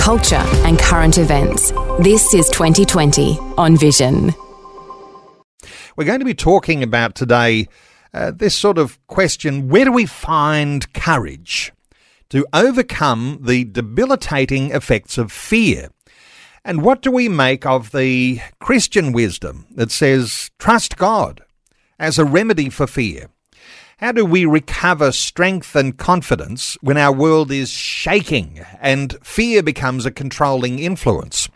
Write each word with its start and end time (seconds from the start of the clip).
culture, 0.00 0.42
and 0.64 0.78
current 0.78 1.18
events. 1.18 1.72
This 2.00 2.32
is 2.32 2.48
2020 2.48 3.38
on 3.58 3.76
Vision. 3.76 4.34
We're 5.94 6.06
going 6.06 6.20
to 6.20 6.24
be 6.24 6.34
talking 6.34 6.82
about 6.82 7.14
today 7.14 7.68
uh, 8.14 8.30
this 8.30 8.56
sort 8.56 8.78
of 8.78 8.98
question 9.08 9.68
where 9.68 9.84
do 9.84 9.92
we 9.92 10.06
find 10.06 10.90
courage 10.94 11.70
to 12.30 12.46
overcome 12.54 13.40
the 13.42 13.64
debilitating 13.64 14.70
effects 14.70 15.18
of 15.18 15.30
fear? 15.30 15.90
And 16.64 16.82
what 16.82 17.02
do 17.02 17.10
we 17.10 17.28
make 17.28 17.66
of 17.66 17.92
the 17.92 18.40
Christian 18.58 19.12
wisdom 19.12 19.66
that 19.74 19.90
says 19.90 20.50
trust 20.58 20.96
God 20.96 21.42
as 21.98 22.18
a 22.18 22.24
remedy 22.24 22.70
for 22.70 22.86
fear? 22.86 23.28
How 24.00 24.12
do 24.12 24.24
we 24.24 24.46
recover 24.46 25.12
strength 25.12 25.76
and 25.76 25.94
confidence 25.94 26.78
when 26.80 26.96
our 26.96 27.12
world 27.12 27.52
is 27.52 27.68
shaking 27.68 28.64
and 28.80 29.14
fear 29.22 29.62
becomes 29.62 30.06
a 30.06 30.10
controlling 30.10 30.78
influence? 30.78 31.50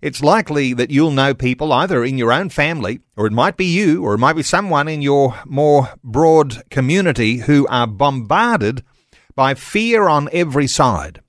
It's 0.00 0.22
likely 0.22 0.72
that 0.72 0.90
you'll 0.90 1.10
know 1.10 1.34
people 1.34 1.74
either 1.74 2.02
in 2.02 2.16
your 2.16 2.32
own 2.32 2.48
family, 2.48 3.00
or 3.18 3.26
it 3.26 3.34
might 3.34 3.58
be 3.58 3.66
you, 3.66 4.02
or 4.02 4.14
it 4.14 4.18
might 4.18 4.32
be 4.32 4.42
someone 4.42 4.88
in 4.88 5.02
your 5.02 5.38
more 5.44 5.90
broad 6.02 6.62
community 6.70 7.36
who 7.36 7.66
are 7.66 7.86
bombarded 7.86 8.82
by 9.34 9.52
fear 9.52 10.08
on 10.08 10.30
every 10.32 10.66
side. 10.66 11.20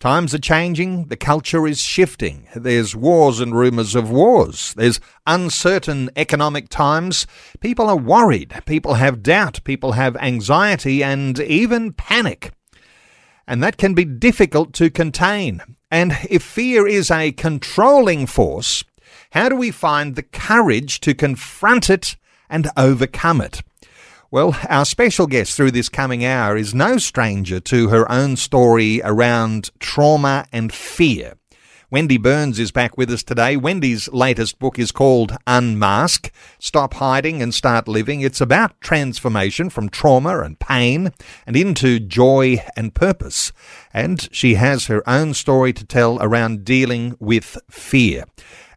Times 0.00 0.32
are 0.32 0.38
changing, 0.38 1.06
the 1.06 1.16
culture 1.16 1.66
is 1.66 1.82
shifting. 1.82 2.46
There's 2.54 2.94
wars 2.94 3.40
and 3.40 3.52
rumours 3.52 3.96
of 3.96 4.10
wars. 4.10 4.72
There's 4.74 5.00
uncertain 5.26 6.10
economic 6.14 6.68
times. 6.68 7.26
People 7.58 7.88
are 7.88 7.96
worried. 7.96 8.54
People 8.64 8.94
have 8.94 9.24
doubt. 9.24 9.64
People 9.64 9.92
have 9.92 10.16
anxiety 10.18 11.02
and 11.02 11.40
even 11.40 11.92
panic. 11.92 12.52
And 13.48 13.60
that 13.60 13.76
can 13.76 13.94
be 13.94 14.04
difficult 14.04 14.72
to 14.74 14.88
contain. 14.88 15.62
And 15.90 16.16
if 16.30 16.44
fear 16.44 16.86
is 16.86 17.10
a 17.10 17.32
controlling 17.32 18.26
force, 18.26 18.84
how 19.32 19.48
do 19.48 19.56
we 19.56 19.72
find 19.72 20.14
the 20.14 20.22
courage 20.22 21.00
to 21.00 21.12
confront 21.12 21.90
it 21.90 22.14
and 22.48 22.70
overcome 22.76 23.40
it? 23.40 23.62
Well, 24.30 24.54
our 24.68 24.84
special 24.84 25.26
guest 25.26 25.56
through 25.56 25.70
this 25.70 25.88
coming 25.88 26.22
hour 26.22 26.54
is 26.54 26.74
no 26.74 26.98
stranger 26.98 27.60
to 27.60 27.88
her 27.88 28.10
own 28.12 28.36
story 28.36 29.00
around 29.02 29.70
trauma 29.78 30.44
and 30.52 30.70
fear. 30.70 31.38
Wendy 31.90 32.18
Burns 32.18 32.58
is 32.58 32.70
back 32.70 32.98
with 32.98 33.08
us 33.10 33.22
today. 33.22 33.56
Wendy's 33.56 34.06
latest 34.12 34.58
book 34.58 34.78
is 34.78 34.92
called 34.92 35.34
Unmask 35.46 36.30
Stop 36.58 36.92
Hiding 36.92 37.40
and 37.40 37.54
Start 37.54 37.88
Living. 37.88 38.20
It's 38.20 38.42
about 38.42 38.78
transformation 38.82 39.70
from 39.70 39.88
trauma 39.88 40.40
and 40.40 40.58
pain 40.58 41.14
and 41.46 41.56
into 41.56 41.98
joy 41.98 42.62
and 42.76 42.94
purpose. 42.94 43.50
And 43.94 44.28
she 44.30 44.56
has 44.56 44.88
her 44.88 45.08
own 45.08 45.32
story 45.32 45.72
to 45.72 45.86
tell 45.86 46.18
around 46.20 46.66
dealing 46.66 47.16
with 47.18 47.56
fear. 47.70 48.26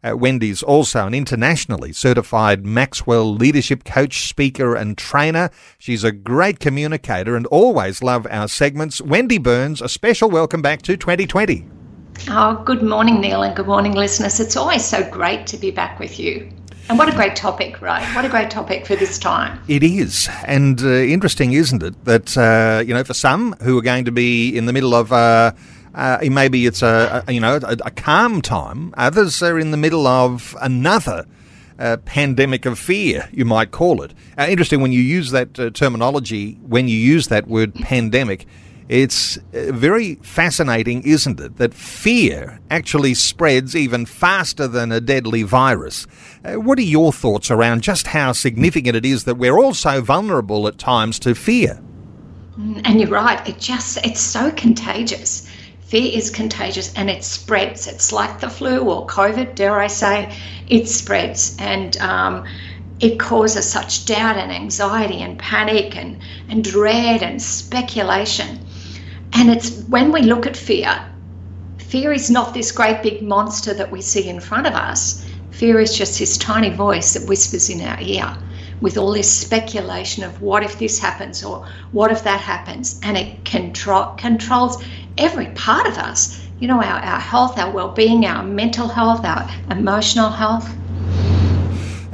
Uh, 0.04 0.16
Wendy's 0.16 0.64
also 0.64 1.06
an 1.06 1.14
internationally 1.14 1.92
certified 1.92 2.66
Maxwell 2.66 3.32
leadership 3.32 3.84
coach, 3.84 4.26
speaker, 4.26 4.74
and 4.74 4.98
trainer. 4.98 5.48
She's 5.78 6.02
a 6.02 6.10
great 6.10 6.58
communicator 6.58 7.36
and 7.36 7.46
always 7.46 8.02
love 8.02 8.26
our 8.28 8.48
segments. 8.48 9.00
Wendy 9.00 9.38
Burns, 9.38 9.80
a 9.80 9.88
special 9.88 10.28
welcome 10.28 10.60
back 10.60 10.82
to 10.82 10.96
2020. 10.96 11.68
Oh, 12.30 12.60
good 12.64 12.82
morning, 12.82 13.20
Neil, 13.20 13.44
and 13.44 13.54
good 13.54 13.68
morning, 13.68 13.92
listeners. 13.92 14.40
It's 14.40 14.56
always 14.56 14.84
so 14.84 15.08
great 15.08 15.46
to 15.46 15.56
be 15.56 15.70
back 15.70 16.00
with 16.00 16.18
you. 16.18 16.50
And 16.88 16.98
what 16.98 17.08
a 17.08 17.12
great 17.12 17.36
topic, 17.36 17.80
right? 17.80 18.02
What 18.16 18.24
a 18.24 18.28
great 18.28 18.50
topic 18.50 18.86
for 18.86 18.96
this 18.96 19.20
time. 19.20 19.60
It 19.68 19.84
is. 19.84 20.28
And 20.44 20.82
uh, 20.82 20.88
interesting, 20.88 21.52
isn't 21.52 21.80
it? 21.80 22.04
That, 22.06 22.36
uh, 22.36 22.82
you 22.84 22.92
know, 22.92 23.04
for 23.04 23.14
some 23.14 23.52
who 23.62 23.78
are 23.78 23.82
going 23.82 24.04
to 24.06 24.12
be 24.12 24.56
in 24.56 24.66
the 24.66 24.72
middle 24.72 24.96
of 24.96 25.12
uh, 25.12 25.52
uh, 25.94 26.18
maybe 26.22 26.66
it's 26.66 26.82
a, 26.82 27.24
a 27.26 27.32
you 27.32 27.40
know 27.40 27.56
a, 27.62 27.76
a, 27.84 27.90
calm 27.90 28.40
time. 28.40 28.94
Others 28.96 29.42
are 29.42 29.58
in 29.58 29.70
the 29.70 29.76
middle 29.76 30.06
of 30.06 30.56
another 30.60 31.26
uh, 31.78 31.96
pandemic 32.04 32.64
of 32.64 32.78
fear, 32.78 33.28
you 33.32 33.44
might 33.44 33.70
call 33.70 34.02
it. 34.02 34.12
Uh, 34.38 34.46
interesting 34.48 34.80
when 34.80 34.92
you 34.92 35.00
use 35.00 35.30
that 35.32 35.58
uh, 35.58 35.70
terminology. 35.70 36.54
When 36.62 36.88
you 36.88 36.96
use 36.96 37.28
that 37.28 37.46
word 37.46 37.74
pandemic, 37.74 38.46
it's 38.88 39.36
uh, 39.36 39.72
very 39.72 40.16
fascinating, 40.16 41.02
isn't 41.02 41.40
it? 41.40 41.56
That 41.56 41.74
fear 41.74 42.60
actually 42.70 43.14
spreads 43.14 43.76
even 43.76 44.06
faster 44.06 44.66
than 44.68 44.92
a 44.92 45.00
deadly 45.00 45.42
virus. 45.42 46.06
What 46.44 46.78
are 46.78 46.82
your 46.82 47.12
thoughts 47.12 47.50
around 47.50 47.82
just 47.82 48.08
how 48.08 48.32
significant 48.32 48.96
it 48.96 49.04
is 49.04 49.24
that 49.24 49.36
we're 49.36 49.58
all 49.58 49.74
so 49.74 50.00
vulnerable 50.00 50.66
at 50.68 50.78
times 50.78 51.18
to 51.20 51.34
fear? 51.34 51.80
Mm, 52.58 52.82
and 52.84 53.00
you're 53.00 53.10
right. 53.10 53.46
It 53.48 53.58
just 53.58 53.98
it's 54.04 54.20
so 54.20 54.50
contagious 54.52 55.48
fear 55.92 56.10
is 56.10 56.30
contagious 56.30 56.90
and 56.94 57.10
it 57.10 57.22
spreads. 57.22 57.86
It's 57.86 58.12
like 58.12 58.40
the 58.40 58.48
flu 58.48 58.78
or 58.80 59.06
COVID, 59.06 59.54
dare 59.54 59.78
I 59.78 59.88
say, 59.88 60.34
it 60.66 60.88
spreads 60.88 61.54
and 61.58 61.98
um, 61.98 62.46
it 63.00 63.20
causes 63.20 63.68
such 63.68 64.06
doubt 64.06 64.38
and 64.38 64.50
anxiety 64.50 65.18
and 65.18 65.38
panic 65.38 65.94
and, 65.94 66.18
and 66.48 66.64
dread 66.64 67.22
and 67.22 67.42
speculation. 67.42 68.58
And 69.34 69.50
it's 69.50 69.82
when 69.82 70.12
we 70.12 70.22
look 70.22 70.46
at 70.46 70.56
fear, 70.56 70.98
fear 71.76 72.10
is 72.10 72.30
not 72.30 72.54
this 72.54 72.72
great 72.72 73.02
big 73.02 73.20
monster 73.20 73.74
that 73.74 73.90
we 73.90 74.00
see 74.00 74.30
in 74.30 74.40
front 74.40 74.66
of 74.66 74.72
us. 74.72 75.28
Fear 75.50 75.78
is 75.80 75.94
just 75.94 76.18
this 76.18 76.38
tiny 76.38 76.70
voice 76.70 77.12
that 77.12 77.28
whispers 77.28 77.68
in 77.68 77.82
our 77.82 78.00
ear 78.00 78.34
with 78.80 78.96
all 78.96 79.12
this 79.12 79.32
speculation 79.32 80.24
of 80.24 80.42
what 80.42 80.64
if 80.64 80.78
this 80.78 80.98
happens 80.98 81.44
or 81.44 81.66
what 81.92 82.10
if 82.10 82.24
that 82.24 82.40
happens. 82.40 82.98
And 83.02 83.16
it 83.16 83.44
control, 83.44 84.06
controls 84.16 84.82
every 85.18 85.46
part 85.54 85.86
of 85.86 85.98
us. 85.98 86.40
You 86.60 86.68
know, 86.68 86.76
our, 86.76 87.00
our 87.00 87.20
health, 87.20 87.58
our 87.58 87.72
well 87.72 87.90
being, 87.90 88.24
our 88.24 88.42
mental 88.42 88.88
health, 88.88 89.24
our 89.24 89.48
emotional 89.70 90.30
health. 90.30 90.68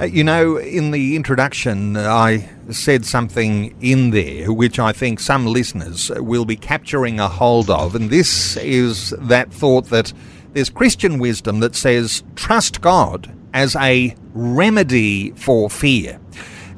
Uh, 0.00 0.04
you 0.04 0.22
know, 0.22 0.56
in 0.56 0.92
the 0.92 1.16
introduction, 1.16 1.96
I 1.96 2.48
said 2.70 3.04
something 3.04 3.76
in 3.80 4.10
there 4.10 4.52
which 4.52 4.78
I 4.78 4.92
think 4.92 5.18
some 5.18 5.46
listeners 5.46 6.10
will 6.16 6.44
be 6.44 6.56
capturing 6.56 7.18
a 7.18 7.28
hold 7.28 7.68
of, 7.68 7.94
and 7.94 8.08
this 8.08 8.56
is 8.58 9.10
that 9.18 9.52
thought 9.52 9.86
that 9.86 10.12
there's 10.52 10.70
Christian 10.70 11.18
wisdom 11.18 11.60
that 11.60 11.74
says 11.74 12.22
trust 12.36 12.80
God 12.80 13.34
as 13.52 13.74
a 13.76 14.14
remedy 14.34 15.32
for 15.32 15.68
fear. 15.68 16.20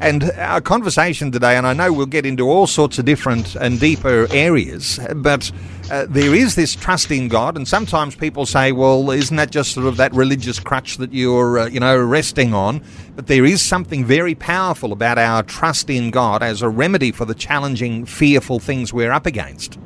And 0.00 0.33
our 0.38 0.62
conversation 0.62 1.31
today, 1.31 1.59
and 1.59 1.66
I 1.66 1.75
know 1.75 1.93
we'll 1.93 2.06
get 2.06 2.25
into 2.25 2.49
all 2.49 2.66
sorts 2.66 2.99
of 2.99 3.05
different 3.05 3.55
and 3.56 3.78
deeper 3.78 4.27
areas, 4.31 4.99
but 5.15 5.53
uh, 5.91 6.06
there 6.09 6.34
is 6.34 6.55
this 6.55 6.75
trust 6.75 7.11
in 7.11 7.28
God, 7.28 7.55
and 7.55 7.69
sometimes 7.69 8.15
people 8.16 8.47
say, 8.47 8.72
"Well, 8.72 9.11
isn't 9.11 9.37
that 9.37 9.50
just 9.50 9.72
sort 9.72 9.87
of 9.87 9.99
that 9.99 10.15
religious 10.15 10.59
crutch 10.59 10.97
that 10.97 11.12
you're, 11.12 11.59
uh, 11.59 11.66
you 11.66 11.81
know, 11.81 11.99
resting 11.99 12.55
on?" 12.55 12.81
But 13.15 13.27
there 13.27 13.44
is 13.44 13.61
something 13.61 14.06
very 14.06 14.34
powerful 14.34 14.93
about 14.93 15.19
our 15.19 15.43
trust 15.43 15.91
in 15.91 16.11
God 16.11 16.43
as 16.43 16.62
a 16.62 16.69
remedy 16.71 17.12
for 17.12 17.27
the 17.27 17.34
challenging, 17.34 18.06
fearful 18.06 18.59
things 18.59 18.94
we're 18.94 19.12
up 19.12 19.27
against. 19.27 19.78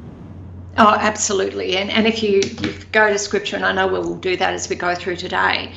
Oh, 0.76 0.96
absolutely. 1.00 1.76
And 1.76 1.90
and 1.90 2.06
if 2.06 2.22
you, 2.22 2.40
you 2.62 2.74
go 2.92 3.10
to 3.10 3.18
Scripture, 3.18 3.56
and 3.56 3.66
I 3.66 3.72
know 3.72 3.88
we'll 3.88 4.14
do 4.14 4.36
that 4.36 4.54
as 4.54 4.68
we 4.68 4.76
go 4.76 4.94
through 4.94 5.16
today, 5.16 5.72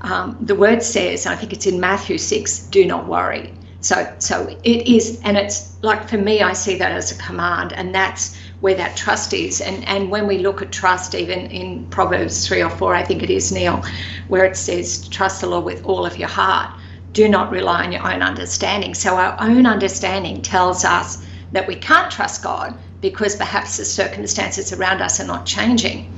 um, 0.00 0.34
the 0.40 0.54
word 0.54 0.82
says, 0.82 1.26
I 1.26 1.36
think 1.36 1.52
it's 1.52 1.66
in 1.66 1.78
Matthew 1.78 2.16
six, 2.16 2.58
"Do 2.58 2.86
not 2.86 3.06
worry." 3.06 3.52
So, 3.86 4.12
so 4.18 4.48
it 4.64 4.88
is, 4.88 5.20
and 5.22 5.36
it's 5.36 5.76
like 5.80 6.08
for 6.08 6.18
me, 6.18 6.42
I 6.42 6.54
see 6.54 6.74
that 6.76 6.90
as 6.90 7.12
a 7.12 7.14
command, 7.18 7.72
and 7.74 7.94
that's 7.94 8.36
where 8.58 8.74
that 8.74 8.96
trust 8.96 9.32
is. 9.32 9.60
And 9.60 9.86
and 9.86 10.10
when 10.10 10.26
we 10.26 10.38
look 10.38 10.60
at 10.60 10.72
trust, 10.72 11.14
even 11.14 11.46
in 11.60 11.86
Proverbs 11.86 12.48
three 12.48 12.64
or 12.64 12.68
four, 12.68 12.96
I 12.96 13.04
think 13.04 13.22
it 13.22 13.30
is 13.30 13.52
Neil, 13.52 13.84
where 14.26 14.44
it 14.44 14.56
says, 14.56 15.06
"Trust 15.06 15.40
the 15.40 15.46
Lord 15.46 15.64
with 15.64 15.84
all 15.84 16.04
of 16.04 16.18
your 16.18 16.28
heart. 16.28 16.68
Do 17.12 17.28
not 17.28 17.52
rely 17.52 17.84
on 17.84 17.92
your 17.92 18.04
own 18.12 18.22
understanding." 18.22 18.92
So 18.92 19.18
our 19.18 19.36
own 19.38 19.66
understanding 19.66 20.42
tells 20.42 20.84
us 20.84 21.18
that 21.52 21.68
we 21.68 21.76
can't 21.76 22.10
trust 22.10 22.42
God 22.42 22.74
because 23.00 23.36
perhaps 23.36 23.76
the 23.76 23.84
circumstances 23.84 24.72
around 24.72 25.00
us 25.00 25.20
are 25.20 25.28
not 25.32 25.46
changing. 25.46 26.10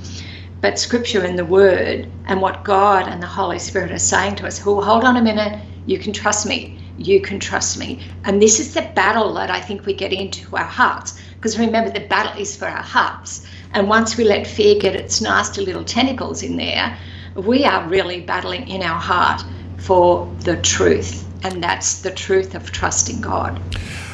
But 0.63 0.79
Scripture 0.79 1.23
and 1.23 1.39
the 1.39 1.45
Word 1.45 2.09
and 2.25 2.41
what 2.41 2.65
God 2.65 3.07
and 3.09 3.23
the 3.23 3.35
Holy 3.41 3.59
Spirit 3.59 3.93
are 3.93 3.99
saying 3.99 4.37
to 4.37 4.47
us, 4.47 4.59
"Who 4.59 4.81
hold 4.81 5.05
on 5.05 5.19
a 5.19 5.23
minute, 5.23 5.61
you 5.85 5.99
can 5.99 6.15
trust 6.15 6.47
me." 6.47 6.78
You 6.99 7.21
can 7.21 7.39
trust 7.39 7.79
me. 7.79 8.01
And 8.25 8.43
this 8.43 8.61
is 8.61 8.75
the 8.75 8.83
battle 8.95 9.33
that 9.35 9.51
I 9.51 9.61
think 9.61 9.87
we 9.87 9.95
get 9.95 10.13
into 10.13 10.57
our 10.57 10.65
hearts. 10.65 11.21
Because 11.35 11.59
remember, 11.59 11.91
the 11.91 12.07
battle 12.07 12.41
is 12.41 12.57
for 12.57 12.67
our 12.67 12.83
hearts. 12.83 13.47
And 13.73 13.89
once 13.89 14.17
we 14.17 14.25
let 14.25 14.47
fear 14.47 14.79
get 14.79 14.97
its 14.97 15.21
nasty 15.21 15.65
little 15.65 15.85
tentacles 15.85 16.43
in 16.43 16.57
there, 16.57 16.97
we 17.35 17.65
are 17.65 17.87
really 17.89 18.21
battling 18.21 18.67
in 18.69 18.83
our 18.83 18.99
heart 18.99 19.43
for 19.79 20.33
the 20.41 20.57
truth, 20.57 21.25
and 21.45 21.63
that's 21.63 22.03
the 22.03 22.11
truth 22.11 22.55
of 22.55 22.73
trusting 22.73 23.21
God. 23.21 23.61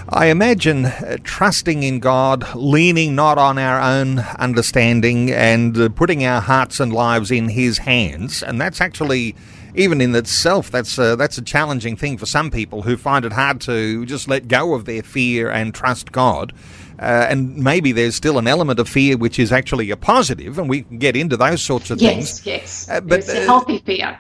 I 0.08 0.26
imagine 0.26 0.84
uh, 0.84 1.16
trusting 1.25 1.82
in 1.82 1.98
God, 1.98 2.54
leaning 2.54 3.14
not 3.14 3.38
on 3.38 3.58
our 3.58 3.80
own 3.80 4.19
understanding, 4.19 5.30
and 5.30 5.76
uh, 5.76 5.88
putting 5.88 6.25
our 6.25 6.42
hearts 6.42 6.78
and 6.78 6.92
lives 6.92 7.30
in 7.30 7.48
His 7.48 7.78
hands. 7.78 8.42
And 8.42 8.60
that's 8.60 8.80
actually, 8.82 9.34
even 9.75 10.00
in 10.00 10.15
itself, 10.15 10.71
that's 10.71 10.99
a, 10.99 11.17
that's 11.17 11.38
a 11.38 11.43
challenging 11.43 11.97
thing 11.97 12.19
for 12.19 12.26
some 12.26 12.50
people 12.50 12.82
who 12.82 12.97
find 12.97 13.25
it 13.25 13.32
hard 13.32 13.61
to 13.62 14.06
just 14.06 14.29
let 14.29 14.49
go 14.49 14.75
of 14.75 14.85
their 14.85 15.03
fear 15.03 15.50
and 15.50 15.75
trust 15.75 16.12
God. 16.12 16.53
Uh, 16.99 17.26
and 17.29 17.56
maybe 17.56 17.91
there's 17.91 18.15
still 18.15 18.38
an 18.38 18.47
element 18.47 18.79
of 18.79 18.88
fear 18.88 19.17
which 19.17 19.38
is 19.38 19.50
actually 19.50 19.91
a 19.91 19.97
positive, 19.97 20.59
and 20.59 20.69
we 20.69 20.82
can 20.82 20.99
get 20.99 21.17
into 21.17 21.37
those 21.37 21.61
sorts 21.61 21.91
of 21.91 22.00
yes, 22.00 22.15
things. 22.15 22.47
Yes, 22.47 22.87
yes. 22.88 22.88
Uh, 22.88 23.00
but 23.00 23.19
it's 23.19 23.29
a 23.29 23.44
healthy 23.44 23.79
fear. 23.79 24.19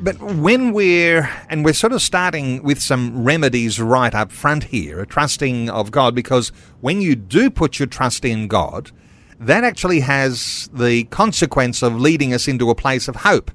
But 0.00 0.20
when 0.20 0.72
we're 0.72 1.30
and 1.48 1.64
we're 1.64 1.72
sort 1.72 1.94
of 1.94 2.02
starting 2.02 2.62
with 2.62 2.80
some 2.80 3.24
remedies 3.24 3.80
right 3.80 4.14
up 4.14 4.32
front 4.32 4.64
here, 4.64 5.00
a 5.00 5.06
trusting 5.06 5.70
of 5.70 5.90
God, 5.90 6.14
because 6.14 6.52
when 6.82 7.00
you 7.00 7.16
do 7.16 7.48
put 7.48 7.78
your 7.78 7.86
trust 7.86 8.24
in 8.24 8.48
God, 8.48 8.90
that 9.38 9.64
actually 9.64 10.00
has 10.00 10.68
the 10.74 11.04
consequence 11.04 11.82
of 11.82 11.98
leading 11.98 12.34
us 12.34 12.46
into 12.46 12.68
a 12.68 12.74
place 12.74 13.08
of 13.08 13.16
hope. 13.16 13.50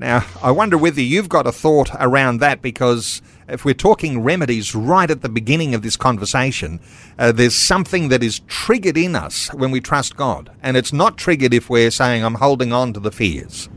Now, 0.00 0.24
I 0.42 0.50
wonder 0.50 0.78
whether 0.78 1.02
you've 1.02 1.28
got 1.28 1.46
a 1.46 1.52
thought 1.52 1.90
around 2.00 2.38
that 2.38 2.62
because 2.62 3.20
if 3.46 3.66
we're 3.66 3.74
talking 3.74 4.22
remedies 4.22 4.74
right 4.74 5.10
at 5.10 5.20
the 5.20 5.28
beginning 5.28 5.74
of 5.74 5.82
this 5.82 5.98
conversation, 5.98 6.80
uh, 7.18 7.32
there's 7.32 7.54
something 7.54 8.08
that 8.08 8.22
is 8.22 8.40
triggered 8.46 8.96
in 8.96 9.14
us 9.14 9.52
when 9.52 9.70
we 9.70 9.78
trust 9.78 10.16
God. 10.16 10.50
And 10.62 10.78
it's 10.78 10.94
not 10.94 11.18
triggered 11.18 11.52
if 11.52 11.68
we're 11.68 11.90
saying, 11.90 12.24
I'm 12.24 12.36
holding 12.36 12.72
on 12.72 12.94
to 12.94 13.00
the 13.00 13.10
fears. 13.10 13.68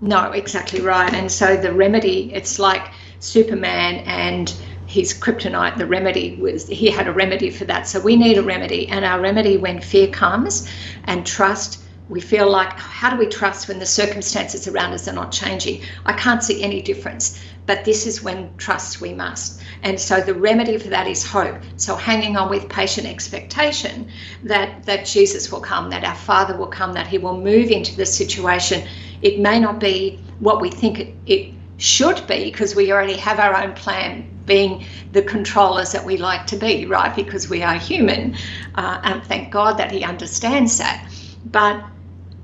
No, 0.00 0.32
exactly 0.32 0.80
right. 0.80 1.14
And 1.14 1.30
so 1.30 1.56
the 1.56 1.72
remedy, 1.72 2.34
it's 2.34 2.58
like 2.58 2.92
Superman 3.20 4.02
and 4.04 4.52
his 4.88 5.14
kryptonite, 5.14 5.78
the 5.78 5.86
remedy 5.86 6.34
was 6.40 6.66
he 6.66 6.90
had 6.90 7.06
a 7.06 7.12
remedy 7.12 7.50
for 7.50 7.66
that. 7.66 7.86
So 7.86 8.00
we 8.00 8.16
need 8.16 8.36
a 8.36 8.42
remedy. 8.42 8.88
And 8.88 9.04
our 9.04 9.20
remedy 9.20 9.58
when 9.58 9.80
fear 9.80 10.08
comes 10.08 10.68
and 11.04 11.24
trust 11.24 11.81
we 12.08 12.20
feel 12.20 12.50
like 12.50 12.72
how 12.72 13.10
do 13.10 13.16
we 13.16 13.26
trust 13.26 13.68
when 13.68 13.78
the 13.78 13.86
circumstances 13.86 14.68
around 14.68 14.92
us 14.92 15.08
are 15.08 15.14
not 15.14 15.32
changing? 15.32 15.82
I 16.04 16.12
can't 16.12 16.42
see 16.42 16.62
any 16.62 16.82
difference 16.82 17.40
but 17.66 17.84
this 17.84 18.06
is 18.06 18.22
when 18.22 18.54
trust 18.56 19.00
we 19.00 19.12
must. 19.12 19.60
And 19.82 19.98
so 19.98 20.20
the 20.20 20.34
remedy 20.34 20.78
for 20.78 20.88
that 20.88 21.06
is 21.06 21.24
hope. 21.24 21.56
So 21.76 21.94
hanging 21.94 22.36
on 22.36 22.50
with 22.50 22.68
patient 22.68 23.06
expectation 23.06 24.08
that 24.42 24.84
that 24.84 25.06
jesus 25.06 25.50
will 25.52 25.60
come 25.60 25.90
that 25.90 26.04
our 26.04 26.14
father 26.14 26.56
will 26.56 26.66
come 26.66 26.92
that 26.94 27.06
he 27.06 27.18
will 27.18 27.40
move 27.40 27.70
into 27.70 27.96
the 27.96 28.06
situation. 28.06 28.86
It 29.22 29.38
may 29.38 29.60
not 29.60 29.78
be 29.78 30.18
what 30.40 30.60
we 30.60 30.70
think 30.70 30.98
it, 30.98 31.14
it 31.26 31.54
should 31.76 32.26
be 32.26 32.44
because 32.44 32.74
we 32.74 32.92
already 32.92 33.16
have 33.16 33.38
our 33.38 33.56
own 33.56 33.72
plan 33.74 34.28
being 34.46 34.84
the 35.12 35.22
controllers 35.22 35.92
that 35.92 36.04
we 36.04 36.16
like 36.16 36.46
to 36.46 36.56
be 36.56 36.86
right? 36.86 37.14
Because 37.14 37.48
we 37.48 37.62
are 37.62 37.74
human. 37.74 38.36
Uh, 38.74 39.00
and 39.04 39.22
thank 39.24 39.52
god 39.52 39.78
that 39.78 39.92
he 39.92 40.02
understands 40.02 40.78
that 40.78 41.06
but 41.44 41.84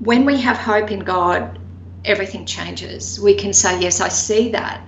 when 0.01 0.25
we 0.25 0.41
have 0.41 0.57
hope 0.57 0.91
in 0.91 1.01
God, 1.01 1.59
everything 2.05 2.45
changes. 2.45 3.19
We 3.21 3.35
can 3.35 3.53
say, 3.53 3.81
Yes, 3.81 4.01
I 4.01 4.09
see 4.09 4.51
that, 4.51 4.81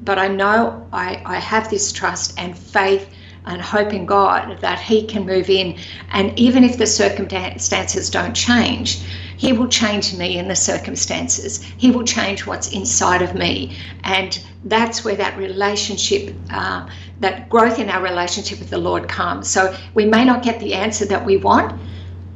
but 0.00 0.18
I 0.18 0.28
know 0.28 0.86
I, 0.92 1.22
I 1.24 1.38
have 1.38 1.70
this 1.70 1.92
trust 1.92 2.34
and 2.38 2.56
faith 2.56 3.08
and 3.46 3.60
hope 3.60 3.92
in 3.92 4.06
God 4.06 4.58
that 4.60 4.80
He 4.80 5.04
can 5.06 5.26
move 5.26 5.50
in. 5.50 5.78
And 6.12 6.36
even 6.38 6.64
if 6.64 6.78
the 6.78 6.86
circumstances 6.86 8.10
don't 8.10 8.34
change, 8.34 9.02
He 9.36 9.52
will 9.52 9.68
change 9.68 10.14
me 10.14 10.38
in 10.38 10.48
the 10.48 10.56
circumstances. 10.56 11.62
He 11.76 11.90
will 11.90 12.04
change 12.04 12.46
what's 12.46 12.72
inside 12.72 13.22
of 13.22 13.34
me. 13.34 13.76
And 14.04 14.42
that's 14.64 15.04
where 15.04 15.16
that 15.16 15.36
relationship, 15.36 16.34
uh, 16.50 16.86
that 17.20 17.50
growth 17.50 17.78
in 17.78 17.90
our 17.90 18.02
relationship 18.02 18.58
with 18.58 18.70
the 18.70 18.78
Lord 18.78 19.08
comes. 19.08 19.48
So 19.48 19.76
we 19.94 20.06
may 20.06 20.24
not 20.24 20.42
get 20.42 20.60
the 20.60 20.74
answer 20.74 21.04
that 21.06 21.24
we 21.24 21.36
want, 21.36 21.78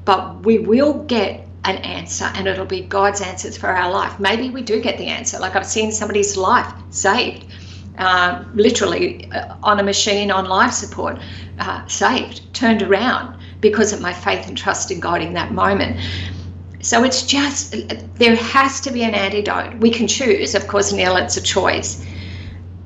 but 0.08 0.43
we 0.43 0.58
will 0.58 1.05
get 1.05 1.46
an 1.64 1.76
answer 1.84 2.25
and 2.34 2.49
it'll 2.49 2.64
be 2.64 2.81
God's 2.81 3.20
answers 3.20 3.58
for 3.58 3.66
our 3.66 3.93
life. 3.93 4.19
Maybe 4.19 4.49
we 4.49 4.62
do 4.62 4.81
get 4.81 4.96
the 4.96 5.05
answer. 5.05 5.38
Like 5.38 5.55
I've 5.55 5.66
seen 5.66 5.93
somebody's 5.93 6.34
life 6.34 6.72
saved, 6.88 7.44
uh, 7.99 8.43
literally 8.55 9.31
on 9.62 9.78
a 9.78 9.82
machine 9.82 10.31
on 10.31 10.46
life 10.46 10.72
support, 10.72 11.19
uh, 11.58 11.87
saved, 11.88 12.55
turned 12.55 12.81
around 12.81 13.38
because 13.60 13.93
of 13.93 14.00
my 14.00 14.14
faith 14.14 14.49
and 14.49 14.56
trust 14.56 14.90
in 14.90 14.99
God 14.99 15.20
in 15.20 15.34
that 15.34 15.52
moment. 15.52 16.00
So 16.81 17.04
it's 17.04 17.26
just, 17.26 17.76
there 18.14 18.34
has 18.34 18.81
to 18.81 18.90
be 18.90 19.02
an 19.02 19.12
antidote. 19.12 19.78
We 19.78 19.90
can 19.90 20.08
choose, 20.08 20.54
of 20.54 20.69
course, 20.69 20.90
Neil, 20.90 21.19
it's 21.19 21.37
a 21.37 21.43
choice. 21.43 22.02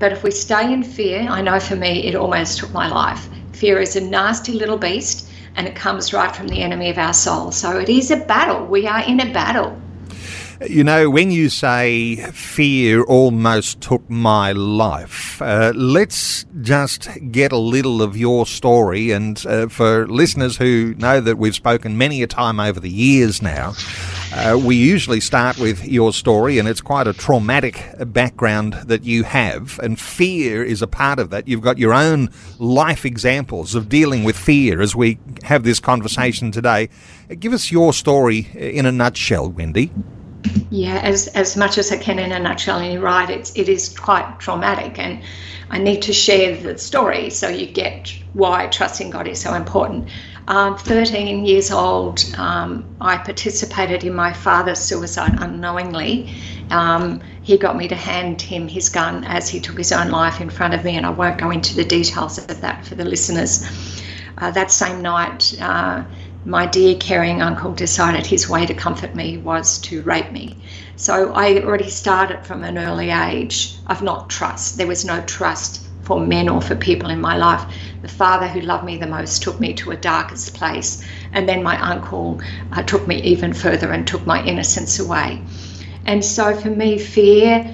But 0.00 0.10
if 0.10 0.24
we 0.24 0.32
stay 0.32 0.72
in 0.72 0.82
fear, 0.82 1.20
I 1.20 1.40
know 1.40 1.60
for 1.60 1.76
me, 1.76 2.04
it 2.04 2.16
almost 2.16 2.58
took 2.58 2.72
my 2.72 2.88
life. 2.88 3.28
Fear 3.52 3.78
is 3.78 3.94
a 3.94 4.00
nasty 4.00 4.54
little 4.54 4.76
beast 4.76 5.28
and 5.56 5.66
it 5.66 5.74
comes 5.74 6.12
right 6.12 6.34
from 6.34 6.48
the 6.48 6.62
enemy 6.62 6.90
of 6.90 6.98
our 6.98 7.12
soul. 7.12 7.52
So 7.52 7.78
it 7.78 7.88
is 7.88 8.10
a 8.10 8.16
battle. 8.16 8.66
We 8.66 8.86
are 8.86 9.04
in 9.04 9.20
a 9.20 9.32
battle. 9.32 9.81
You 10.68 10.84
know, 10.84 11.10
when 11.10 11.30
you 11.30 11.48
say 11.48 12.16
fear 12.32 13.02
almost 13.02 13.80
took 13.80 14.08
my 14.08 14.52
life, 14.52 15.42
uh, 15.42 15.72
let's 15.74 16.44
just 16.60 17.08
get 17.32 17.52
a 17.52 17.58
little 17.58 18.00
of 18.00 18.16
your 18.16 18.46
story. 18.46 19.10
And 19.10 19.44
uh, 19.46 19.68
for 19.68 20.06
listeners 20.06 20.56
who 20.56 20.94
know 20.98 21.20
that 21.20 21.36
we've 21.38 21.54
spoken 21.54 21.98
many 21.98 22.22
a 22.22 22.26
time 22.26 22.60
over 22.60 22.78
the 22.78 22.90
years 22.90 23.42
now, 23.42 23.72
uh, 24.34 24.58
we 24.62 24.76
usually 24.76 25.20
start 25.20 25.58
with 25.58 25.84
your 25.84 26.12
story, 26.12 26.58
and 26.58 26.68
it's 26.68 26.80
quite 26.80 27.06
a 27.06 27.12
traumatic 27.12 27.84
background 28.06 28.74
that 28.84 29.04
you 29.04 29.24
have, 29.24 29.78
and 29.80 29.98
fear 29.98 30.62
is 30.62 30.80
a 30.80 30.86
part 30.86 31.18
of 31.18 31.30
that. 31.30 31.48
You've 31.48 31.60
got 31.60 31.76
your 31.76 31.92
own 31.92 32.30
life 32.58 33.04
examples 33.04 33.74
of 33.74 33.88
dealing 33.88 34.22
with 34.22 34.36
fear 34.36 34.80
as 34.80 34.94
we 34.94 35.18
have 35.42 35.64
this 35.64 35.80
conversation 35.80 36.50
today. 36.50 36.88
Give 37.38 37.52
us 37.52 37.72
your 37.72 37.92
story 37.92 38.48
in 38.54 38.86
a 38.86 38.92
nutshell, 38.92 39.50
Wendy. 39.50 39.90
Yeah, 40.70 41.00
as 41.02 41.28
as 41.28 41.56
much 41.56 41.78
as 41.78 41.92
I 41.92 41.96
can 41.96 42.18
in 42.18 42.32
a 42.32 42.38
nutshell, 42.38 42.78
and 42.78 42.92
you're 42.92 43.02
right, 43.02 43.28
it's 43.30 43.52
it 43.54 43.68
is 43.68 43.96
quite 43.96 44.40
traumatic, 44.40 44.98
and 44.98 45.22
I 45.70 45.78
need 45.78 46.02
to 46.02 46.12
share 46.12 46.56
the 46.56 46.78
story 46.78 47.30
so 47.30 47.48
you 47.48 47.66
get 47.66 48.14
why 48.32 48.66
trusting 48.66 49.10
God 49.10 49.28
is 49.28 49.40
so 49.40 49.54
important. 49.54 50.08
Um, 50.48 50.76
13 50.76 51.44
years 51.44 51.70
old, 51.70 52.24
um, 52.36 52.84
I 53.00 53.16
participated 53.16 54.02
in 54.02 54.12
my 54.14 54.32
father's 54.32 54.80
suicide 54.80 55.36
unknowingly. 55.38 56.34
Um, 56.70 57.20
he 57.42 57.56
got 57.56 57.76
me 57.76 57.86
to 57.88 57.94
hand 57.94 58.42
him 58.42 58.66
his 58.66 58.88
gun 58.88 59.24
as 59.24 59.48
he 59.48 59.60
took 59.60 59.78
his 59.78 59.92
own 59.92 60.10
life 60.10 60.40
in 60.40 60.50
front 60.50 60.74
of 60.74 60.84
me, 60.84 60.96
and 60.96 61.06
I 61.06 61.10
won't 61.10 61.38
go 61.38 61.50
into 61.50 61.76
the 61.76 61.84
details 61.84 62.38
of 62.38 62.60
that 62.60 62.84
for 62.84 62.96
the 62.96 63.04
listeners. 63.04 63.64
Uh, 64.38 64.50
that 64.50 64.70
same 64.72 65.02
night, 65.02 65.54
uh, 65.60 66.02
my 66.44 66.66
dear 66.66 66.96
caring 66.96 67.40
uncle 67.40 67.72
decided 67.72 68.26
his 68.26 68.48
way 68.48 68.66
to 68.66 68.74
comfort 68.74 69.14
me 69.14 69.38
was 69.38 69.78
to 69.78 70.02
rape 70.02 70.32
me. 70.32 70.56
So 70.96 71.32
I 71.32 71.62
already 71.62 71.88
started 71.88 72.44
from 72.44 72.64
an 72.64 72.78
early 72.78 73.10
age 73.10 73.76
of 73.86 74.02
not 74.02 74.28
trust. 74.28 74.76
There 74.76 74.88
was 74.88 75.04
no 75.04 75.20
trust 75.22 75.86
for 76.02 76.18
men 76.18 76.48
or 76.48 76.60
for 76.60 76.74
people 76.74 77.10
in 77.10 77.20
my 77.20 77.36
life. 77.36 77.64
The 78.02 78.08
father 78.08 78.48
who 78.48 78.60
loved 78.60 78.84
me 78.84 78.96
the 78.96 79.06
most 79.06 79.42
took 79.42 79.60
me 79.60 79.72
to 79.74 79.92
a 79.92 79.96
darkest 79.96 80.54
place, 80.54 81.04
and 81.32 81.48
then 81.48 81.62
my 81.62 81.80
uncle 81.80 82.40
uh, 82.72 82.82
took 82.82 83.06
me 83.06 83.22
even 83.22 83.52
further 83.52 83.92
and 83.92 84.04
took 84.04 84.26
my 84.26 84.44
innocence 84.44 84.98
away. 84.98 85.40
And 86.06 86.24
so 86.24 86.56
for 86.56 86.70
me, 86.70 86.98
fear 86.98 87.72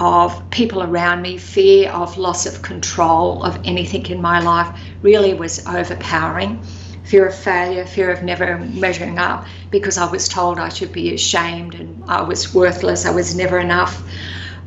of 0.00 0.48
people 0.48 0.82
around 0.82 1.20
me, 1.20 1.36
fear 1.36 1.90
of 1.90 2.16
loss 2.16 2.46
of 2.46 2.62
control 2.62 3.42
of 3.42 3.60
anything 3.64 4.06
in 4.06 4.22
my 4.22 4.40
life 4.40 4.80
really 5.02 5.34
was 5.34 5.66
overpowering 5.66 6.64
fear 7.02 7.26
of 7.26 7.34
failure, 7.34 7.84
fear 7.84 8.10
of 8.10 8.22
never 8.22 8.58
measuring 8.58 9.18
up 9.18 9.46
because 9.70 9.98
I 9.98 10.10
was 10.10 10.28
told 10.28 10.58
I 10.58 10.68
should 10.68 10.92
be 10.92 11.14
ashamed 11.14 11.74
and 11.74 12.02
I 12.08 12.22
was 12.22 12.54
worthless, 12.54 13.06
I 13.06 13.10
was 13.10 13.34
never 13.34 13.58
enough. 13.58 14.08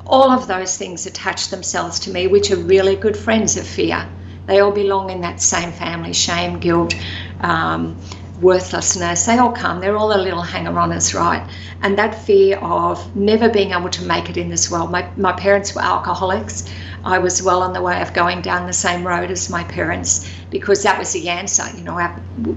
All 0.05 0.31
of 0.31 0.47
those 0.47 0.77
things 0.77 1.05
attach 1.05 1.49
themselves 1.49 1.99
to 2.01 2.11
me, 2.11 2.27
which 2.27 2.51
are 2.51 2.57
really 2.57 2.95
good 2.95 3.17
friends 3.17 3.57
of 3.57 3.65
fear. 3.65 4.07
They 4.45 4.59
all 4.59 4.71
belong 4.71 5.09
in 5.09 5.21
that 5.21 5.41
same 5.41 5.71
family 5.71 6.13
shame, 6.13 6.59
guilt, 6.59 6.95
um, 7.39 7.97
worthlessness. 8.41 9.25
They 9.25 9.37
all 9.37 9.51
come, 9.51 9.79
they're 9.79 9.97
all 9.97 10.15
a 10.15 10.21
little 10.21 10.41
hanger 10.41 10.77
on 10.79 10.91
us, 10.91 11.13
right? 11.13 11.47
And 11.81 11.97
that 11.97 12.15
fear 12.15 12.57
of 12.57 13.15
never 13.15 13.49
being 13.49 13.71
able 13.71 13.89
to 13.89 14.03
make 14.03 14.29
it 14.29 14.37
in 14.37 14.49
this 14.49 14.69
world. 14.69 14.91
My, 14.91 15.09
my 15.17 15.33
parents 15.33 15.75
were 15.75 15.81
alcoholics. 15.81 16.71
I 17.03 17.19
was 17.19 17.41
well 17.41 17.61
on 17.61 17.73
the 17.73 17.81
way 17.81 18.01
of 18.01 18.13
going 18.13 18.41
down 18.41 18.65
the 18.65 18.73
same 18.73 19.05
road 19.05 19.29
as 19.29 19.49
my 19.49 19.63
parents 19.63 20.29
because 20.49 20.83
that 20.83 20.97
was 20.97 21.13
the 21.13 21.29
answer. 21.29 21.63
You 21.75 21.83
know, 21.83 22.15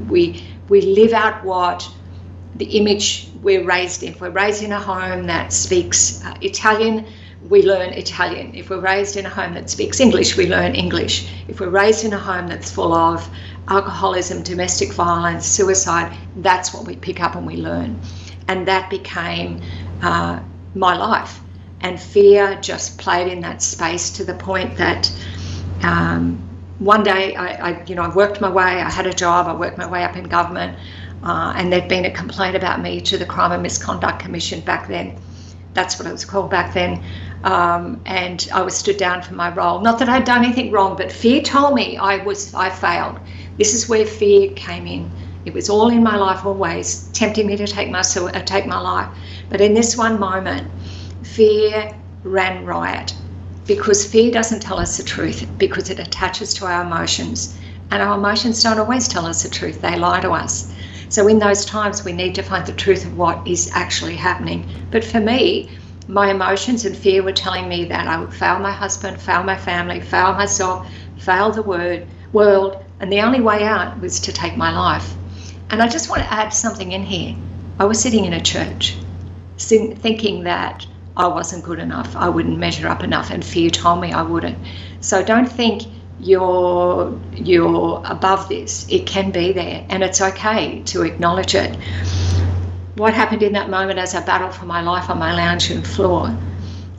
we 0.08 0.44
we 0.68 0.80
live 0.80 1.12
out 1.12 1.44
what 1.44 1.88
the 2.56 2.64
image 2.64 3.28
we're 3.42 3.64
raised 3.64 4.02
in. 4.02 4.14
If 4.14 4.20
we're 4.20 4.30
raised 4.30 4.62
in 4.62 4.72
a 4.72 4.80
home 4.80 5.24
that 5.26 5.52
speaks 5.52 6.24
uh, 6.24 6.34
Italian, 6.40 7.06
we 7.46 7.62
learn 7.62 7.92
Italian. 7.92 8.54
If 8.54 8.70
we're 8.70 8.80
raised 8.80 9.16
in 9.16 9.26
a 9.26 9.28
home 9.28 9.54
that 9.54 9.70
speaks 9.70 10.00
English, 10.00 10.36
we 10.36 10.48
learn 10.48 10.74
English. 10.74 11.30
If 11.46 11.60
we're 11.60 11.68
raised 11.68 12.04
in 12.04 12.12
a 12.12 12.18
home 12.18 12.48
that's 12.48 12.70
full 12.70 12.92
of 12.92 13.28
alcoholism, 13.68 14.42
domestic 14.42 14.92
violence, 14.92 15.46
suicide, 15.46 16.16
that's 16.36 16.74
what 16.74 16.86
we 16.86 16.96
pick 16.96 17.20
up 17.20 17.36
and 17.36 17.46
we 17.46 17.56
learn. 17.56 18.00
And 18.48 18.66
that 18.66 18.90
became 18.90 19.60
uh, 20.02 20.40
my 20.74 20.96
life. 20.96 21.40
And 21.80 22.00
fear 22.00 22.58
just 22.60 22.98
played 22.98 23.30
in 23.30 23.40
that 23.42 23.62
space 23.62 24.10
to 24.10 24.24
the 24.24 24.34
point 24.34 24.76
that 24.78 25.12
um, 25.82 26.42
one 26.80 27.04
day 27.04 27.36
I, 27.36 27.70
I, 27.70 27.84
you 27.84 27.94
know, 27.94 28.02
I 28.02 28.14
worked 28.14 28.40
my 28.40 28.50
way, 28.50 28.64
I 28.64 28.90
had 28.90 29.06
a 29.06 29.12
job, 29.12 29.46
I 29.46 29.54
worked 29.54 29.78
my 29.78 29.88
way 29.88 30.02
up 30.02 30.16
in 30.16 30.24
government, 30.24 30.76
uh, 31.22 31.52
and 31.56 31.72
there'd 31.72 31.88
been 31.88 32.04
a 32.04 32.10
complaint 32.10 32.56
about 32.56 32.80
me 32.80 33.00
to 33.02 33.16
the 33.16 33.26
Crime 33.26 33.52
and 33.52 33.62
Misconduct 33.62 34.18
Commission 34.18 34.60
back 34.60 34.88
then. 34.88 35.20
That's 35.74 35.98
what 35.98 36.08
it 36.08 36.12
was 36.12 36.24
called 36.24 36.50
back 36.50 36.74
then. 36.74 37.04
Um, 37.44 38.00
and 38.06 38.48
I 38.52 38.62
was 38.62 38.76
stood 38.76 38.96
down 38.96 39.22
for 39.22 39.34
my 39.34 39.52
role. 39.54 39.80
Not 39.80 39.98
that 40.00 40.08
I'd 40.08 40.24
done 40.24 40.44
anything 40.44 40.72
wrong, 40.72 40.96
but 40.96 41.12
fear 41.12 41.40
told 41.40 41.74
me 41.74 41.96
I 41.96 42.16
was 42.24 42.52
I 42.54 42.70
failed. 42.70 43.18
This 43.58 43.74
is 43.74 43.88
where 43.88 44.06
fear 44.06 44.50
came 44.56 44.86
in. 44.86 45.12
It 45.44 45.54
was 45.54 45.68
all 45.70 45.88
in 45.88 46.02
my 46.02 46.16
life 46.16 46.44
always, 46.44 47.08
tempting 47.12 47.46
me 47.46 47.56
to 47.56 47.66
take 47.66 47.90
my 47.90 48.00
uh, 48.00 48.40
take 48.42 48.66
my 48.66 48.80
life. 48.80 49.08
But 49.48 49.60
in 49.60 49.74
this 49.74 49.96
one 49.96 50.18
moment, 50.18 50.70
fear 51.22 51.90
ran 52.24 52.64
riot 52.64 53.14
because 53.66 54.04
fear 54.04 54.30
doesn't 54.30 54.60
tell 54.60 54.78
us 54.78 54.96
the 54.96 55.02
truth 55.02 55.50
because 55.58 55.90
it 55.90 56.00
attaches 56.00 56.54
to 56.54 56.66
our 56.66 56.82
emotions. 56.82 57.56
And 57.90 58.02
our 58.02 58.18
emotions 58.18 58.62
don't 58.62 58.78
always 58.78 59.08
tell 59.08 59.24
us 59.26 59.42
the 59.42 59.48
truth, 59.48 59.80
they 59.80 59.96
lie 59.96 60.20
to 60.20 60.30
us. 60.32 60.72
So, 61.08 61.26
in 61.26 61.38
those 61.38 61.64
times, 61.64 62.04
we 62.04 62.12
need 62.12 62.34
to 62.34 62.42
find 62.42 62.66
the 62.66 62.72
truth 62.72 63.06
of 63.06 63.16
what 63.16 63.46
is 63.46 63.70
actually 63.72 64.16
happening. 64.16 64.66
But 64.90 65.04
for 65.04 65.20
me, 65.20 65.70
my 66.08 66.30
emotions 66.30 66.86
and 66.86 66.96
fear 66.96 67.22
were 67.22 67.32
telling 67.32 67.68
me 67.68 67.84
that 67.84 68.08
I 68.08 68.18
would 68.18 68.32
fail 68.32 68.58
my 68.58 68.72
husband, 68.72 69.20
fail 69.20 69.42
my 69.42 69.56
family, 69.56 70.00
fail 70.00 70.32
myself, 70.32 70.90
fail 71.18 71.52
the 71.52 71.62
word, 71.62 72.06
world, 72.32 72.82
and 72.98 73.12
the 73.12 73.20
only 73.20 73.40
way 73.40 73.62
out 73.62 74.00
was 74.00 74.18
to 74.20 74.32
take 74.32 74.56
my 74.56 74.74
life. 74.74 75.14
And 75.70 75.82
I 75.82 75.88
just 75.88 76.08
want 76.08 76.22
to 76.22 76.32
add 76.32 76.48
something 76.48 76.92
in 76.92 77.02
here. 77.02 77.36
I 77.78 77.84
was 77.84 78.00
sitting 78.00 78.24
in 78.24 78.32
a 78.32 78.40
church 78.40 78.96
thinking 79.58 80.44
that 80.44 80.86
I 81.16 81.26
wasn't 81.26 81.64
good 81.64 81.78
enough, 81.78 82.16
I 82.16 82.28
wouldn't 82.28 82.58
measure 82.58 82.88
up 82.88 83.02
enough, 83.02 83.30
and 83.30 83.44
fear 83.44 83.70
told 83.70 84.00
me 84.00 84.12
I 84.12 84.22
wouldn't. 84.22 84.56
So 85.00 85.22
don't 85.22 85.50
think 85.50 85.82
you're 86.20 87.20
you're 87.32 88.02
above 88.04 88.48
this. 88.48 88.86
It 88.88 89.06
can 89.06 89.30
be 89.30 89.52
there, 89.52 89.84
and 89.88 90.02
it's 90.02 90.20
okay 90.20 90.82
to 90.86 91.02
acknowledge 91.02 91.54
it. 91.54 91.76
What 92.98 93.14
happened 93.14 93.44
in 93.44 93.52
that 93.52 93.70
moment 93.70 94.00
as 94.00 94.12
I 94.16 94.24
battled 94.24 94.52
for 94.52 94.66
my 94.66 94.82
life 94.82 95.08
on 95.08 95.20
my 95.20 95.32
lounge 95.32 95.70
room 95.70 95.84
floor? 95.84 96.36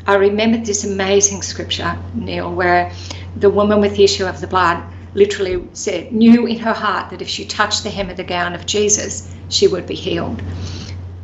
I 0.08 0.16
remembered 0.16 0.66
this 0.66 0.86
amazing 0.86 1.42
scripture, 1.42 1.94
Neil, 2.14 2.54
where 2.54 2.90
the 3.36 3.50
woman 3.50 3.82
with 3.82 3.98
the 3.98 4.06
issue 4.06 4.26
of 4.26 4.40
the 4.40 4.48
blood 4.48 4.82
literally 5.14 5.68
said, 5.74 6.14
knew 6.14 6.46
in 6.46 6.58
her 6.60 6.72
heart 6.72 7.10
that 7.10 7.22
if 7.22 7.28
she 7.28 7.44
touched 7.44 7.84
the 7.84 7.90
hem 7.90 8.10
of 8.10 8.16
the 8.16 8.24
gown 8.24 8.56
of 8.56 8.66
Jesus, 8.66 9.36
she 9.50 9.68
would 9.68 9.88
be 9.88 9.94
healed. 9.94 10.42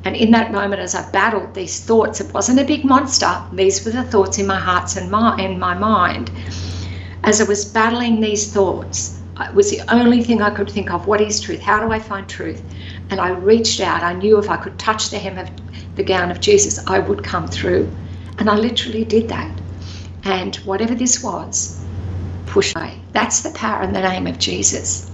And 0.03 0.13
in 0.13 0.31
that 0.31 0.51
moment, 0.51 0.81
as 0.81 0.93
I 0.93 1.09
battled 1.09 1.53
these 1.53 1.79
thoughts, 1.79 2.19
it 2.19 2.33
wasn't 2.33 2.59
a 2.59 2.65
big 2.65 2.83
monster. 2.83 3.33
These 3.53 3.85
were 3.85 3.91
the 3.91 4.03
thoughts 4.03 4.39
in 4.39 4.45
my 4.45 4.59
hearts 4.59 4.97
and 4.97 5.09
my 5.09 5.37
in 5.37 5.57
my 5.57 5.73
mind. 5.73 6.29
As 7.23 7.39
I 7.39 7.45
was 7.45 7.63
battling 7.63 8.19
these 8.19 8.51
thoughts, 8.51 9.21
it 9.39 9.53
was 9.53 9.69
the 9.69 9.81
only 9.93 10.23
thing 10.23 10.41
I 10.41 10.49
could 10.49 10.69
think 10.69 10.91
of. 10.91 11.07
What 11.07 11.21
is 11.21 11.41
truth? 11.41 11.61
How 11.61 11.85
do 11.85 11.91
I 11.91 11.99
find 11.99 12.27
truth? 12.27 12.61
And 13.09 13.19
I 13.19 13.29
reached 13.29 13.81
out. 13.81 14.01
I 14.01 14.13
knew 14.13 14.37
if 14.37 14.49
I 14.49 14.57
could 14.57 14.77
touch 14.79 15.09
the 15.09 15.19
hem 15.19 15.37
of 15.37 15.49
the 15.95 16.03
gown 16.03 16.31
of 16.31 16.39
Jesus, 16.39 16.85
I 16.87 16.99
would 16.99 17.23
come 17.23 17.47
through. 17.47 17.91
And 18.37 18.49
I 18.49 18.55
literally 18.55 19.03
did 19.03 19.27
that. 19.29 19.51
And 20.23 20.55
whatever 20.57 20.95
this 20.95 21.23
was, 21.23 21.83
pushed 22.45 22.75
away. 22.75 22.99
That's 23.11 23.41
the 23.41 23.51
power 23.51 23.83
in 23.83 23.93
the 23.93 24.01
name 24.01 24.27
of 24.27 24.39
Jesus. 24.39 25.11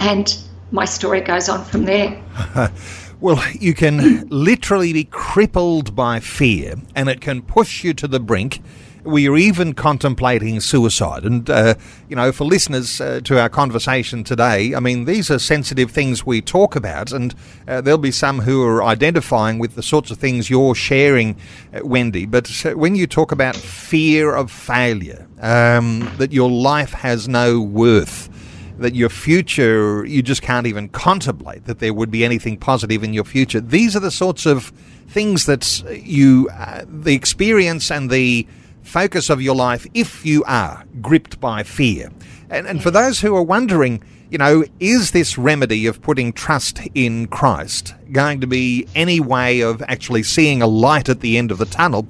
And 0.00 0.36
my 0.70 0.84
story 0.84 1.20
goes 1.20 1.48
on 1.48 1.64
from 1.64 1.84
there. 1.84 2.22
well, 3.20 3.42
you 3.52 3.74
can 3.74 4.28
literally 4.28 4.92
be 4.92 5.04
crippled 5.04 5.94
by 5.94 6.20
fear, 6.20 6.76
and 6.94 7.08
it 7.08 7.20
can 7.20 7.42
push 7.42 7.84
you 7.84 7.94
to 7.94 8.08
the 8.08 8.20
brink 8.20 8.60
we 9.04 9.28
are 9.28 9.36
even 9.36 9.74
contemplating 9.74 10.60
suicide. 10.60 11.24
And, 11.24 11.48
uh, 11.48 11.74
you 12.08 12.16
know, 12.16 12.32
for 12.32 12.44
listeners 12.44 13.00
uh, 13.00 13.20
to 13.24 13.40
our 13.40 13.48
conversation 13.48 14.24
today, 14.24 14.74
I 14.74 14.80
mean, 14.80 15.04
these 15.04 15.30
are 15.30 15.38
sensitive 15.38 15.90
things 15.90 16.24
we 16.26 16.40
talk 16.40 16.74
about, 16.74 17.12
and 17.12 17.34
uh, 17.68 17.80
there'll 17.80 17.98
be 17.98 18.10
some 18.10 18.40
who 18.40 18.62
are 18.64 18.82
identifying 18.82 19.58
with 19.58 19.74
the 19.74 19.82
sorts 19.82 20.10
of 20.10 20.18
things 20.18 20.48
you're 20.48 20.74
sharing, 20.74 21.36
uh, 21.72 21.80
Wendy. 21.84 22.26
But 22.26 22.48
when 22.74 22.94
you 22.94 23.06
talk 23.06 23.30
about 23.30 23.56
fear 23.56 24.34
of 24.34 24.50
failure, 24.50 25.28
um, 25.40 26.10
that 26.16 26.32
your 26.32 26.50
life 26.50 26.92
has 26.92 27.28
no 27.28 27.60
worth, 27.60 28.30
that 28.78 28.94
your 28.94 29.10
future, 29.10 30.04
you 30.04 30.22
just 30.22 30.42
can't 30.42 30.66
even 30.66 30.88
contemplate 30.88 31.66
that 31.66 31.78
there 31.78 31.94
would 31.94 32.10
be 32.10 32.24
anything 32.24 32.56
positive 32.56 33.04
in 33.04 33.12
your 33.12 33.24
future. 33.24 33.60
These 33.60 33.94
are 33.94 34.00
the 34.00 34.10
sorts 34.10 34.46
of 34.46 34.72
things 35.06 35.46
that 35.46 35.82
you, 36.04 36.48
uh, 36.52 36.84
the 36.88 37.14
experience 37.14 37.90
and 37.90 38.10
the 38.10 38.46
focus 38.84 39.30
of 39.30 39.42
your 39.42 39.56
life 39.56 39.86
if 39.94 40.24
you 40.24 40.44
are 40.44 40.84
gripped 41.00 41.40
by 41.40 41.62
fear. 41.62 42.12
And, 42.50 42.66
and 42.66 42.82
for 42.82 42.90
those 42.90 43.20
who 43.20 43.34
are 43.34 43.42
wondering, 43.42 44.02
you 44.30 44.38
know, 44.38 44.64
is 44.78 45.10
this 45.10 45.36
remedy 45.36 45.86
of 45.86 46.00
putting 46.02 46.32
trust 46.32 46.80
in 46.94 47.26
Christ 47.28 47.94
going 48.12 48.40
to 48.40 48.46
be 48.46 48.86
any 48.94 49.20
way 49.20 49.60
of 49.60 49.82
actually 49.82 50.22
seeing 50.22 50.62
a 50.62 50.66
light 50.66 51.08
at 51.08 51.20
the 51.20 51.36
end 51.36 51.50
of 51.50 51.58
the 51.58 51.66
tunnel? 51.66 52.06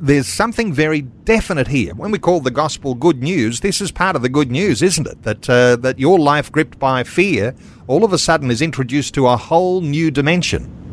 There's 0.00 0.26
something 0.26 0.72
very 0.72 1.02
definite 1.02 1.68
here. 1.68 1.94
When 1.94 2.10
we 2.10 2.18
call 2.18 2.40
the 2.40 2.50
gospel 2.50 2.94
good 2.94 3.22
news, 3.22 3.60
this 3.60 3.80
is 3.80 3.92
part 3.92 4.16
of 4.16 4.22
the 4.22 4.28
good 4.28 4.50
news, 4.50 4.82
isn't 4.82 5.06
it? 5.06 5.22
That 5.22 5.48
uh, 5.48 5.76
that 5.76 6.00
your 6.00 6.18
life 6.18 6.50
gripped 6.50 6.80
by 6.80 7.04
fear 7.04 7.54
all 7.86 8.04
of 8.04 8.12
a 8.12 8.18
sudden 8.18 8.50
is 8.50 8.60
introduced 8.60 9.14
to 9.14 9.28
a 9.28 9.36
whole 9.36 9.80
new 9.80 10.10
dimension. 10.10 10.85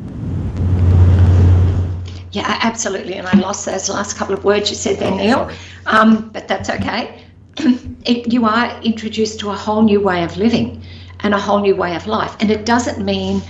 Yeah, 2.34 2.60
absolutely. 2.64 3.16
And 3.16 3.28
I 3.28 3.40
lost 3.40 3.66
those 3.66 3.90
last 3.90 4.18
couple 4.18 4.36
of 4.36 4.46
words 4.46 4.72
you 4.72 4.78
said 4.78 5.00
there, 5.00 5.14
oh, 5.14 5.18
Neil. 5.18 5.52
Um, 5.88 6.30
but 6.32 6.48
that's 6.48 6.70
okay. 6.70 7.24
it, 8.06 8.34
you 8.34 8.46
are 8.46 8.82
introduced 8.84 9.42
to 9.42 9.52
a 9.52 9.56
whole 9.56 9.84
new 9.84 10.02
way 10.02 10.24
of 10.24 10.38
living 10.38 10.84
and 11.22 11.34
a 11.36 11.40
whole 11.40 11.62
new 11.62 11.76
way 11.76 11.96
of 11.98 12.08
life. 12.08 12.38
And 12.42 12.52
it 12.52 12.68
doesn't 12.68 13.06
mean 13.06 13.44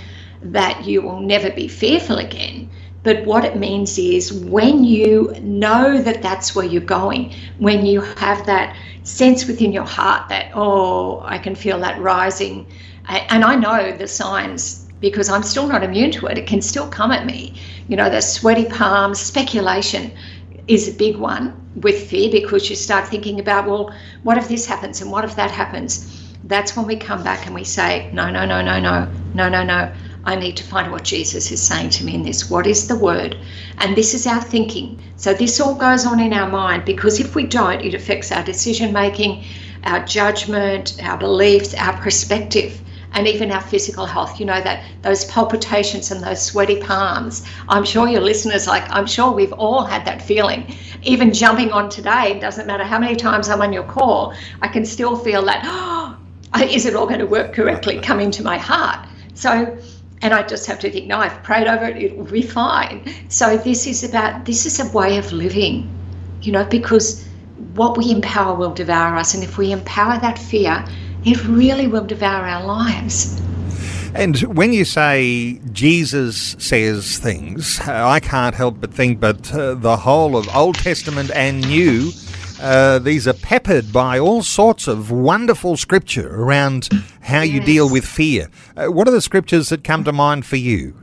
that 0.43 0.85
you 0.85 1.03
will 1.03 1.21
never 1.21 1.51
be 1.51 1.67
fearful 1.69 2.19
again. 2.19 2.71
But 3.03 3.25
what 3.25 3.45
it 3.45 3.57
means 3.57 3.99
is 3.99 4.33
when 4.33 4.85
you 4.85 5.35
know 5.41 6.01
that 6.01 6.23
that's 6.23 6.55
where 6.55 6.65
you're 6.65 6.81
going, 6.83 7.35
when 7.59 7.85
you 7.85 8.01
have 8.01 8.45
that 8.47 8.77
sense 9.03 9.47
within 9.47 9.73
your 9.73 9.85
heart 9.85 10.29
that, 10.29 10.51
oh, 10.55 11.21
I 11.25 11.39
can 11.39 11.55
feel 11.55 11.79
that 11.81 12.01
rising. 12.01 12.67
And 13.07 13.45
I 13.45 13.55
know 13.57 13.97
the 13.97 14.07
signs 14.07 14.87
because 15.01 15.29
I'm 15.29 15.43
still 15.43 15.67
not 15.67 15.83
immune 15.83 16.11
to 16.13 16.27
it. 16.27 16.39
It 16.39 16.47
can 16.47 16.61
still 16.61 16.89
come 16.89 17.11
at 17.11 17.25
me. 17.27 17.55
You 17.87 17.97
know, 17.97 18.09
the 18.09 18.21
sweaty 18.21 18.65
palms, 18.65 19.19
speculation 19.19 20.11
is 20.67 20.87
a 20.87 20.93
big 20.93 21.17
one 21.17 21.53
with 21.75 22.09
fear 22.09 22.31
because 22.31 22.69
you 22.69 22.75
start 22.75 23.07
thinking 23.07 23.39
about, 23.39 23.67
well, 23.67 23.93
what 24.23 24.37
if 24.37 24.47
this 24.47 24.65
happens 24.65 25.01
and 25.01 25.11
what 25.11 25.25
if 25.25 25.35
that 25.35 25.51
happens? 25.51 26.33
That's 26.45 26.75
when 26.75 26.85
we 26.85 26.95
come 26.95 27.23
back 27.23 27.45
and 27.45 27.55
we 27.55 27.63
say, 27.63 28.09
no, 28.13 28.29
no, 28.29 28.45
no, 28.45 28.61
no, 28.61 28.79
no, 28.79 29.07
no, 29.33 29.49
no, 29.49 29.63
no. 29.63 29.91
I 30.25 30.35
need 30.35 30.55
to 30.57 30.63
find 30.63 30.91
what 30.91 31.03
Jesus 31.03 31.51
is 31.51 31.61
saying 31.61 31.89
to 31.91 32.05
me 32.05 32.15
in 32.15 32.23
this. 32.23 32.49
What 32.49 32.65
is 32.65 32.87
the 32.87 32.95
word? 32.95 33.37
And 33.79 33.95
this 33.95 34.13
is 34.13 34.25
our 34.25 34.41
thinking. 34.41 35.01
So 35.17 35.33
this 35.33 35.59
all 35.59 35.75
goes 35.75 36.05
on 36.05 36.21
in 36.21 36.31
our 36.31 36.49
mind 36.49 36.85
because 36.85 37.19
if 37.19 37.35
we 37.35 37.45
don't, 37.45 37.81
it 37.81 37.93
affects 37.93 38.31
our 38.31 38.43
decision 38.43 38.93
making, 38.93 39.43
our 39.83 40.05
judgment, 40.05 40.97
our 41.03 41.17
beliefs, 41.17 41.73
our 41.73 41.97
perspective 41.97 42.79
and 43.13 43.27
even 43.27 43.51
our 43.51 43.61
physical 43.61 44.05
health. 44.05 44.39
You 44.39 44.45
know, 44.45 44.61
that 44.61 44.83
those 45.01 45.25
palpitations 45.25 46.11
and 46.11 46.21
those 46.23 46.41
sweaty 46.41 46.79
palms. 46.79 47.45
I'm 47.69 47.83
sure 47.83 48.07
your 48.07 48.21
listeners, 48.21 48.67
like, 48.67 48.83
I'm 48.89 49.05
sure 49.05 49.31
we've 49.31 49.53
all 49.53 49.83
had 49.83 50.05
that 50.05 50.21
feeling. 50.21 50.75
Even 51.03 51.33
jumping 51.33 51.71
on 51.71 51.89
today, 51.89 52.39
doesn't 52.39 52.67
matter 52.67 52.83
how 52.83 52.99
many 52.99 53.15
times 53.15 53.49
I'm 53.49 53.61
on 53.61 53.73
your 53.73 53.83
call, 53.83 54.33
I 54.61 54.67
can 54.67 54.85
still 54.85 55.15
feel 55.17 55.43
that, 55.45 55.61
oh, 55.65 56.17
is 56.61 56.85
it 56.85 56.95
all 56.95 57.05
going 57.05 57.19
to 57.19 57.27
work 57.27 57.53
correctly 57.53 57.99
come 57.99 58.19
into 58.19 58.43
my 58.43 58.57
heart? 58.57 59.07
So, 59.35 59.77
and 60.21 60.33
I 60.33 60.43
just 60.43 60.65
have 60.67 60.79
to 60.79 60.89
think, 60.89 61.07
no, 61.07 61.17
I've 61.17 61.43
prayed 61.43 61.67
over 61.67 61.85
it, 61.85 61.97
it 61.97 62.17
will 62.17 62.25
be 62.25 62.41
fine. 62.41 63.03
So, 63.29 63.57
this 63.57 63.87
is 63.87 64.03
about, 64.03 64.45
this 64.45 64.65
is 64.65 64.79
a 64.79 64.89
way 64.97 65.17
of 65.17 65.31
living, 65.31 65.89
you 66.41 66.51
know, 66.51 66.63
because 66.63 67.27
what 67.75 67.97
we 67.97 68.11
empower 68.11 68.55
will 68.55 68.73
devour 68.73 69.15
us. 69.15 69.33
And 69.33 69.43
if 69.43 69.57
we 69.57 69.71
empower 69.71 70.19
that 70.19 70.37
fear, 70.37 70.85
it 71.25 71.43
really 71.45 71.87
will 71.87 72.05
devour 72.05 72.45
our 72.45 72.65
lives. 72.65 73.41
And 74.15 74.39
when 74.41 74.73
you 74.73 74.85
say 74.85 75.59
Jesus 75.71 76.55
says 76.59 77.17
things, 77.17 77.79
uh, 77.79 78.07
I 78.07 78.19
can't 78.19 78.53
help 78.53 78.79
but 78.79 78.93
think, 78.93 79.19
but 79.19 79.51
uh, 79.53 79.73
the 79.73 79.97
whole 79.97 80.37
of 80.37 80.47
Old 80.55 80.75
Testament 80.75 81.31
and 81.33 81.61
New, 81.61 82.11
uh, 82.61 82.99
these 82.99 83.27
are 83.27 83.33
peppered 83.33 83.91
by 83.91 84.19
all 84.19 84.43
sorts 84.43 84.87
of 84.87 85.09
wonderful 85.09 85.77
scripture 85.77 86.29
around 86.29 86.89
how 87.21 87.41
yes. 87.41 87.53
you 87.53 87.59
deal 87.61 87.89
with 87.89 88.05
fear. 88.05 88.49
Uh, 88.77 88.85
what 88.87 89.07
are 89.07 89.11
the 89.11 89.21
scriptures 89.21 89.69
that 89.69 89.83
come 89.83 90.03
to 90.03 90.13
mind 90.13 90.45
for 90.45 90.57
you? 90.57 90.95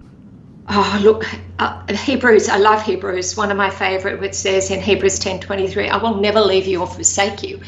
Oh, 0.69 1.01
look, 1.03 1.27
uh, 1.59 1.85
Hebrews, 1.93 2.49
I 2.49 2.59
love 2.59 2.81
Hebrews. 2.83 3.37
One 3.37 3.51
of 3.51 3.57
my 3.57 3.71
favorite, 3.71 4.21
which 4.21 4.35
says 4.35 4.71
in 4.71 4.81
Hebrews 4.81 5.19
10 5.19 5.41
23, 5.41 5.89
I 5.89 5.97
will 5.97 6.21
never 6.21 6.41
leave 6.41 6.69
you 6.69 6.81
or 6.81 6.87
forsake 6.87 7.43
you 7.43 7.61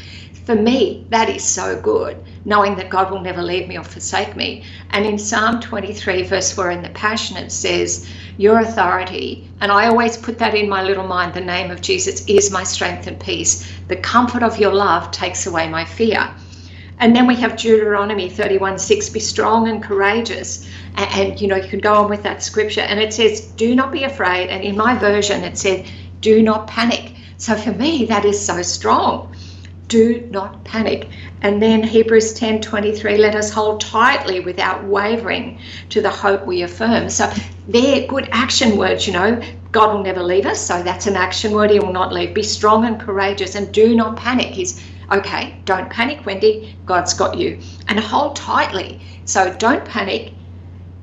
For 0.45 0.55
me, 0.55 1.05
that 1.09 1.29
is 1.29 1.41
so 1.41 1.79
good, 1.79 2.21
knowing 2.43 2.75
that 2.75 2.89
God 2.89 3.09
will 3.09 3.21
never 3.21 3.41
leave 3.41 3.69
me 3.69 3.77
or 3.77 3.83
forsake 3.83 4.35
me. 4.35 4.63
And 4.89 5.05
in 5.05 5.17
Psalm 5.17 5.61
23, 5.61 6.23
verse 6.23 6.51
4 6.51 6.71
in 6.71 6.81
the 6.81 6.89
Passion, 6.89 7.37
it 7.37 7.49
says, 7.49 8.09
Your 8.37 8.59
authority, 8.59 9.49
and 9.61 9.71
I 9.71 9.87
always 9.87 10.17
put 10.17 10.37
that 10.39 10.53
in 10.53 10.67
my 10.67 10.83
little 10.83 11.07
mind, 11.07 11.33
the 11.33 11.39
name 11.39 11.71
of 11.71 11.79
Jesus 11.79 12.25
is 12.27 12.51
my 12.51 12.63
strength 12.63 13.07
and 13.07 13.17
peace. 13.17 13.71
The 13.87 13.95
comfort 13.95 14.43
of 14.43 14.57
your 14.57 14.73
love 14.73 15.11
takes 15.11 15.47
away 15.47 15.69
my 15.69 15.85
fear. 15.85 16.29
And 16.99 17.15
then 17.15 17.25
we 17.25 17.35
have 17.37 17.55
Deuteronomy 17.55 18.29
31 18.29 18.79
6, 18.79 19.09
be 19.09 19.19
strong 19.21 19.69
and 19.69 19.81
courageous. 19.81 20.69
And, 20.95 21.09
and, 21.11 21.41
you 21.41 21.47
know, 21.47 21.55
you 21.55 21.69
can 21.69 21.79
go 21.79 21.93
on 21.95 22.09
with 22.09 22.23
that 22.23 22.43
scripture. 22.43 22.81
And 22.81 22.99
it 22.99 23.13
says, 23.13 23.41
do 23.55 23.75
not 23.75 23.93
be 23.93 24.03
afraid. 24.03 24.49
And 24.49 24.61
in 24.61 24.75
my 24.75 24.95
version, 24.95 25.43
it 25.43 25.57
said, 25.57 25.89
do 26.19 26.41
not 26.41 26.67
panic. 26.67 27.13
So 27.37 27.55
for 27.55 27.71
me, 27.71 28.05
that 28.05 28.25
is 28.25 28.39
so 28.43 28.61
strong. 28.61 29.32
Do 29.89 30.27
not 30.31 30.65
panic. 30.65 31.11
And 31.41 31.61
then 31.61 31.83
Hebrews 31.83 32.33
10 32.33 32.61
23, 32.61 33.13
let 33.19 33.35
us 33.35 33.51
hold 33.51 33.81
tightly 33.81 34.39
without 34.41 34.83
wavering 34.85 35.59
to 35.89 36.01
the 36.01 36.09
hope 36.11 36.47
we 36.47 36.63
affirm. 36.63 37.09
So 37.09 37.31
they're 37.67 38.07
good 38.07 38.29
action 38.31 38.77
words, 38.77 39.07
you 39.07 39.13
know. 39.13 39.41
God 39.71 39.93
will 39.93 40.03
never 40.03 40.23
leave 40.23 40.45
us, 40.47 40.59
so 40.65 40.83
that's 40.83 41.07
an 41.07 41.15
action 41.17 41.53
word. 41.53 41.71
He 41.71 41.79
will 41.79 41.93
not 41.93 42.13
leave. 42.13 42.33
Be 42.35 42.43
strong 42.43 42.85
and 42.85 42.99
courageous 42.99 43.55
and 43.55 43.71
do 43.73 43.95
not 43.95 44.17
panic. 44.17 44.47
He's 44.47 44.83
okay, 45.11 45.61
don't 45.65 45.89
panic, 45.91 46.25
Wendy. 46.25 46.75
God's 46.85 47.13
got 47.13 47.37
you. 47.37 47.59
And 47.89 47.99
hold 47.99 48.35
tightly. 48.37 49.01
So 49.25 49.55
don't 49.57 49.85
panic. 49.85 50.35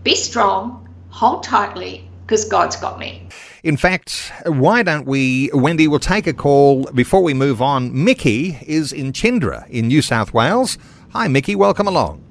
Be 0.04 0.16
strong, 0.16 0.88
hold 1.08 1.44
tightly, 1.44 2.12
because 2.26 2.46
God's 2.46 2.76
got 2.76 2.98
me. 2.98 3.28
In 3.62 3.76
fact, 3.76 4.32
why 4.46 4.82
don't 4.82 5.06
we, 5.06 5.50
Wendy, 5.52 5.86
we'll 5.86 5.98
take 5.98 6.26
a 6.26 6.32
call 6.32 6.84
before 6.92 7.22
we 7.22 7.34
move 7.34 7.60
on. 7.60 8.04
Mickey 8.04 8.58
is 8.66 8.90
in 8.92 9.12
Chinderah 9.12 9.68
in 9.68 9.88
New 9.88 10.00
South 10.00 10.32
Wales. 10.32 10.78
Hi, 11.12 11.28
Mickey, 11.28 11.54
welcome 11.54 11.86
along. 11.86 12.24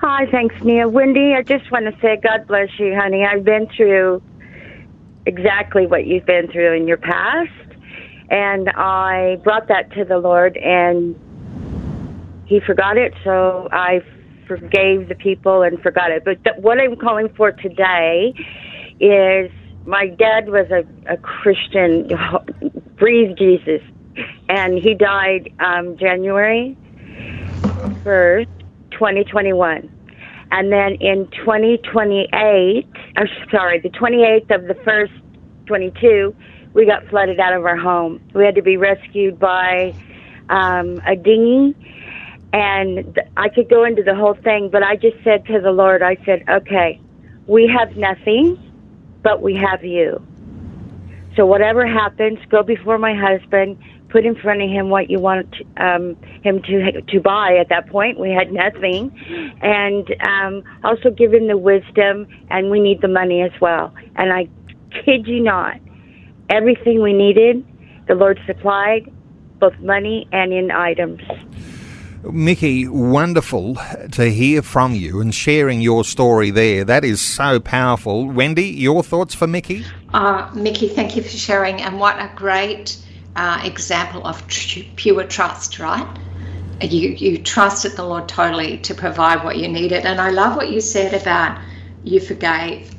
Hi, 0.00 0.26
thanks, 0.32 0.56
Neil. 0.64 0.88
Wendy, 0.88 1.34
I 1.34 1.42
just 1.42 1.70
want 1.70 1.84
to 1.84 2.00
say 2.00 2.18
God 2.20 2.48
bless 2.48 2.68
you, 2.76 2.92
honey. 2.96 3.24
I've 3.24 3.44
been 3.44 3.68
through 3.76 4.20
exactly 5.26 5.86
what 5.86 6.06
you've 6.06 6.26
been 6.26 6.50
through 6.50 6.72
in 6.72 6.88
your 6.88 6.96
past, 6.96 7.50
and 8.28 8.68
I 8.70 9.38
brought 9.44 9.68
that 9.68 9.92
to 9.92 10.04
the 10.04 10.18
Lord, 10.18 10.56
and 10.56 11.14
He 12.46 12.58
forgot 12.58 12.96
it, 12.96 13.14
so 13.22 13.68
I 13.70 14.00
forgave 14.48 15.08
the 15.08 15.14
people 15.14 15.62
and 15.62 15.80
forgot 15.80 16.10
it. 16.10 16.24
But 16.24 16.42
th- 16.42 16.56
what 16.56 16.80
I'm 16.80 16.96
calling 16.96 17.28
for 17.36 17.52
today 17.52 18.34
is 18.98 19.52
my 19.86 20.06
dad 20.06 20.48
was 20.48 20.66
a, 20.70 20.84
a 21.12 21.16
Christian, 21.16 22.08
breathed 22.96 23.38
Jesus, 23.38 23.80
and 24.48 24.78
he 24.78 24.94
died 24.94 25.52
um, 25.60 25.96
January 25.98 26.76
1st, 28.04 28.46
2021. 28.92 29.90
And 30.50 30.70
then 30.70 30.96
in 31.00 31.28
2028, 31.44 32.86
I'm 33.16 33.26
sorry, 33.50 33.80
the 33.80 33.88
28th 33.88 34.54
of 34.54 34.68
the 34.68 34.74
first 34.84 35.12
22, 35.66 36.34
we 36.74 36.86
got 36.86 37.06
flooded 37.08 37.40
out 37.40 37.54
of 37.54 37.64
our 37.64 37.76
home. 37.76 38.20
We 38.34 38.44
had 38.44 38.54
to 38.56 38.62
be 38.62 38.76
rescued 38.76 39.38
by 39.38 39.94
um, 40.50 41.00
a 41.06 41.16
dinghy. 41.16 41.74
And 42.52 43.18
I 43.38 43.48
could 43.48 43.70
go 43.70 43.84
into 43.84 44.02
the 44.02 44.14
whole 44.14 44.34
thing, 44.34 44.68
but 44.70 44.82
I 44.82 44.96
just 44.96 45.16
said 45.24 45.46
to 45.46 45.58
the 45.58 45.70
Lord, 45.70 46.02
I 46.02 46.16
said, 46.26 46.44
okay, 46.48 47.00
we 47.46 47.66
have 47.66 47.96
nothing 47.96 48.58
but 49.22 49.42
we 49.42 49.54
have 49.56 49.84
you. 49.84 50.24
So 51.36 51.46
whatever 51.46 51.86
happens, 51.86 52.38
go 52.50 52.62
before 52.62 52.98
my 52.98 53.14
husband, 53.14 53.78
put 54.10 54.26
in 54.26 54.34
front 54.34 54.60
of 54.60 54.68
him 54.68 54.90
what 54.90 55.08
you 55.08 55.18
want 55.18 55.54
um, 55.78 56.14
him 56.42 56.60
to 56.62 57.00
to 57.00 57.20
buy. 57.20 57.56
At 57.56 57.70
that 57.70 57.88
point, 57.88 58.18
we 58.18 58.30
had 58.30 58.52
nothing, 58.52 59.10
and 59.62 60.14
um, 60.20 60.62
also 60.84 61.10
give 61.10 61.32
him 61.32 61.46
the 61.46 61.56
wisdom, 61.56 62.26
and 62.50 62.70
we 62.70 62.80
need 62.80 63.00
the 63.00 63.08
money 63.08 63.40
as 63.40 63.52
well. 63.60 63.94
And 64.16 64.32
I 64.32 64.48
kid 65.04 65.26
you 65.26 65.40
not, 65.40 65.80
everything 66.50 67.00
we 67.00 67.14
needed, 67.14 67.64
the 68.08 68.14
Lord 68.14 68.38
supplied, 68.46 69.10
both 69.58 69.78
money 69.78 70.28
and 70.32 70.52
in 70.52 70.70
items. 70.70 71.22
Mickey, 72.30 72.86
wonderful 72.86 73.76
to 74.12 74.30
hear 74.30 74.62
from 74.62 74.94
you 74.94 75.20
and 75.20 75.34
sharing 75.34 75.80
your 75.80 76.04
story 76.04 76.52
there. 76.52 76.84
That 76.84 77.04
is 77.04 77.20
so 77.20 77.58
powerful. 77.58 78.26
Wendy, 78.28 78.66
your 78.66 79.02
thoughts 79.02 79.34
for 79.34 79.48
Mickey? 79.48 79.84
Uh, 80.14 80.48
Mickey, 80.54 80.88
thank 80.88 81.16
you 81.16 81.22
for 81.22 81.28
sharing. 81.28 81.82
And 81.82 81.98
what 81.98 82.20
a 82.20 82.30
great 82.36 82.96
uh, 83.34 83.60
example 83.64 84.24
of 84.24 84.46
tr- 84.46 84.80
pure 84.94 85.24
trust, 85.24 85.80
right? 85.80 86.06
You, 86.80 87.10
you 87.10 87.38
trusted 87.38 87.96
the 87.96 88.04
Lord 88.04 88.28
totally 88.28 88.78
to 88.78 88.94
provide 88.94 89.42
what 89.42 89.58
you 89.58 89.66
needed. 89.66 90.06
And 90.06 90.20
I 90.20 90.30
love 90.30 90.56
what 90.56 90.70
you 90.70 90.80
said 90.80 91.20
about 91.20 91.60
you 92.04 92.20
forgave, 92.20 92.94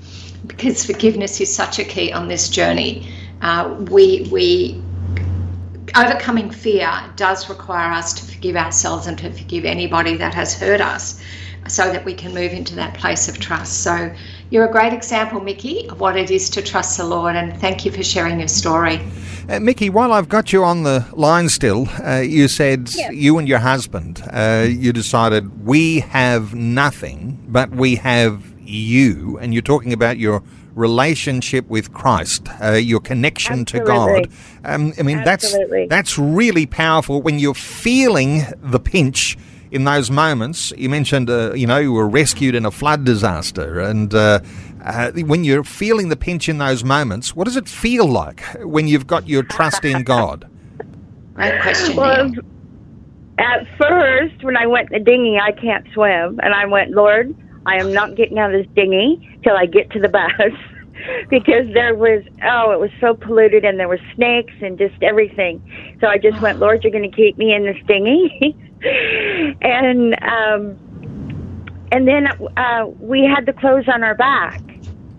because 0.47 0.85
forgiveness 0.85 1.39
is 1.39 1.53
such 1.53 1.79
a 1.79 1.85
key 1.85 2.11
on 2.11 2.27
this 2.27 2.49
journey. 2.49 3.09
Uh, 3.41 3.73
we, 3.89 4.27
we 4.31 4.82
overcoming 5.95 6.49
fear 6.49 6.91
does 7.15 7.49
require 7.49 7.91
us 7.91 8.13
to 8.13 8.25
forgive 8.25 8.55
ourselves 8.55 9.07
and 9.07 9.17
to 9.19 9.31
forgive 9.31 9.65
anybody 9.65 10.15
that 10.17 10.33
has 10.33 10.59
hurt 10.59 10.81
us 10.81 11.21
so 11.67 11.91
that 11.91 12.03
we 12.03 12.13
can 12.13 12.33
move 12.33 12.51
into 12.51 12.75
that 12.75 12.93
place 12.95 13.29
of 13.29 13.39
trust. 13.39 13.83
So 13.83 14.13
you're 14.49 14.65
a 14.65 14.71
great 14.71 14.91
example, 14.91 15.39
Mickey, 15.39 15.87
of 15.89 15.99
what 15.99 16.17
it 16.17 16.29
is 16.29 16.49
to 16.51 16.61
trust 16.61 16.97
the 16.97 17.05
Lord, 17.05 17.35
and 17.35 17.55
thank 17.59 17.85
you 17.85 17.91
for 17.91 18.03
sharing 18.03 18.39
your 18.39 18.47
story. 18.47 18.99
Uh, 19.47 19.59
Mickey, 19.59 19.89
while 19.89 20.11
I've 20.11 20.29
got 20.29 20.51
you 20.51 20.63
on 20.63 20.83
the 20.83 21.05
line 21.13 21.49
still, 21.49 21.87
uh, 22.03 22.17
you 22.17 22.47
said 22.47 22.93
you 23.11 23.37
and 23.37 23.47
your 23.47 23.59
husband, 23.59 24.21
uh, 24.31 24.65
you 24.67 24.91
decided 24.91 25.65
we 25.65 26.01
have 26.01 26.53
nothing, 26.53 27.43
but 27.47 27.69
we 27.69 27.95
have 27.95 28.43
you, 28.59 29.37
and 29.39 29.53
you're 29.53 29.61
talking 29.61 29.93
about 29.93 30.17
your 30.17 30.43
relationship 30.75 31.67
with 31.67 31.93
Christ, 31.93 32.47
uh, 32.61 32.73
your 32.73 32.99
connection 32.99 33.61
Absolutely. 33.61 33.79
to 33.79 33.85
God. 33.85 34.29
Um, 34.63 34.93
I 34.99 35.03
mean, 35.03 35.19
Absolutely. 35.19 35.87
that's 35.87 36.15
that's 36.15 36.19
really 36.19 36.65
powerful 36.65 37.21
when 37.21 37.39
you're 37.39 37.53
feeling 37.53 38.43
the 38.61 38.79
pinch 38.79 39.37
in 39.71 39.83
those 39.83 40.11
moments. 40.11 40.71
You 40.77 40.89
mentioned, 40.89 41.29
uh, 41.29 41.53
you 41.53 41.67
know, 41.67 41.77
you 41.77 41.93
were 41.93 42.07
rescued 42.07 42.55
in 42.55 42.65
a 42.65 42.71
flood 42.71 43.03
disaster, 43.03 43.79
and 43.79 44.13
uh, 44.13 44.39
uh, 44.83 45.11
when 45.11 45.43
you're 45.43 45.63
feeling 45.63 46.09
the 46.09 46.15
pinch 46.15 46.49
in 46.49 46.57
those 46.57 46.83
moments, 46.83 47.35
what 47.35 47.45
does 47.45 47.57
it 47.57 47.67
feel 47.67 48.05
like 48.05 48.41
when 48.61 48.87
you've 48.87 49.07
got 49.07 49.27
your 49.27 49.43
trust 49.43 49.85
in 49.85 50.03
God? 50.03 50.49
Great 51.33 51.61
question. 51.61 51.95
Well, 51.95 52.31
at 53.39 53.67
first, 53.77 54.43
when 54.43 54.55
I 54.55 54.67
went 54.67 54.91
in 54.91 54.99
the 54.99 55.11
dinghy, 55.11 55.39
I 55.39 55.51
can't 55.51 55.85
swim, 55.93 56.39
and 56.43 56.53
I 56.53 56.65
went, 56.65 56.91
Lord, 56.91 57.35
I 57.65 57.77
am 57.77 57.93
not 57.93 58.15
getting 58.15 58.39
out 58.39 58.53
of 58.53 58.61
this 58.61 58.71
dinghy 58.75 59.27
till 59.43 59.55
I 59.55 59.65
get 59.65 59.89
to 59.91 59.99
the 59.99 60.09
bus. 60.09 60.31
because 61.29 61.65
there 61.73 61.95
was 61.95 62.23
oh 62.45 62.71
it 62.71 62.79
was 62.79 62.91
so 62.99 63.15
polluted 63.15 63.65
and 63.65 63.79
there 63.79 63.87
were 63.87 63.99
snakes 64.15 64.53
and 64.61 64.77
just 64.77 64.95
everything. 65.01 65.61
So 66.01 66.07
i 66.07 66.17
just 66.17 66.39
went 66.41 66.59
lord 66.59 66.83
you're 66.83 66.91
going 66.91 67.09
to 67.09 67.15
keep 67.15 67.37
me 67.37 67.53
in 67.53 67.65
this 67.65 67.77
dinghy. 67.87 68.57
And 69.61 70.13
um 70.21 70.77
and 71.91 72.05
then 72.05 72.27
uh 72.57 72.85
we 72.99 73.23
had 73.23 73.45
the 73.45 73.53
clothes 73.53 73.85
on 73.87 74.03
our 74.03 74.15
back. 74.15 74.61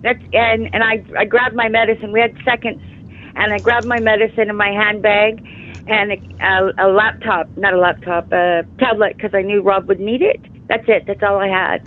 That's 0.03 0.21
and 0.33 0.69
and 0.75 0.85
i 0.85 1.03
i 1.19 1.25
grabbed 1.25 1.55
my 1.57 1.69
medicine. 1.69 2.13
We 2.13 2.21
had 2.21 2.37
seconds. 2.45 2.83
And 3.37 3.53
i 3.55 3.59
grabbed 3.59 3.87
my 3.87 4.01
medicine 4.01 4.51
in 4.51 4.57
my 4.57 4.69
handbag 4.69 5.43
and 5.87 6.13
a, 6.13 6.19
a, 6.45 6.87
a 6.87 6.89
laptop 6.93 7.49
not 7.57 7.73
a 7.75 7.79
laptop 7.79 8.31
a 8.33 8.63
tablet 8.79 9.17
because 9.17 9.33
i 9.35 9.43
knew 9.43 9.63
rob 9.63 9.89
would 9.89 10.01
need 10.01 10.23
it. 10.23 10.41
That's 10.69 10.85
it. 10.89 11.05
That's 11.07 11.23
all 11.23 11.39
i 11.41 11.49
had 11.49 11.81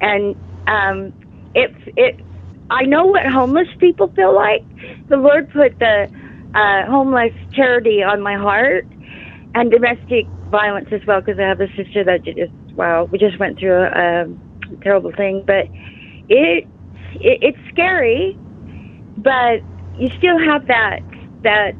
and 0.00 0.36
um 0.68 1.12
it 1.54 1.72
it 1.96 2.16
I 2.70 2.84
know 2.84 3.06
what 3.06 3.22
homeless 3.26 3.68
people 3.80 4.12
feel 4.16 4.34
like. 4.34 4.62
The 5.08 5.16
Lord 5.16 5.50
put 5.50 5.78
the 5.80 6.08
uh, 6.54 6.86
homeless 6.90 7.32
charity 7.54 8.02
on 8.02 8.22
my 8.22 8.36
heart 8.36 8.86
and 9.54 9.70
domestic 9.70 10.30
violence 10.50 10.88
as 10.92 11.02
well 11.06 11.20
because 11.24 11.40
I 11.40 11.48
have 11.48 11.60
a 11.60 11.68
sister 11.76 12.04
that 12.04 12.24
just 12.24 12.52
wow 12.74 13.08
we 13.12 13.18
just 13.18 13.38
went 13.40 13.58
through 13.58 13.74
a, 13.84 14.24
a 14.24 14.76
terrible 14.82 15.12
thing, 15.16 15.44
but 15.46 15.66
it, 16.28 16.66
it 17.14 17.38
it's 17.42 17.58
scary, 17.70 18.38
but 19.16 19.62
you 19.94 20.08
still 20.18 20.38
have 20.38 20.66
that 20.68 21.00
that 21.44 21.72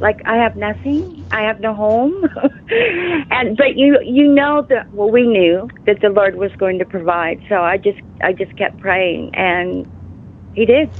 like 0.00 0.20
I 0.26 0.36
have 0.36 0.56
nothing, 0.56 1.24
I 1.30 1.42
have 1.42 1.60
no 1.60 1.74
home, 1.74 2.14
and 3.30 3.56
but 3.56 3.76
you 3.76 4.00
you 4.02 4.26
know 4.32 4.66
that 4.68 4.92
well 4.92 5.10
we 5.10 5.26
knew 5.26 5.68
that 5.86 6.00
the 6.00 6.08
Lord 6.08 6.36
was 6.36 6.50
going 6.58 6.78
to 6.78 6.84
provide, 6.84 7.40
so 7.48 7.56
I 7.56 7.76
just 7.76 8.00
I 8.22 8.32
just 8.32 8.56
kept 8.56 8.80
praying 8.80 9.34
and 9.34 9.86
he 10.54 10.66
did. 10.66 10.90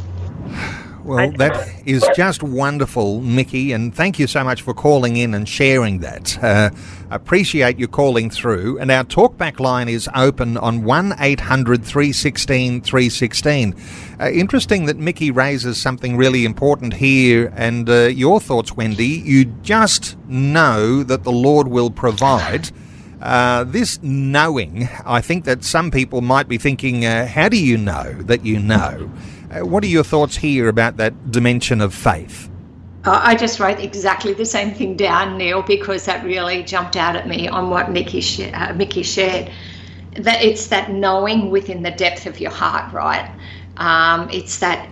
Well, 1.05 1.33
that 1.33 1.83
is 1.87 2.07
just 2.15 2.43
wonderful, 2.43 3.23
Mickey, 3.23 3.73
and 3.73 3.95
thank 3.95 4.19
you 4.19 4.27
so 4.27 4.45
much 4.45 4.61
for 4.61 4.75
calling 4.75 5.17
in 5.17 5.33
and 5.33 5.49
sharing 5.49 6.01
that. 6.01 6.43
Uh, 6.43 6.71
appreciate 7.11 7.79
you 7.79 7.89
calling 7.89 8.29
through. 8.29 8.79
And 8.79 8.91
our 8.91 9.05
talkback 9.05 9.61
line 9.61 9.89
is 9.89 10.09
open 10.15 10.59
on 10.59 10.85
1 10.85 11.15
800 11.19 11.85
316 11.85 12.83
316. 12.83 13.75
Uh, 14.21 14.31
interesting 14.31 14.85
that 14.87 14.99
Mickey 14.99 15.31
raises 15.31 15.81
something 15.81 16.19
really 16.19 16.45
important 16.45 16.95
here, 16.95 17.51
and 17.57 17.89
uh, 17.89 18.09
your 18.09 18.39
thoughts, 18.39 18.77
Wendy. 18.77 19.07
You 19.07 19.47
just 19.47 20.19
know 20.29 21.03
that 21.03 21.25
the 21.25 21.33
Lord 21.33 21.69
will 21.69 21.91
provide. 21.91 22.71
Uh, 23.23 23.65
this 23.65 23.99
knowing, 24.03 24.89
I 25.05 25.21
think 25.21 25.45
that 25.45 25.63
some 25.63 25.91
people 25.91 26.23
might 26.23 26.49
be 26.49 26.57
thinking, 26.57 27.05
uh, 27.05 27.27
how 27.27 27.49
do 27.51 27.63
you 27.63 27.77
know 27.77 28.15
that 28.23 28.47
you 28.47 28.59
know? 28.59 29.11
Uh, 29.51 29.67
what 29.67 29.83
are 29.83 29.89
your 29.89 30.05
thoughts 30.05 30.37
here 30.37 30.69
about 30.69 30.97
that 30.99 31.33
dimension 31.33 31.81
of 31.81 31.93
faith? 31.93 32.49
I 33.05 33.35
just 33.35 33.59
wrote 33.59 33.81
exactly 33.81 34.35
the 34.35 34.45
same 34.45 34.75
thing 34.75 34.95
down, 34.95 35.39
Neil, 35.39 35.63
because 35.63 36.05
that 36.05 36.23
really 36.25 36.63
jumped 36.63 36.97
out 36.97 37.17
at 37.17 37.27
me 37.27 37.49
on 37.49 37.71
what 37.71 37.91
Mickey, 37.91 38.21
sh- 38.21 38.51
uh, 38.53 38.75
Mickey 38.75 39.03
shared. 39.03 39.51
That 40.17 40.43
it's 40.43 40.67
that 40.67 40.91
knowing 40.93 41.51
within 41.51 41.83
the 41.83 41.91
depth 41.93 42.27
of 42.27 42.41
your 42.41 42.51
heart, 42.51 42.93
right? 42.93 43.31
Um, 43.79 44.29
it's 44.31 44.59
that 44.59 44.91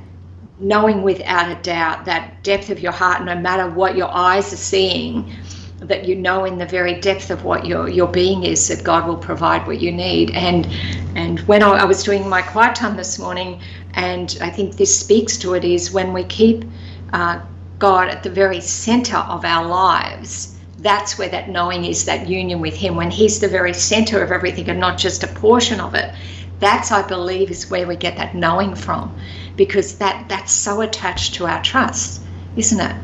knowing 0.59 1.03
without 1.03 1.51
a 1.51 1.61
doubt 1.62 2.07
that 2.07 2.42
depth 2.42 2.71
of 2.71 2.81
your 2.81 2.92
heart, 2.92 3.25
no 3.25 3.35
matter 3.37 3.68
what 3.68 3.97
your 3.97 4.09
eyes 4.09 4.53
are 4.53 4.57
seeing, 4.57 5.31
that 5.80 6.06
you 6.06 6.16
know 6.16 6.44
in 6.44 6.58
the 6.58 6.66
very 6.66 7.00
depth 7.00 7.30
of 7.30 7.44
what 7.44 7.64
your 7.64 7.88
your 7.88 8.08
being 8.08 8.42
is 8.42 8.68
that 8.68 8.82
God 8.82 9.06
will 9.06 9.16
provide 9.16 9.66
what 9.66 9.80
you 9.80 9.92
need. 9.92 10.30
And 10.32 10.66
and 11.14 11.40
when 11.40 11.62
I, 11.62 11.70
I 11.70 11.84
was 11.84 12.02
doing 12.02 12.28
my 12.28 12.42
quiet 12.42 12.74
time 12.74 12.96
this 12.96 13.18
morning, 13.18 13.60
and 13.94 14.36
I 14.40 14.50
think 14.50 14.76
this 14.76 14.98
speaks 14.98 15.36
to 15.38 15.54
it, 15.54 15.64
is 15.64 15.92
when 15.92 16.12
we 16.12 16.24
keep 16.24 16.64
uh, 17.12 17.40
God 17.78 18.08
at 18.08 18.22
the 18.22 18.30
very 18.30 18.60
center 18.60 19.16
of 19.16 19.44
our 19.44 19.66
lives. 19.66 20.56
That's 20.80 21.18
where 21.18 21.28
that 21.28 21.48
knowing 21.48 21.84
is, 21.84 22.04
that 22.04 22.28
union 22.28 22.60
with 22.60 22.74
Him, 22.74 22.94
when 22.94 23.10
He's 23.10 23.40
the 23.40 23.48
very 23.48 23.74
center 23.74 24.22
of 24.22 24.30
everything 24.30 24.68
and 24.68 24.78
not 24.78 24.98
just 24.98 25.24
a 25.24 25.28
portion 25.28 25.80
of 25.80 25.94
it. 25.94 26.14
That's, 26.60 26.90
I 26.90 27.06
believe, 27.06 27.50
is 27.50 27.70
where 27.70 27.86
we 27.86 27.96
get 27.96 28.16
that 28.16 28.34
knowing 28.34 28.74
from, 28.74 29.16
because 29.56 29.98
that 29.98 30.28
that's 30.28 30.52
so 30.52 30.80
attached 30.80 31.34
to 31.34 31.46
our 31.46 31.62
trust, 31.62 32.22
isn't 32.56 32.80
it? 32.80 32.96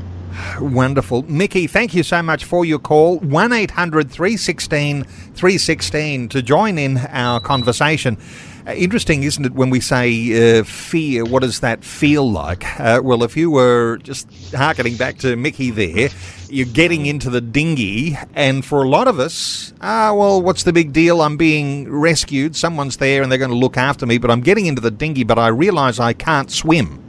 Wonderful. 0.61 1.23
Mickey, 1.23 1.67
thank 1.67 1.95
you 1.95 2.03
so 2.03 2.23
much 2.23 2.45
for 2.45 2.65
your 2.65 2.79
call. 2.79 3.19
1 3.19 3.53
800 3.53 4.11
316 4.11 5.05
316 5.05 6.29
to 6.29 6.43
join 6.43 6.79
in 6.79 6.99
our 6.99 7.41
conversation. 7.41 8.19
Uh, 8.67 8.73
interesting, 8.73 9.25
isn't 9.25 9.45
it, 9.45 9.53
when 9.53 9.69
we 9.69 9.79
say 9.79 10.59
uh, 10.59 10.65
fear, 10.65 11.23
what 11.23 11.43
does 11.43 11.61
that 11.61 11.85
feel 11.85 12.31
like? 12.31 12.65
Uh, 12.81 12.99
well, 13.05 13.23
if 13.23 13.37
you 13.37 13.51
were 13.51 13.99
just 13.99 14.27
harkening 14.55 14.97
back 14.97 15.19
to 15.19 15.37
Mickey 15.37 15.71
there, 15.71 16.09
you're 16.49 16.67
getting 16.67 17.05
into 17.05 17.29
the 17.29 17.43
dinghy, 17.43 18.17
and 18.35 18.65
for 18.65 18.83
a 18.83 18.89
lot 18.89 19.07
of 19.07 19.19
us, 19.19 19.75
ah, 19.83 20.15
well, 20.15 20.41
what's 20.41 20.63
the 20.63 20.73
big 20.73 20.95
deal? 20.95 21.21
I'm 21.21 21.37
being 21.37 21.93
rescued, 21.93 22.57
someone's 22.57 22.97
there 22.97 23.23
and 23.23 23.31
they're 23.31 23.39
going 23.39 23.51
to 23.51 23.57
look 23.57 23.77
after 23.77 24.07
me, 24.07 24.17
but 24.17 24.31
I'm 24.31 24.41
getting 24.41 24.65
into 24.65 24.81
the 24.81 24.91
dinghy, 24.91 25.25
but 25.25 25.39
I 25.39 25.49
realise 25.49 26.01
I 26.01 26.15
can't 26.15 26.51
swim. 26.51 27.04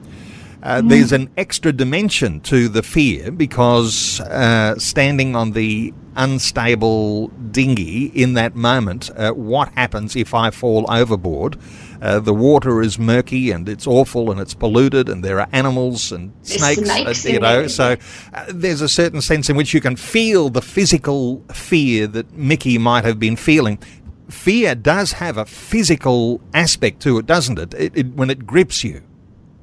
Uh, 0.66 0.82
there's 0.82 1.12
an 1.12 1.30
extra 1.38 1.72
dimension 1.72 2.40
to 2.40 2.68
the 2.68 2.82
fear 2.82 3.30
because 3.30 4.20
uh, 4.22 4.76
standing 4.80 5.36
on 5.36 5.52
the 5.52 5.94
unstable 6.16 7.28
dinghy 7.52 8.06
in 8.08 8.34
that 8.34 8.56
moment, 8.56 9.12
uh, 9.16 9.32
what 9.32 9.70
happens 9.74 10.16
if 10.16 10.34
I 10.34 10.50
fall 10.50 10.92
overboard? 10.92 11.60
Uh, 12.02 12.20
the 12.20 12.34
water 12.34 12.82
is 12.82 12.98
murky 12.98 13.52
and 13.52 13.70
it's 13.70 13.86
awful 13.86 14.32
and 14.32 14.40
it's 14.40 14.56
polluted 14.56 15.08
and 15.08 15.24
there 15.24 15.40
are 15.40 15.48
animals 15.52 16.12
and 16.12 16.34
snakes, 16.42 16.82
snakes 16.82 17.26
uh, 17.28 17.30
you 17.30 17.40
know. 17.40 17.68
So 17.68 17.96
uh, 18.34 18.46
there's 18.50 18.82
a 18.82 18.90
certain 18.90 19.22
sense 19.22 19.52
in 19.52 19.56
which 19.56 19.72
you 19.72 19.82
can 19.82 19.96
feel 19.96 20.50
the 20.50 20.64
physical 20.64 21.44
fear 21.54 22.08
that 22.08 22.34
Mickey 22.34 22.80
might 22.80 23.06
have 23.06 23.20
been 23.20 23.36
feeling. 23.36 23.78
Fear 24.32 24.74
does 24.74 25.12
have 25.12 25.38
a 25.38 25.46
physical 25.46 26.42
aspect 26.56 27.04
to 27.04 27.20
it, 27.20 27.28
doesn't 27.28 27.60
it? 27.60 27.76
it, 27.76 27.96
it 27.96 28.08
when 28.16 28.32
it 28.32 28.48
grips 28.48 28.84
you. 28.84 29.04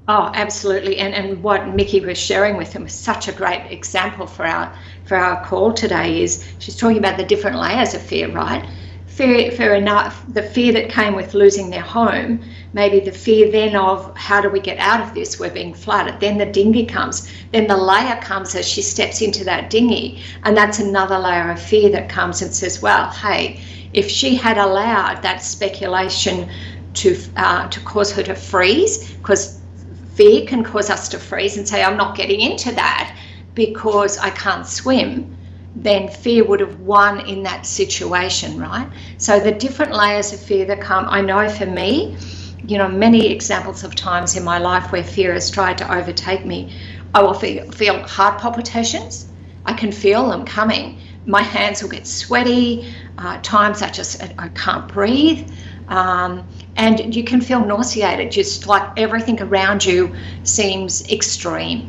Oh, 0.09 0.33
absolutely. 0.35 0.99
And 0.99 1.15
and 1.15 1.43
what 1.43 1.75
Mickey 1.75 2.01
was 2.01 2.19
sharing 2.19 2.57
with 2.57 2.73
him 2.73 2.83
was 2.83 2.93
such 2.93 3.29
a 3.29 3.33
great 3.33 3.71
example 3.71 4.27
for 4.27 4.45
our 4.45 4.75
for 5.05 5.17
our 5.17 5.45
call 5.47 5.73
today 5.73 6.23
is 6.23 6.45
she's 6.59 6.77
talking 6.77 6.99
about 6.99 7.17
the 7.19 7.25
different 7.25 7.57
layers 7.57 7.95
of 7.95 8.03
fear, 8.03 8.29
right? 8.31 8.69
Fear, 9.07 9.53
fair 9.53 9.75
enough, 9.75 10.25
the 10.33 10.43
fear 10.43 10.73
that 10.73 10.89
came 10.89 11.15
with 11.15 11.35
losing 11.35 11.71
their 11.71 11.83
home, 11.83 12.43
maybe 12.73 12.99
the 12.99 13.13
fear 13.13 13.51
then 13.53 13.77
of 13.77 14.17
how 14.17 14.41
do 14.41 14.49
we 14.49 14.59
get 14.59 14.79
out 14.79 15.01
of 15.01 15.15
this? 15.15 15.39
We're 15.39 15.51
being 15.51 15.75
flooded. 15.75 16.19
Then 16.19 16.39
the 16.39 16.47
dinghy 16.47 16.87
comes. 16.87 17.31
Then 17.53 17.67
the 17.67 17.77
layer 17.77 18.17
comes 18.23 18.55
as 18.55 18.67
she 18.67 18.83
steps 18.83 19.21
into 19.21 19.45
that 19.45 19.71
dinghy. 19.71 20.23
And 20.45 20.57
that's 20.57 20.79
another 20.79 21.19
layer 21.19 21.51
of 21.51 21.61
fear 21.61 21.91
that 21.91 22.09
comes 22.09 22.43
and 22.43 22.53
says, 22.53 22.81
well, 22.81 23.11
hey, 23.11 23.61
if 23.93 24.09
she 24.11 24.35
had 24.35 24.59
allowed 24.59 25.23
that 25.23 25.43
speculation 25.43 26.51
to 26.95 27.17
uh, 27.37 27.69
to 27.69 27.81
cause 27.81 28.11
her 28.13 28.23
to 28.23 28.35
freeze, 28.35 29.13
because 29.15 29.62
fear 30.15 30.47
can 30.47 30.63
cause 30.65 30.91
us 30.91 31.09
to 31.11 31.19
freeze 31.19 31.57
and 31.57 31.67
say, 31.67 31.83
I'm 31.83 31.97
not 31.97 32.17
getting 32.17 32.41
into 32.41 32.73
that 32.73 33.17
because 33.55 34.19
I 34.19 34.31
can't 34.31 34.67
swim, 34.67 35.37
then 35.75 36.09
fear 36.09 36.45
would 36.45 36.61
have 36.61 36.81
won 36.81 37.27
in 37.27 37.43
that 37.45 37.67
situation, 37.67 38.59
right? 38.59 38.89
So 39.19 39.41
the 39.41 39.53
different 39.53 39.93
layers 39.95 40.33
of 40.33 40.41
fear 40.41 40.65
that 40.67 40.81
come, 40.81 41.07
I 41.09 41.21
know 41.21 41.49
for 41.49 41.67
me, 41.67 42.17
you 42.67 42.79
know, 42.79 42.89
many 42.89 43.31
examples 43.31 43.83
of 43.85 43.95
times 43.95 44.37
in 44.37 44.45
my 44.45 44.59
life 44.59 44.93
where 44.93 45.03
fear 45.05 45.33
has 45.33 45.51
tried 45.51 45.79
to 45.79 45.95
overtake 45.95 46.45
me, 46.45 46.73
I 47.15 47.23
will 47.23 47.35
feel, 47.35 47.71
feel 47.73 48.03
heart 48.03 48.41
palpitations. 48.41 49.33
I 49.65 49.73
can 49.73 49.93
feel 49.93 50.29
them 50.29 50.45
coming. 50.45 50.99
My 51.27 51.43
hands 51.43 51.83
will 51.83 51.91
get 51.91 52.07
sweaty. 52.07 52.95
Uh, 53.19 53.39
times 53.43 53.83
I 53.83 53.91
just 53.91 54.23
I 54.39 54.49
can't 54.49 54.89
breathe. 54.89 55.51
Um, 55.89 56.49
and 56.77 57.15
you 57.15 57.25
can 57.25 57.41
feel 57.41 57.65
nauseated, 57.65 58.31
just 58.31 58.67
like 58.67 58.99
everything 58.99 59.41
around 59.43 59.85
you 59.85 60.15
seems 60.45 61.09
extreme. 61.11 61.89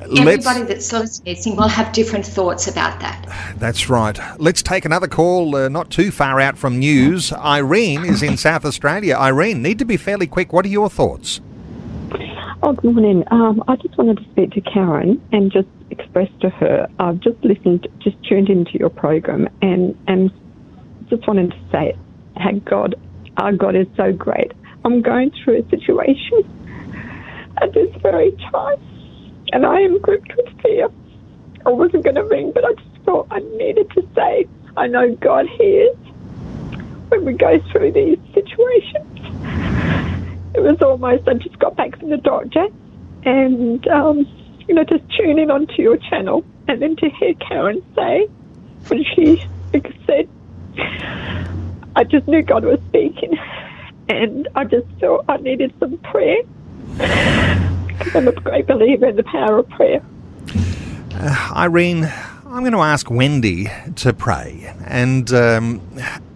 Everybody 0.00 0.62
that's 0.62 0.92
listening 0.92 1.56
will 1.56 1.66
have 1.68 1.92
different 1.92 2.26
thoughts 2.26 2.68
about 2.68 3.00
that. 3.00 3.26
That's 3.56 3.88
right. 3.88 4.18
Let's 4.38 4.62
take 4.62 4.84
another 4.84 5.08
call, 5.08 5.56
uh, 5.56 5.68
not 5.68 5.90
too 5.90 6.10
far 6.10 6.40
out 6.40 6.58
from 6.58 6.78
news. 6.78 7.32
Irene 7.32 8.04
is 8.04 8.22
in 8.22 8.36
South 8.36 8.64
Australia. 8.64 9.16
Irene, 9.16 9.62
need 9.62 9.78
to 9.78 9.84
be 9.84 9.96
fairly 9.96 10.26
quick. 10.26 10.52
What 10.52 10.66
are 10.66 10.68
your 10.68 10.90
thoughts? 10.90 11.40
Oh, 12.62 12.72
good 12.72 12.94
morning. 12.94 13.24
Um, 13.30 13.62
I 13.66 13.76
just 13.76 13.96
wanted 13.98 14.18
to 14.18 14.24
speak 14.30 14.52
to 14.52 14.60
Karen 14.60 15.20
and 15.32 15.50
just 15.50 15.68
express 15.90 16.30
to 16.40 16.50
her. 16.50 16.88
I've 16.98 17.20
just 17.20 17.42
listened, 17.42 17.88
just 17.98 18.22
tuned 18.24 18.48
into 18.48 18.78
your 18.78 18.90
program, 18.90 19.48
and 19.60 19.96
and 20.06 20.30
just 21.08 21.26
wanted 21.26 21.50
to 21.50 21.58
say 21.70 21.96
how 22.36 22.52
God, 22.52 22.94
our 23.36 23.52
God 23.52 23.74
is 23.76 23.86
so 23.96 24.12
great. 24.12 24.52
I'm 24.84 25.02
going 25.02 25.30
through 25.30 25.62
a 25.62 25.68
situation 25.70 26.44
at 27.62 27.72
this 27.72 27.94
very 28.02 28.32
time, 28.52 28.78
and 29.52 29.64
I 29.64 29.80
am 29.80 29.98
gripped 30.00 30.34
with 30.36 30.60
fear. 30.60 30.88
I 31.66 31.70
wasn't 31.70 32.04
going 32.04 32.16
to 32.16 32.24
ring, 32.24 32.52
but 32.54 32.64
I 32.64 32.74
just 32.74 33.04
thought 33.04 33.26
I 33.30 33.38
needed 33.38 33.90
to 33.92 34.06
say, 34.14 34.46
I 34.76 34.86
know 34.86 35.14
God 35.16 35.46
hears 35.48 35.96
when 37.08 37.24
we 37.24 37.32
go 37.32 37.58
through 37.70 37.92
these 37.92 38.18
situations. 38.34 39.20
It 40.54 40.60
was 40.60 40.80
almost, 40.82 41.26
I 41.26 41.34
just 41.34 41.58
got 41.58 41.76
back 41.76 41.98
from 41.98 42.10
the 42.10 42.16
doctor, 42.18 42.66
and, 43.24 43.86
um, 43.88 44.26
you 44.68 44.74
know, 44.74 44.84
just 44.84 45.04
tune 45.16 45.38
in 45.38 45.50
onto 45.50 45.80
your 45.82 45.96
channel, 45.96 46.44
and 46.68 46.80
then 46.82 46.96
to 46.96 47.08
hear 47.10 47.34
Karen 47.34 47.82
say, 47.94 48.28
when 48.88 49.04
she 49.14 49.42
said, 50.06 50.28
I 51.96 52.04
just 52.04 52.26
knew 52.26 52.42
God 52.42 52.64
was 52.64 52.80
speaking, 52.88 53.38
and 54.08 54.48
I 54.54 54.64
just 54.64 54.86
felt 55.00 55.24
I 55.28 55.36
needed 55.38 55.72
some 55.78 55.96
prayer 55.98 56.42
because 56.96 58.14
I'm 58.14 58.28
a 58.28 58.32
great 58.32 58.66
believer 58.66 59.06
in 59.06 59.16
the 59.16 59.22
power 59.24 59.58
of 59.58 59.68
prayer. 59.70 60.02
Uh, 61.14 61.52
Irene, 61.54 62.12
I'm 62.46 62.60
going 62.60 62.72
to 62.72 62.80
ask 62.80 63.10
Wendy 63.10 63.68
to 63.96 64.12
pray, 64.12 64.74
and 64.86 65.32
um, 65.32 65.80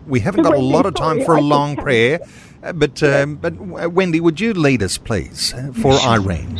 we 0.07 0.21
haven't 0.21 0.43
got 0.43 0.55
a 0.55 0.61
lot 0.61 0.87
of 0.87 0.95
time 0.95 1.21
for 1.21 1.37
a 1.37 1.41
long 1.41 1.77
prayer. 1.77 2.21
Uh, 2.63 2.73
but 2.73 3.03
um, 3.03 3.37
but 3.37 3.55
uh, 3.55 3.89
Wendy, 3.89 4.21
would 4.21 4.41
you 4.41 4.55
lead 4.55 4.83
us, 4.83 4.99
please, 4.99 5.55
for 5.75 5.93
Irene? 5.93 6.59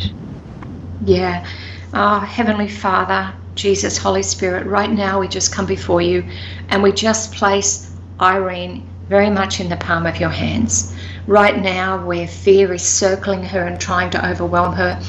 Yeah. 1.05 1.45
Oh, 1.93 2.19
Heavenly 2.19 2.69
Father, 2.69 3.33
Jesus, 3.55 3.97
Holy 3.97 4.23
Spirit, 4.23 4.65
right 4.67 4.91
now 4.91 5.19
we 5.19 5.27
just 5.27 5.51
come 5.53 5.65
before 5.65 6.01
you 6.01 6.23
and 6.69 6.81
we 6.81 6.91
just 6.91 7.33
place 7.33 7.88
Irene 8.21 8.87
very 9.07 9.29
much 9.29 9.59
in 9.59 9.69
the 9.69 9.77
palm 9.77 10.05
of 10.05 10.19
your 10.19 10.29
hands. 10.29 10.93
Right 11.25 11.61
now, 11.61 12.05
where 12.05 12.27
fear 12.27 12.73
is 12.73 12.83
circling 12.83 13.43
her 13.43 13.65
and 13.65 13.79
trying 13.79 14.11
to 14.11 14.29
overwhelm 14.29 14.73
her, 14.73 15.01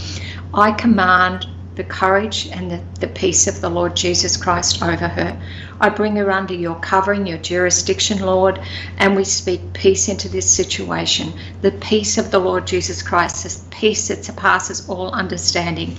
I 0.55 0.73
command 0.73 1.47
the 1.77 1.85
courage 1.85 2.49
and 2.53 2.71
the, 2.71 2.83
the 2.99 3.09
peace 3.09 3.47
of 3.47 3.61
the 3.61 3.71
Lord 3.71 3.95
Jesus 3.95 4.37
Christ 4.37 4.83
over 4.83 5.09
her. 5.09 5.41
I 5.81 5.89
bring 5.89 6.17
her 6.17 6.31
under 6.31 6.55
your 6.55 6.75
covering, 6.75 7.27
your 7.27 7.39
jurisdiction, 7.39 8.21
Lord, 8.21 8.61
and 8.99 9.17
we 9.17 9.25
speak 9.25 9.73
peace 9.73 10.09
into 10.09 10.29
this 10.29 10.51
situation. 10.51 11.33
The 11.63 11.71
peace 11.73 12.19
of 12.19 12.31
the 12.31 12.39
Lord 12.39 12.67
Jesus 12.67 13.03
Christ, 13.03 13.45
this 13.45 13.65
peace 13.71 14.09
that 14.09 14.25
surpasses 14.25 14.89
all 14.89 15.11
understanding. 15.13 15.97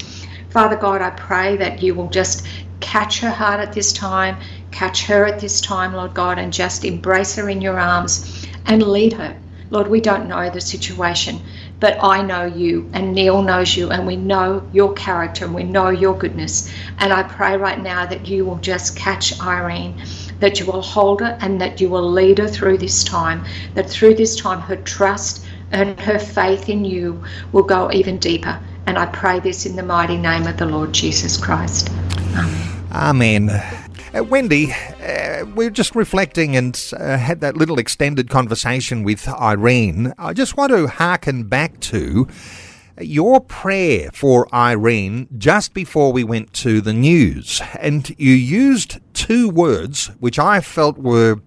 Father 0.50 0.76
God, 0.76 1.02
I 1.02 1.12
pray 1.12 1.58
that 1.58 1.82
you 1.82 1.96
will 1.96 2.10
just 2.10 2.46
catch 2.82 3.20
her 3.22 3.32
heart 3.32 3.60
at 3.60 3.74
this 3.74 3.94
time, 3.94 4.38
catch 4.72 5.06
her 5.06 5.26
at 5.26 5.40
this 5.40 5.62
time, 5.62 5.94
Lord 5.94 6.14
God, 6.14 6.40
and 6.40 6.52
just 6.52 6.86
embrace 6.86 7.36
her 7.36 7.50
in 7.50 7.62
your 7.62 7.80
arms 7.80 8.48
and 8.66 8.82
lead 8.82 9.14
her. 9.14 9.38
Lord, 9.70 9.88
we 9.88 10.02
don't 10.02 10.28
know 10.28 10.50
the 10.50 10.60
situation, 10.60 11.40
but 11.80 11.98
I 12.04 12.22
know 12.22 12.44
you 12.46 12.90
and 12.94 13.14
Neil 13.14 13.42
knows 13.42 13.76
you 13.76 13.90
and 13.90 14.06
we 14.06 14.18
know 14.18 14.68
your 14.74 14.94
character 14.94 15.46
and 15.46 15.56
we 15.56 15.64
know 15.64 15.90
your 15.90 16.14
goodness. 16.18 16.72
And 17.00 17.14
I 17.14 17.24
pray 17.24 17.56
right 17.56 17.82
now 17.82 18.06
that 18.06 18.28
you 18.28 18.46
will 18.46 18.58
just 18.58 18.98
catch 18.98 19.40
Irene, 19.40 20.02
that 20.42 20.60
you 20.60 20.66
will 20.66 20.82
hold 20.82 21.22
her 21.22 21.38
and 21.40 21.62
that 21.62 21.80
you 21.80 21.90
will 21.90 22.10
lead 22.12 22.40
her 22.40 22.50
through 22.50 22.80
this 22.80 23.04
time, 23.04 23.46
that 23.74 23.90
through 23.90 24.16
this 24.16 24.36
time 24.36 24.60
her 24.60 24.76
trust 24.76 25.46
and 25.72 25.98
her 26.02 26.20
faith 26.20 26.68
in 26.68 26.84
you 26.84 27.24
will 27.54 27.64
go 27.64 27.90
even 27.94 28.18
deeper. 28.18 28.60
And 28.86 28.98
I 28.98 29.06
pray 29.06 29.40
this 29.40 29.66
in 29.66 29.78
the 29.78 29.84
mighty 29.84 30.18
name 30.18 30.48
of 30.48 30.58
the 30.58 30.66
Lord 30.66 30.92
Jesus 30.92 31.38
Christ. 31.38 31.90
Amen. 32.36 33.50
Amen. 33.50 33.78
Uh, 34.14 34.22
Wendy, 34.26 34.74
uh, 34.74 35.46
we 35.56 35.66
are 35.66 35.70
just 35.70 35.96
reflecting 35.96 36.58
and 36.58 36.92
uh, 36.98 37.18
had 37.18 37.40
that 37.40 37.56
little 37.56 37.80
extended 37.80 38.30
conversation 38.30 39.04
with 39.04 39.26
Irene. 39.30 40.14
I 40.18 40.34
just 40.34 40.58
want 40.58 40.74
to 40.74 40.88
hearken 40.88 41.46
back 41.46 41.80
to 41.82 42.28
your 43.00 43.40
prayer 43.40 44.10
for 44.12 44.54
Irene 44.54 45.30
just 45.38 45.74
before 45.74 46.12
we 46.12 46.26
went 46.26 46.52
to 46.56 46.82
the 46.82 46.92
news. 46.92 47.62
And 47.80 48.14
you 48.20 48.34
used 48.34 49.00
two 49.14 49.48
words 49.48 50.08
which 50.20 50.38
I 50.38 50.60
felt 50.60 50.98
were 50.98 51.38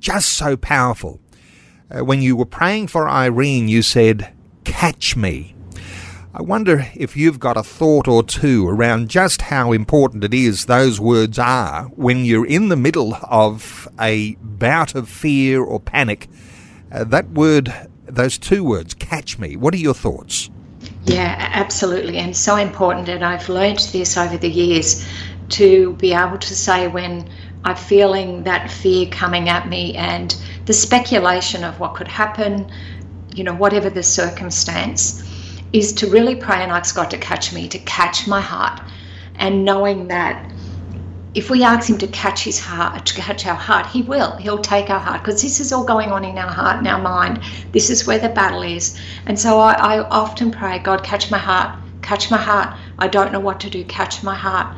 just 0.00 0.30
so 0.30 0.56
powerful. 0.56 1.20
Uh, 1.90 2.02
when 2.02 2.22
you 2.22 2.34
were 2.34 2.46
praying 2.46 2.86
for 2.86 3.08
Irene, 3.08 3.68
you 3.68 3.82
said, 3.82 4.32
Catch 4.64 5.16
me. 5.16 5.55
I 6.38 6.42
wonder 6.42 6.86
if 6.94 7.16
you've 7.16 7.40
got 7.40 7.56
a 7.56 7.62
thought 7.62 8.06
or 8.06 8.22
two 8.22 8.68
around 8.68 9.08
just 9.08 9.40
how 9.40 9.72
important 9.72 10.22
it 10.22 10.34
is 10.34 10.66
those 10.66 11.00
words 11.00 11.38
are 11.38 11.84
when 11.94 12.26
you're 12.26 12.44
in 12.44 12.68
the 12.68 12.76
middle 12.76 13.16
of 13.22 13.88
a 13.98 14.34
bout 14.42 14.94
of 14.94 15.08
fear 15.08 15.64
or 15.64 15.80
panic. 15.80 16.28
Uh, 16.92 17.04
that 17.04 17.30
word, 17.30 17.72
those 18.04 18.36
two 18.36 18.62
words, 18.62 18.92
catch 18.92 19.38
me. 19.38 19.56
What 19.56 19.72
are 19.72 19.78
your 19.78 19.94
thoughts? 19.94 20.50
Yeah, 21.06 21.36
absolutely. 21.54 22.18
And 22.18 22.36
so 22.36 22.56
important. 22.56 23.08
And 23.08 23.24
I've 23.24 23.48
learned 23.48 23.78
this 23.78 24.18
over 24.18 24.36
the 24.36 24.50
years 24.50 25.08
to 25.50 25.94
be 25.94 26.12
able 26.12 26.36
to 26.36 26.54
say 26.54 26.86
when 26.86 27.30
I'm 27.64 27.76
feeling 27.76 28.44
that 28.44 28.70
fear 28.70 29.06
coming 29.08 29.48
at 29.48 29.70
me 29.70 29.94
and 29.94 30.36
the 30.66 30.74
speculation 30.74 31.64
of 31.64 31.80
what 31.80 31.94
could 31.94 32.08
happen, 32.08 32.70
you 33.34 33.42
know, 33.42 33.54
whatever 33.54 33.88
the 33.88 34.02
circumstance 34.02 35.22
is 35.76 35.92
to 35.92 36.08
really 36.08 36.34
pray 36.34 36.62
and 36.62 36.72
ask 36.72 36.94
God 36.96 37.10
to 37.10 37.18
catch 37.18 37.52
me, 37.52 37.68
to 37.68 37.78
catch 37.80 38.26
my 38.26 38.40
heart, 38.40 38.80
and 39.36 39.64
knowing 39.64 40.08
that 40.08 40.52
if 41.34 41.50
we 41.50 41.62
ask 41.62 41.90
Him 41.90 41.98
to 41.98 42.06
catch 42.08 42.44
His 42.44 42.58
heart, 42.58 43.04
to 43.06 43.14
catch 43.14 43.46
our 43.46 43.54
heart, 43.54 43.86
He 43.86 44.02
will. 44.02 44.36
He'll 44.38 44.58
take 44.58 44.88
our 44.88 44.98
heart 45.00 45.22
because 45.22 45.42
this 45.42 45.60
is 45.60 45.72
all 45.72 45.84
going 45.84 46.10
on 46.10 46.24
in 46.24 46.38
our 46.38 46.50
heart 46.50 46.78
and 46.78 46.86
our 46.86 47.00
mind. 47.00 47.40
This 47.72 47.90
is 47.90 48.06
where 48.06 48.18
the 48.18 48.30
battle 48.30 48.62
is. 48.62 48.98
And 49.26 49.38
so 49.38 49.58
I, 49.58 49.72
I 49.74 50.08
often 50.08 50.50
pray, 50.50 50.78
God, 50.78 51.04
catch 51.04 51.30
my 51.30 51.38
heart, 51.38 51.78
catch 52.00 52.30
my 52.30 52.38
heart. 52.38 52.74
I 52.98 53.08
don't 53.08 53.32
know 53.32 53.40
what 53.40 53.60
to 53.60 53.70
do, 53.70 53.84
catch 53.84 54.22
my 54.22 54.34
heart 54.34 54.74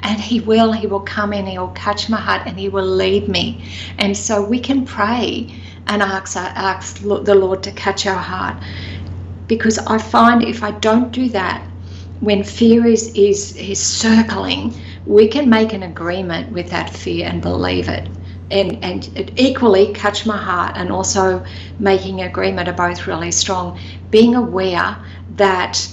and 0.00 0.20
he 0.20 0.40
will 0.40 0.72
he 0.72 0.86
will 0.86 1.00
come 1.00 1.32
in 1.32 1.46
he 1.46 1.58
will 1.58 1.68
catch 1.68 2.08
my 2.10 2.20
heart 2.20 2.42
and 2.46 2.58
he 2.58 2.68
will 2.68 2.86
lead 2.86 3.28
me 3.28 3.64
and 3.98 4.16
so 4.16 4.44
we 4.44 4.60
can 4.60 4.84
pray 4.84 5.48
and 5.86 6.02
ask, 6.02 6.36
ask 6.36 6.98
the 7.00 7.34
lord 7.34 7.62
to 7.62 7.70
catch 7.72 8.06
our 8.06 8.18
heart 8.18 8.56
because 9.46 9.78
I 9.78 9.98
find 9.98 10.42
if 10.42 10.62
I 10.62 10.72
don't 10.72 11.12
do 11.12 11.28
that, 11.30 11.66
when 12.20 12.42
fear 12.42 12.86
is, 12.86 13.08
is, 13.14 13.54
is 13.56 13.84
circling, 13.84 14.80
we 15.04 15.28
can 15.28 15.48
make 15.48 15.72
an 15.72 15.82
agreement 15.82 16.52
with 16.52 16.70
that 16.70 16.90
fear 16.90 17.26
and 17.28 17.42
believe 17.42 17.88
it. 17.88 18.08
And, 18.50 18.82
and 18.84 19.32
equally 19.36 19.92
catch 19.92 20.26
my 20.26 20.36
heart 20.36 20.72
and 20.76 20.90
also 20.90 21.44
making 21.78 22.22
agreement 22.22 22.68
are 22.68 22.74
both 22.74 23.06
really 23.06 23.32
strong. 23.32 23.78
Being 24.10 24.34
aware 24.34 24.96
that 25.30 25.88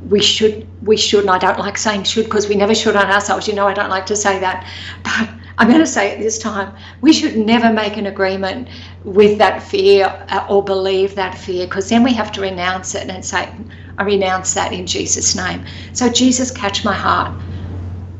we 0.00 0.20
should 0.22 0.68
we 0.82 0.96
should 0.96 1.22
and 1.22 1.30
I 1.30 1.38
don't 1.38 1.58
like 1.58 1.76
saying 1.76 2.04
should 2.04 2.26
because 2.26 2.48
we 2.48 2.54
never 2.54 2.74
should 2.74 2.94
on 2.96 3.10
ourselves. 3.10 3.48
You 3.48 3.54
know 3.54 3.66
I 3.66 3.74
don't 3.74 3.90
like 3.90 4.06
to 4.06 4.16
say 4.16 4.38
that. 4.38 4.66
But 5.02 5.30
I'm 5.58 5.68
going 5.68 5.80
to 5.80 5.86
say 5.86 6.12
it 6.12 6.18
this 6.18 6.38
time. 6.38 6.74
We 7.00 7.12
should 7.12 7.36
never 7.36 7.72
make 7.72 7.96
an 7.96 8.06
agreement 8.06 8.68
with 9.06 9.38
that 9.38 9.62
fear 9.62 10.06
uh, 10.30 10.46
or 10.50 10.64
believe 10.64 11.16
that 11.16 11.36
fear 11.38 11.66
because 11.66 11.90
then 11.90 12.04
we 12.04 12.14
have 12.14 12.32
to 12.32 12.42
renounce 12.42 12.96
it 12.96 13.08
and 13.10 13.24
say, 13.24 13.52
I 13.98 14.04
renounce 14.04 14.54
that 14.54 14.72
in 14.72 14.86
Jesus' 14.86 15.36
name. 15.36 15.64
So, 15.94 16.10
Jesus, 16.12 16.50
catch 16.52 16.84
my 16.84 16.94
heart, 16.94 17.40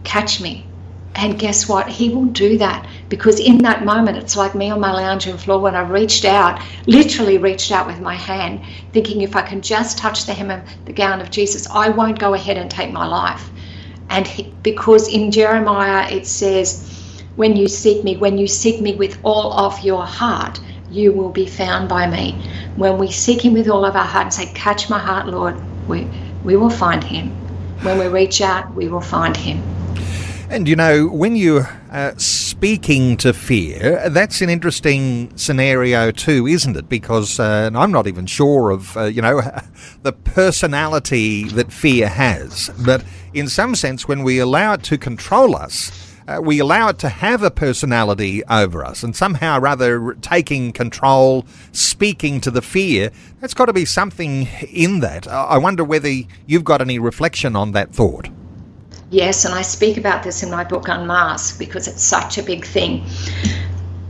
catch 0.05 0.41
me. 0.41 0.71
And 1.17 1.39
guess 1.39 1.69
what? 1.69 1.89
He 1.89 2.11
will 2.11 2.27
do 2.27 2.59
that 2.59 2.89
because 3.11 3.41
in 3.41 3.59
that 3.61 3.85
moment, 3.85 4.19
it's 4.19 4.37
like 4.37 4.55
me 4.55 4.71
on 4.71 4.81
my 4.81 4.93
lounging 4.93 5.39
floor 5.39 5.61
when 5.61 5.75
I 5.77 5.83
reached 5.83 6.25
out, 6.25 6.61
literally 6.87 7.39
reached 7.39 7.73
out 7.73 7.87
with 7.87 8.01
my 8.01 8.15
hand, 8.15 8.63
thinking 8.93 9.23
if 9.23 9.37
I 9.37 9.43
can 9.43 9.63
just 9.63 9.99
touch 9.99 10.27
the 10.27 10.35
hem 10.35 10.51
of 10.51 10.63
the 10.87 10.95
gown 10.95 11.21
of 11.21 11.31
Jesus, 11.31 11.69
I 11.73 11.91
won't 11.91 12.19
go 12.21 12.35
ahead 12.35 12.59
and 12.59 12.71
take 12.71 12.93
my 12.93 13.07
life. 13.07 13.53
And 14.11 14.27
he, 14.27 14.59
because 14.63 15.09
in 15.09 15.31
Jeremiah 15.33 16.09
it 16.11 16.27
says, 16.27 16.89
when 17.37 17.57
you 17.57 17.69
seek 17.69 18.05
me, 18.05 18.17
when 18.17 18.39
you 18.39 18.49
seek 18.49 18.81
me 18.81 18.97
with 18.97 19.19
all 19.25 19.53
of 19.55 19.81
your 19.85 20.07
heart, 20.07 20.61
you 20.97 21.13
will 21.13 21.31
be 21.31 21.47
found 21.47 21.89
by 21.89 22.07
me. 22.09 22.33
When 22.77 22.99
we 22.99 23.11
seek 23.11 23.45
him 23.45 23.53
with 23.53 23.69
all 23.69 23.85
of 23.85 23.95
our 23.95 24.05
heart 24.05 24.25
and 24.25 24.35
say, 24.35 24.47
Catch 24.55 24.89
my 24.89 24.99
heart, 24.99 25.27
Lord, 25.27 25.57
we, 25.89 26.09
we 26.45 26.57
will 26.57 26.71
find 26.71 27.05
him. 27.05 27.31
When 27.83 27.99
we 27.99 28.07
reach 28.07 28.41
out, 28.41 28.75
we 28.75 28.89
will 28.89 29.01
find 29.01 29.37
him. 29.37 29.63
And 30.49 30.69
you 30.69 30.77
know, 30.77 31.09
when 31.09 31.35
you're 31.35 31.69
uh, 31.91 32.13
speaking 32.17 33.17
to 33.19 33.33
fear, 33.33 34.09
that's 34.09 34.41
an 34.41 34.49
interesting 34.49 35.37
scenario 35.37 36.13
too, 36.13 36.47
isn't 36.47 36.77
it? 36.77 36.89
Because 36.89 37.41
uh, 37.41 37.71
I'm 37.75 37.91
not 37.91 38.07
even 38.07 38.27
sure 38.27 38.71
of, 38.71 38.97
uh, 38.97 39.05
you 39.05 39.21
know, 39.21 39.43
the 40.03 40.13
personality 40.13 41.45
that 41.49 41.73
fear 41.73 42.09
has. 42.09 42.71
But 42.85 43.05
in 43.35 43.49
some 43.49 43.75
sense, 43.75 44.07
when 44.07 44.23
we 44.23 44.39
allow 44.39 44.75
it 44.75 44.85
to 44.85 44.97
control 44.97 45.57
us, 45.57 46.06
uh, 46.29 46.41
we 46.43 46.59
allow 46.59 46.89
it 46.89 46.99
to 46.99 47.09
have 47.09 47.43
a 47.43 47.51
personality 47.51 48.45
over 48.47 48.85
us 48.85 49.03
and 49.03 49.15
somehow 49.15 49.61
rather 49.61 50.15
taking 50.15 50.73
control, 50.73 51.47
speaking 51.73 52.41
to 52.41 52.51
the 52.51 52.63
fear, 52.63 53.11
that's 53.41 53.55
got 53.55 53.67
to 53.67 53.73
be 53.73 53.85
something 53.85 54.49
in 54.71 55.01
that. 55.01 55.29
I 55.29 55.59
wonder 55.59 55.85
whether 55.85 56.11
you've 56.47 56.65
got 56.65 56.81
any 56.81 56.99
reflection 56.99 57.55
on 57.55 57.73
that 57.73 57.93
thought. 57.93 58.29
Yes, 59.11 59.45
and 59.45 59.55
I 59.55 59.63
speak 59.63 59.97
about 59.97 60.25
this 60.25 60.43
in 60.43 60.51
my 60.51 60.65
book 60.65 60.89
Unmasked 60.89 61.61
because 61.61 61.87
it's 61.87 62.03
such 62.03 62.39
a 62.39 62.43
big 62.43 62.65
thing. 62.65 63.07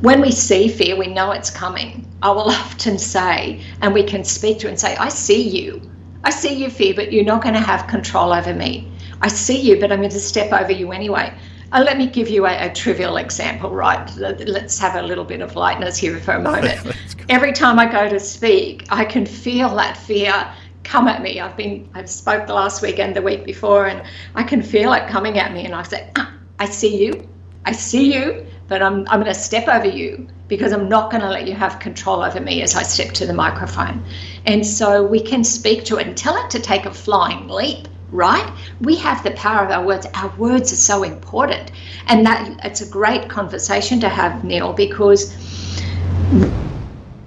When 0.01 0.23
we 0.23 0.31
see 0.31 0.69
fear, 0.69 0.97
we 0.97 1.09
know 1.09 1.33
it's 1.33 1.51
coming. 1.51 2.07
I 2.23 2.31
will 2.31 2.51
often 2.51 2.99
say, 2.99 3.61
and 3.83 3.93
we 3.93 4.03
can 4.03 4.25
speak 4.25 4.59
to 4.61 4.69
and 4.69 4.81
say, 4.81 4.97
I 4.97 5.11
see 5.11 5.47
you. 5.49 5.83
I 6.25 6.31
see 6.31 6.55
you, 6.55 6.71
fear, 6.71 6.95
but 6.95 7.13
you're 7.13 7.25
not 7.25 7.43
going 7.43 7.55
to 7.55 7.61
have 7.61 7.87
control 7.89 8.33
over 8.33 8.55
me. 8.55 8.91
I 9.21 9.29
see 9.29 9.61
you, 9.61 9.79
but 9.79 9.93
I'm 9.93 10.01
going 10.01 10.11
to 10.11 10.21
step 10.21 10.53
over 10.53 10.73
you 10.73 10.93
anyway. 10.93 11.33
Uh, 11.73 11.83
let 11.85 11.99
me 11.99 12.07
give 12.07 12.29
you 12.29 12.47
a, 12.47 12.67
a, 12.67 12.73
trivial 12.73 13.17
example, 13.17 13.71
right? 13.71 14.09
Let's 14.17 14.79
have 14.79 14.95
a 14.95 15.03
little 15.03 15.25
bit 15.25 15.41
of 15.41 15.57
lightness 15.57 15.97
here 15.97 16.19
for 16.21 16.33
a 16.33 16.41
moment. 16.41 16.95
Every 17.29 17.53
time 17.53 17.79
I 17.79 17.91
go 17.91 18.09
to 18.09 18.21
speak, 18.21 18.87
I 18.91 19.05
can 19.05 19.27
feel 19.27 19.75
that 19.75 19.97
fear 19.97 20.49
come 20.85 21.09
at 21.09 21.23
me. 21.23 21.41
I've 21.41 21.57
been, 21.57 21.89
I 21.95 22.05
spoke 22.05 22.47
the 22.47 22.55
last 22.55 22.83
week 22.83 23.01
and 23.01 23.17
the 23.17 23.23
week 23.23 23.45
before, 23.45 23.87
and 23.87 24.03
I 24.37 24.45
can 24.45 24.63
feel 24.63 24.93
it 24.93 25.09
coming 25.09 25.39
at 25.39 25.53
me. 25.53 25.65
And 25.65 25.75
I 25.75 25.83
say, 25.83 26.09
ah, 26.17 26.33
I 26.61 26.67
see 26.67 27.05
you, 27.05 27.29
I 27.65 27.73
see 27.73 28.15
you, 28.15 28.47
but 28.69 28.81
I'm, 28.81 29.01
I'm 29.09 29.21
going 29.21 29.27
to 29.27 29.35
step 29.35 29.67
over 29.67 29.89
you 29.89 30.29
because 30.47 30.73
I'm 30.73 30.89
not 30.89 31.11
going 31.11 31.23
to 31.23 31.29
let 31.29 31.49
you 31.49 31.55
have 31.55 31.81
control 31.81 32.23
over 32.23 32.41
me 32.41 32.63
as 32.63 32.77
I 32.77 32.85
step 32.85 33.13
to 33.15 33.27
the 33.27 33.35
microphone. 33.35 34.05
And 34.45 34.65
so 34.65 35.03
we 35.03 35.21
can 35.21 35.43
speak 35.43 35.85
to 35.87 35.99
it 35.99 36.07
and 36.07 36.17
tell 36.17 36.37
it 36.37 36.49
to 36.51 36.61
take 36.61 36.87
a 36.87 36.95
flying 36.95 37.49
leap 37.49 37.89
right? 38.11 38.51
We 38.81 38.97
have 38.97 39.23
the 39.25 39.33
power 39.33 39.65
of 39.65 39.71
our 39.71 39.85
words. 39.85 40.07
Our 40.15 40.29
words 40.37 40.73
are 40.73 40.77
so 40.77 41.03
important. 41.03 41.73
And 42.07 42.25
that 42.27 42.61
it's 42.65 42.81
a 42.81 42.89
great 42.89 43.29
conversation 43.29 44.01
to 44.01 44.09
have, 44.09 44.45
Neil, 44.45 44.73
because 44.73 45.35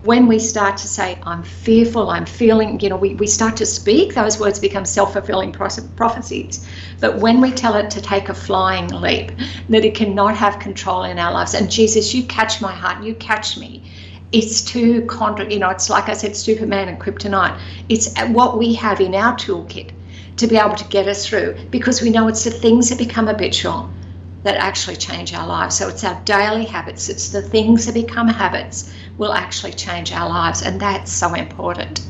when 0.03 0.27
we 0.27 0.39
start 0.39 0.77
to 0.77 0.87
say, 0.87 1.19
I'm 1.23 1.43
fearful, 1.43 2.09
I'm 2.09 2.25
feeling, 2.25 2.79
you 2.79 2.89
know, 2.89 2.95
we, 2.95 3.15
we 3.15 3.27
start 3.27 3.57
to 3.57 3.65
speak, 3.65 4.15
those 4.15 4.39
words 4.39 4.57
become 4.57 4.85
self 4.85 5.13
fulfilling 5.13 5.51
prophecies. 5.51 6.65
But 6.99 7.17
when 7.17 7.41
we 7.41 7.51
tell 7.51 7.75
it 7.75 7.91
to 7.91 8.01
take 8.01 8.29
a 8.29 8.33
flying 8.33 8.87
leap, 8.87 9.31
that 9.67 9.83
it 9.83 9.95
cannot 9.95 10.35
have 10.37 10.59
control 10.59 11.03
in 11.03 11.19
our 11.19 11.33
lives, 11.33 11.53
and 11.53 11.69
Jesus, 11.69 12.13
you 12.13 12.23
catch 12.23 12.61
my 12.61 12.71
heart, 12.71 13.03
you 13.03 13.13
catch 13.15 13.57
me. 13.57 13.83
It's 14.31 14.61
too 14.61 15.05
contra, 15.07 15.51
you 15.51 15.59
know, 15.59 15.69
it's 15.69 15.89
like 15.89 16.07
I 16.07 16.13
said, 16.13 16.35
Superman 16.35 16.87
and 16.87 16.99
kryptonite. 16.99 17.59
It's 17.89 18.15
uh, 18.17 18.27
what 18.27 18.57
we 18.57 18.73
have 18.75 19.01
in 19.01 19.15
our 19.15 19.35
toolkit 19.35 19.91
to 20.39 20.47
be 20.47 20.57
able 20.57 20.75
to 20.75 20.85
get 20.85 21.07
us 21.07 21.27
through 21.27 21.55
because 21.69 22.01
we 22.01 22.09
know 22.09 22.27
it's 22.27 22.45
the 22.45 22.51
things 22.51 22.89
that 22.89 22.97
become 22.97 23.27
habitual 23.27 23.89
that 24.43 24.55
actually 24.55 24.95
change 24.95 25.33
our 25.33 25.45
lives. 25.45 25.77
So 25.77 25.89
it's 25.89 26.03
our 26.05 26.19
daily 26.23 26.65
habits, 26.65 27.09
it's 27.09 27.29
the 27.29 27.41
things 27.41 27.85
that 27.85 27.93
become 27.93 28.27
habits 28.27 28.93
will 29.17 29.33
actually 29.33 29.73
change 29.73 30.13
our 30.13 30.29
lives, 30.29 30.61
and 30.61 30.79
that's 30.79 31.11
so 31.11 31.33
important. 31.33 32.01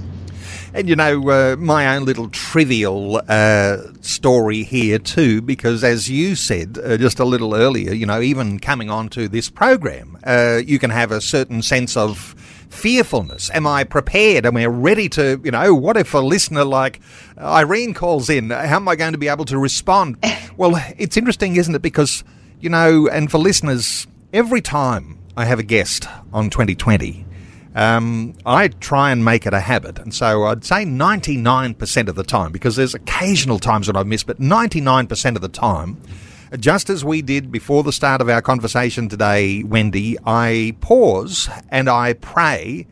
And 0.72 0.88
you 0.88 0.96
know, 0.96 1.28
uh, 1.30 1.56
my 1.58 1.96
own 1.96 2.06
little 2.06 2.30
trivial 2.30 3.20
uh, 3.28 3.78
story 4.02 4.62
here 4.62 5.00
too, 5.00 5.42
because 5.42 5.84
as 5.84 6.08
you 6.08 6.36
said 6.36 6.78
uh, 6.84 6.98
just 6.98 7.20
a 7.20 7.26
little 7.26 7.56
earlier, 7.56 7.94
you 7.94 8.06
know, 8.06 8.22
even 8.22 8.60
coming 8.60 8.92
onto 8.92 9.28
this 9.28 9.50
program, 9.50 10.20
uh, 10.24 10.62
you 10.63 10.78
can 10.78 10.92
have 10.92 11.12
a 11.12 11.22
certain 11.22 11.63
sense 11.63 11.98
of 11.98 12.36
fearfulness. 12.70 13.50
Am 13.54 13.68
I 13.68 13.84
prepared? 13.84 14.46
Am 14.46 14.56
I 14.56 14.66
ready 14.66 15.10
to, 15.10 15.42
you 15.44 15.52
know, 15.52 15.74
what 15.74 15.98
if 15.98 16.14
a 16.14 16.20
listener 16.20 16.64
like 16.64 17.00
Irene 17.38 17.94
calls 17.94 18.30
in? 18.30 18.52
How 18.52 18.78
am 18.78 18.88
I 18.88 18.96
going 18.96 19.12
to 19.12 19.18
be 19.18 19.28
able 19.28 19.46
to 19.46 19.58
respond? 19.58 20.18
Well, 20.58 20.76
it's 20.98 21.16
interesting, 21.16 21.56
isn't 21.56 21.74
it? 21.74 21.82
Because, 21.82 22.22
you 22.60 22.70
know, 22.70 23.08
and 23.08 23.32
for 23.32 23.38
listeners, 23.38 24.08
every 24.34 24.60
time 24.60 25.18
I 25.38 25.46
have 25.46 25.58
a 25.58 25.64
guest 25.64 26.06
on 26.34 26.50
2020, 26.50 27.26
um, 27.76 28.34
I 28.46 28.68
try 28.68 29.12
and 29.12 29.24
make 29.24 29.46
it 29.46 29.54
a 29.54 29.62
habit. 29.62 30.00
And 30.00 30.14
so 30.14 30.44
I'd 30.44 30.66
say 30.66 30.84
99% 30.84 32.10
of 32.10 32.16
the 32.16 32.24
time, 32.24 32.52
because 32.52 32.76
there's 32.76 32.94
occasional 32.94 33.58
times 33.58 33.88
when 33.88 33.96
I've 33.96 34.06
missed, 34.06 34.28
but 34.28 34.42
99% 34.42 35.36
of 35.38 35.42
the 35.42 35.48
time, 35.48 36.02
just 36.58 36.90
as 36.90 37.06
we 37.06 37.22
did 37.22 37.52
before 37.52 37.84
the 37.84 37.92
start 37.92 38.22
of 38.22 38.30
our 38.30 38.42
conversation 38.42 39.08
today, 39.08 39.64
Wendy, 39.64 40.18
I 40.26 40.76
pause 40.82 41.50
and 41.70 41.90
I 41.90 42.14
pray. 42.14 42.88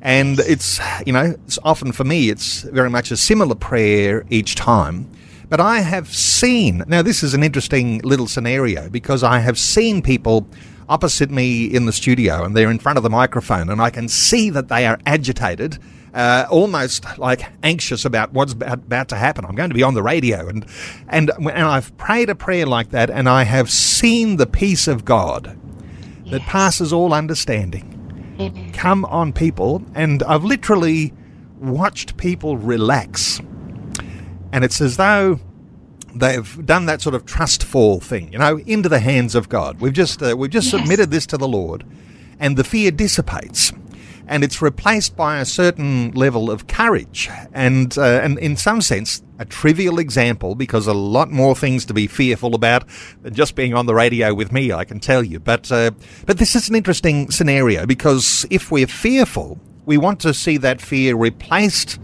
And 0.00 0.38
it's, 0.40 0.80
you 1.06 1.12
know, 1.12 1.34
it's 1.46 1.58
often 1.64 1.92
for 1.92 2.04
me, 2.04 2.30
it's 2.30 2.62
very 2.62 2.90
much 2.90 3.10
a 3.10 3.16
similar 3.16 3.54
prayer 3.54 4.24
each 4.30 4.54
time. 4.54 5.10
But 5.48 5.60
I 5.60 5.80
have 5.80 6.08
seen, 6.14 6.82
now 6.86 7.02
this 7.02 7.22
is 7.22 7.34
an 7.34 7.42
interesting 7.42 7.98
little 7.98 8.26
scenario 8.26 8.88
because 8.88 9.22
I 9.22 9.38
have 9.40 9.58
seen 9.58 10.02
people 10.02 10.46
opposite 10.88 11.30
me 11.30 11.64
in 11.64 11.86
the 11.86 11.92
studio 11.92 12.44
and 12.44 12.56
they're 12.56 12.70
in 12.70 12.78
front 12.78 12.98
of 12.98 13.02
the 13.02 13.10
microphone 13.10 13.70
and 13.70 13.80
I 13.80 13.90
can 13.90 14.08
see 14.08 14.50
that 14.50 14.68
they 14.68 14.86
are 14.86 14.98
agitated 15.06 15.78
uh, 16.14 16.46
almost 16.48 17.18
like 17.18 17.44
anxious 17.62 18.04
about 18.04 18.32
what's 18.32 18.52
about, 18.52 19.08
to 19.08 19.16
happen. 19.16 19.44
I'm 19.44 19.56
going 19.56 19.70
to 19.70 19.74
be 19.74 19.82
on 19.82 19.94
the 19.94 20.02
radio, 20.02 20.48
and 20.48 20.64
and 21.08 21.30
and 21.36 21.50
I've 21.50 21.94
prayed 21.96 22.30
a 22.30 22.34
prayer 22.34 22.66
like 22.66 22.90
that, 22.90 23.10
and 23.10 23.28
I 23.28 23.42
have 23.42 23.70
seen 23.70 24.36
the 24.36 24.46
peace 24.46 24.86
of 24.86 25.04
God 25.04 25.58
yes. 26.22 26.32
that 26.32 26.40
passes 26.42 26.92
all 26.92 27.12
understanding 27.12 28.36
Amen. 28.40 28.72
come 28.72 29.04
on 29.06 29.32
people, 29.32 29.82
and 29.94 30.22
I've 30.22 30.44
literally 30.44 31.12
watched 31.58 32.16
people 32.16 32.56
relax, 32.56 33.40
and 34.52 34.64
it's 34.64 34.80
as 34.80 34.96
though 34.96 35.40
they've 36.14 36.64
done 36.64 36.86
that 36.86 37.02
sort 37.02 37.16
of 37.16 37.26
trust 37.26 37.64
fall 37.64 37.98
thing, 37.98 38.32
you 38.32 38.38
know, 38.38 38.58
into 38.60 38.88
the 38.88 39.00
hands 39.00 39.34
of 39.34 39.48
God. 39.48 39.80
We've 39.80 39.92
just 39.92 40.22
uh, 40.22 40.36
we've 40.38 40.50
just 40.50 40.72
yes. 40.72 40.80
submitted 40.80 41.10
this 41.10 41.26
to 41.26 41.36
the 41.36 41.48
Lord, 41.48 41.84
and 42.38 42.56
the 42.56 42.62
fear 42.62 42.92
dissipates 42.92 43.72
and 44.26 44.44
it's 44.44 44.62
replaced 44.62 45.16
by 45.16 45.38
a 45.38 45.44
certain 45.44 46.10
level 46.12 46.50
of 46.50 46.66
courage. 46.66 47.28
And, 47.52 47.96
uh, 47.98 48.20
and 48.22 48.38
in 48.38 48.56
some 48.56 48.80
sense, 48.80 49.22
a 49.38 49.44
trivial 49.44 49.98
example 49.98 50.54
because 50.54 50.86
a 50.86 50.94
lot 50.94 51.30
more 51.30 51.54
things 51.56 51.84
to 51.86 51.94
be 51.94 52.06
fearful 52.06 52.54
about 52.54 52.84
than 53.22 53.34
just 53.34 53.54
being 53.54 53.74
on 53.74 53.86
the 53.86 53.94
radio 53.94 54.34
with 54.34 54.52
me, 54.52 54.72
I 54.72 54.84
can 54.84 55.00
tell 55.00 55.22
you. 55.22 55.40
But, 55.40 55.70
uh, 55.70 55.90
but 56.26 56.38
this 56.38 56.54
is 56.54 56.68
an 56.68 56.74
interesting 56.74 57.30
scenario 57.30 57.86
because 57.86 58.46
if 58.50 58.70
we're 58.70 58.86
fearful, 58.86 59.58
we 59.86 59.98
want 59.98 60.20
to 60.20 60.32
see 60.32 60.56
that 60.58 60.80
fear 60.80 61.14
replaced 61.16 61.98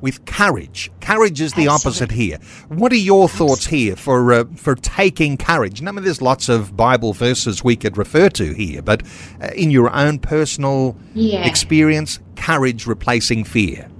with 0.00 0.24
courage. 0.26 0.90
Courage 1.00 1.40
is 1.40 1.52
the 1.54 1.68
Absolutely. 1.68 1.68
opposite 1.68 2.10
here. 2.12 2.38
What 2.68 2.92
are 2.92 2.96
your 2.96 3.28
thoughts 3.28 3.66
here 3.66 3.96
for 3.96 4.32
uh, 4.32 4.44
for 4.56 4.74
taking 4.74 5.36
courage? 5.36 5.82
I 5.82 5.90
mean, 5.90 6.04
there's 6.04 6.22
lots 6.22 6.48
of 6.48 6.76
Bible 6.76 7.12
verses 7.12 7.64
we 7.64 7.76
could 7.76 7.96
refer 7.96 8.28
to 8.30 8.52
here, 8.52 8.82
but 8.82 9.02
uh, 9.42 9.48
in 9.54 9.70
your 9.70 9.94
own 9.94 10.18
personal 10.18 10.96
yeah. 11.14 11.46
experience, 11.46 12.18
courage 12.36 12.86
replacing 12.86 13.44
fear. 13.44 13.90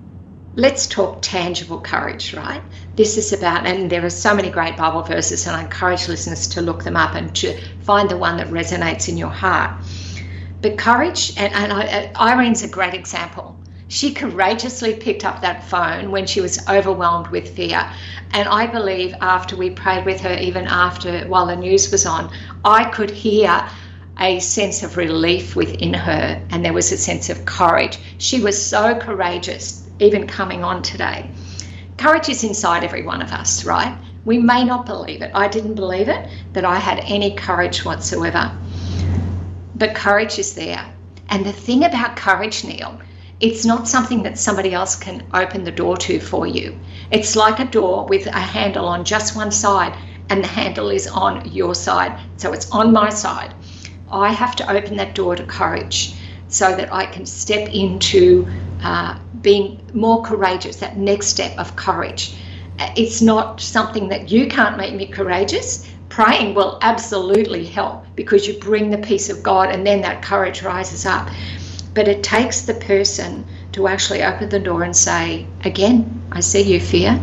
Let's 0.55 0.89
talk 0.89 1.19
tangible 1.23 1.81
courage, 1.81 2.35
right? 2.35 2.63
This 2.97 3.17
is 3.17 3.33
about, 3.33 3.65
and 3.65 3.91
there 3.91 4.05
are 4.05 4.11
so 4.11 4.35
many 4.35 4.51
great 4.51 4.77
Bible 4.77 5.03
verses, 5.03 5.47
and 5.47 5.55
I 5.55 5.63
encourage 5.63 6.09
listeners 6.09 6.49
to 6.49 6.61
look 6.61 6.83
them 6.83 6.97
up 6.97 7.15
and 7.15 7.33
to 7.37 7.57
find 7.83 8.11
the 8.11 8.17
one 8.17 8.39
that 8.39 8.49
resonates 8.49 9.09
in 9.09 9.17
your 9.17 9.31
heart. 9.31 9.81
But 10.61 10.77
courage, 10.77 11.33
and, 11.37 11.55
and 11.55 11.73
I, 11.73 12.11
Irene's 12.17 12.65
a 12.65 12.69
great 12.69 12.95
example 12.95 13.58
she 13.89 14.13
courageously 14.13 14.95
picked 14.95 15.25
up 15.25 15.41
that 15.41 15.65
phone 15.65 16.11
when 16.11 16.27
she 16.27 16.43
was 16.43 16.67
overwhelmed 16.69 17.29
with 17.29 17.57
fear. 17.57 17.91
And 18.33 18.47
I 18.47 18.67
believe 18.67 19.15
after 19.23 19.57
we 19.57 19.71
prayed 19.71 20.05
with 20.05 20.21
her, 20.21 20.35
even 20.35 20.67
after 20.67 21.27
while 21.27 21.47
the 21.47 21.57
news 21.57 21.91
was 21.91 22.05
on, 22.05 22.31
I 22.65 22.85
could 22.91 23.11
hear 23.11 23.67
a 24.21 24.41
sense 24.41 24.83
of 24.83 24.97
relief 24.99 25.57
within 25.57 25.95
her 25.95 26.43
and 26.51 26.63
there 26.65 26.73
was 26.75 26.93
a 26.93 26.99
sense 26.99 27.31
of 27.31 27.47
courage. 27.47 27.99
She 28.19 28.41
was 28.41 28.63
so 28.63 28.95
courageous, 28.99 29.89
even 30.01 30.27
coming 30.27 30.63
on 30.63 30.83
today. 30.83 31.31
Courage 31.97 32.29
is 32.29 32.45
inside 32.45 32.85
every 32.85 33.03
one 33.03 33.23
of 33.23 33.33
us, 33.33 33.65
right? 33.65 33.97
We 34.25 34.39
may 34.39 34.65
not 34.65 34.85
believe 34.85 35.23
it. 35.23 35.31
I 35.35 35.49
didn't 35.49 35.77
believe 35.77 36.09
it, 36.09 36.29
that 36.53 36.65
I 36.65 36.77
had 36.77 37.01
any 37.05 37.35
courage 37.35 37.85
whatsoever. 37.85 38.53
But 39.77 39.95
courage 39.95 40.39
is 40.39 40.55
there. 40.55 40.85
And 41.31 41.47
the 41.47 41.53
thing 41.53 41.85
about 41.85 42.17
courage, 42.17 42.65
Neil, 42.65 43.01
it's 43.41 43.65
not 43.65 43.87
something 43.87 44.23
that 44.25 44.39
somebody 44.39 44.75
else 44.75 44.97
can 44.97 45.25
open 45.33 45.65
the 45.65 45.71
door 45.71 45.97
to 45.97 46.19
for 46.19 46.47
you. 46.47 46.79
It's 47.11 47.37
like 47.37 47.61
a 47.61 47.65
door 47.65 48.07
with 48.07 48.27
a 48.27 48.33
handle 48.33 48.87
on 48.87 49.05
just 49.05 49.37
one 49.37 49.53
side, 49.53 49.97
and 50.29 50.43
the 50.43 50.49
handle 50.49 50.91
is 50.91 51.07
on 51.07 51.51
your 51.51 51.75
side. 51.75 52.19
So 52.37 52.53
it's 52.53 52.71
on 52.71 52.93
my 52.93 53.11
side. 53.11 53.55
I 54.11 54.33
have 54.33 54.57
to 54.57 54.71
open 54.71 54.97
that 54.97 55.15
door 55.15 55.37
to 55.37 55.45
courage 55.45 56.15
so 56.49 56.75
that 56.75 56.93
I 56.93 57.07
can 57.07 57.27
step 57.27 57.69
into 57.69 58.47
uh, 58.83 59.19
being 59.41 59.81
more 59.95 60.23
courageous, 60.23 60.77
that 60.77 60.97
next 60.97 61.27
step 61.29 61.57
of 61.59 61.77
courage. 61.77 62.35
It's 62.97 63.21
not 63.23 63.61
something 63.61 64.09
that 64.09 64.31
you 64.31 64.49
can't 64.49 64.77
make 64.77 64.95
me 64.95 65.07
courageous. 65.07 65.89
Praying 66.09 66.55
will 66.55 66.79
absolutely 66.83 67.65
help 67.67 68.05
because 68.17 68.49
you 68.49 68.59
bring 68.59 68.91
the 68.91 68.99
peace 68.99 69.29
of 69.29 69.43
God 69.43 69.71
and 69.71 69.87
then 69.87 70.01
that 70.01 70.23
courage 70.23 70.63
rises 70.63 71.05
up. 71.07 71.29
But 71.99 72.07
it 72.07 72.23
takes 72.23 72.61
the 72.61 72.75
person 72.75 73.45
to 73.73 73.89
actually 73.89 74.23
open 74.23 74.51
the 74.51 74.61
door 74.61 74.85
and 74.85 74.95
say, 74.95 75.49
Again, 75.65 76.23
I 76.31 76.39
see 76.39 76.61
you 76.61 76.79
fear, 76.79 77.21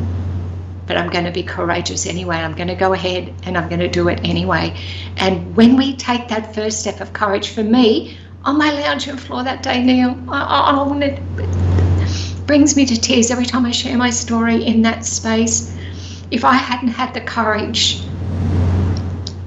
but 0.85 0.97
I'm 0.97 1.09
going 1.09 1.23
to 1.23 1.31
be 1.31 1.43
courageous 1.43 2.05
anyway. 2.05 2.35
I'm 2.35 2.55
going 2.55 2.67
to 2.67 2.75
go 2.75 2.91
ahead 2.91 3.33
and 3.43 3.57
I'm 3.57 3.69
going 3.69 3.79
to 3.79 3.87
do 3.87 4.09
it 4.09 4.19
anyway. 4.25 4.77
And 5.15 5.55
when 5.55 5.77
we 5.77 5.95
take 5.95 6.27
that 6.27 6.53
first 6.53 6.81
step 6.81 6.99
of 6.99 7.13
courage, 7.13 7.51
for 7.51 7.63
me, 7.63 8.17
on 8.43 8.57
my 8.57 8.69
lounge 8.69 9.07
room 9.07 9.15
floor 9.15 9.45
that 9.45 9.63
day, 9.63 9.81
Neil, 9.81 10.13
I, 10.27 10.41
I, 10.41 10.71
I 10.71 10.97
it 11.05 12.45
brings 12.45 12.75
me 12.75 12.85
to 12.85 12.99
tears 12.99 13.31
every 13.31 13.45
time 13.45 13.65
I 13.65 13.71
share 13.71 13.95
my 13.95 14.09
story 14.09 14.61
in 14.65 14.81
that 14.81 15.05
space. 15.05 15.73
If 16.31 16.43
I 16.43 16.55
hadn't 16.55 16.89
had 16.89 17.13
the 17.13 17.21
courage 17.21 18.01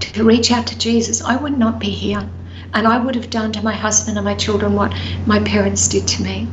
to 0.00 0.24
reach 0.24 0.50
out 0.50 0.66
to 0.68 0.78
Jesus, 0.78 1.20
I 1.20 1.36
would 1.36 1.58
not 1.58 1.78
be 1.78 1.90
here 1.90 2.26
and 2.74 2.86
I 2.86 2.98
would 2.98 3.14
have 3.14 3.30
done 3.30 3.52
to 3.52 3.62
my 3.62 3.74
husband 3.74 4.18
and 4.18 4.24
my 4.24 4.34
children 4.34 4.74
what 4.74 4.94
my 5.26 5.40
parents 5.40 5.88
did 5.88 6.06
to 6.08 6.22
me. 6.22 6.48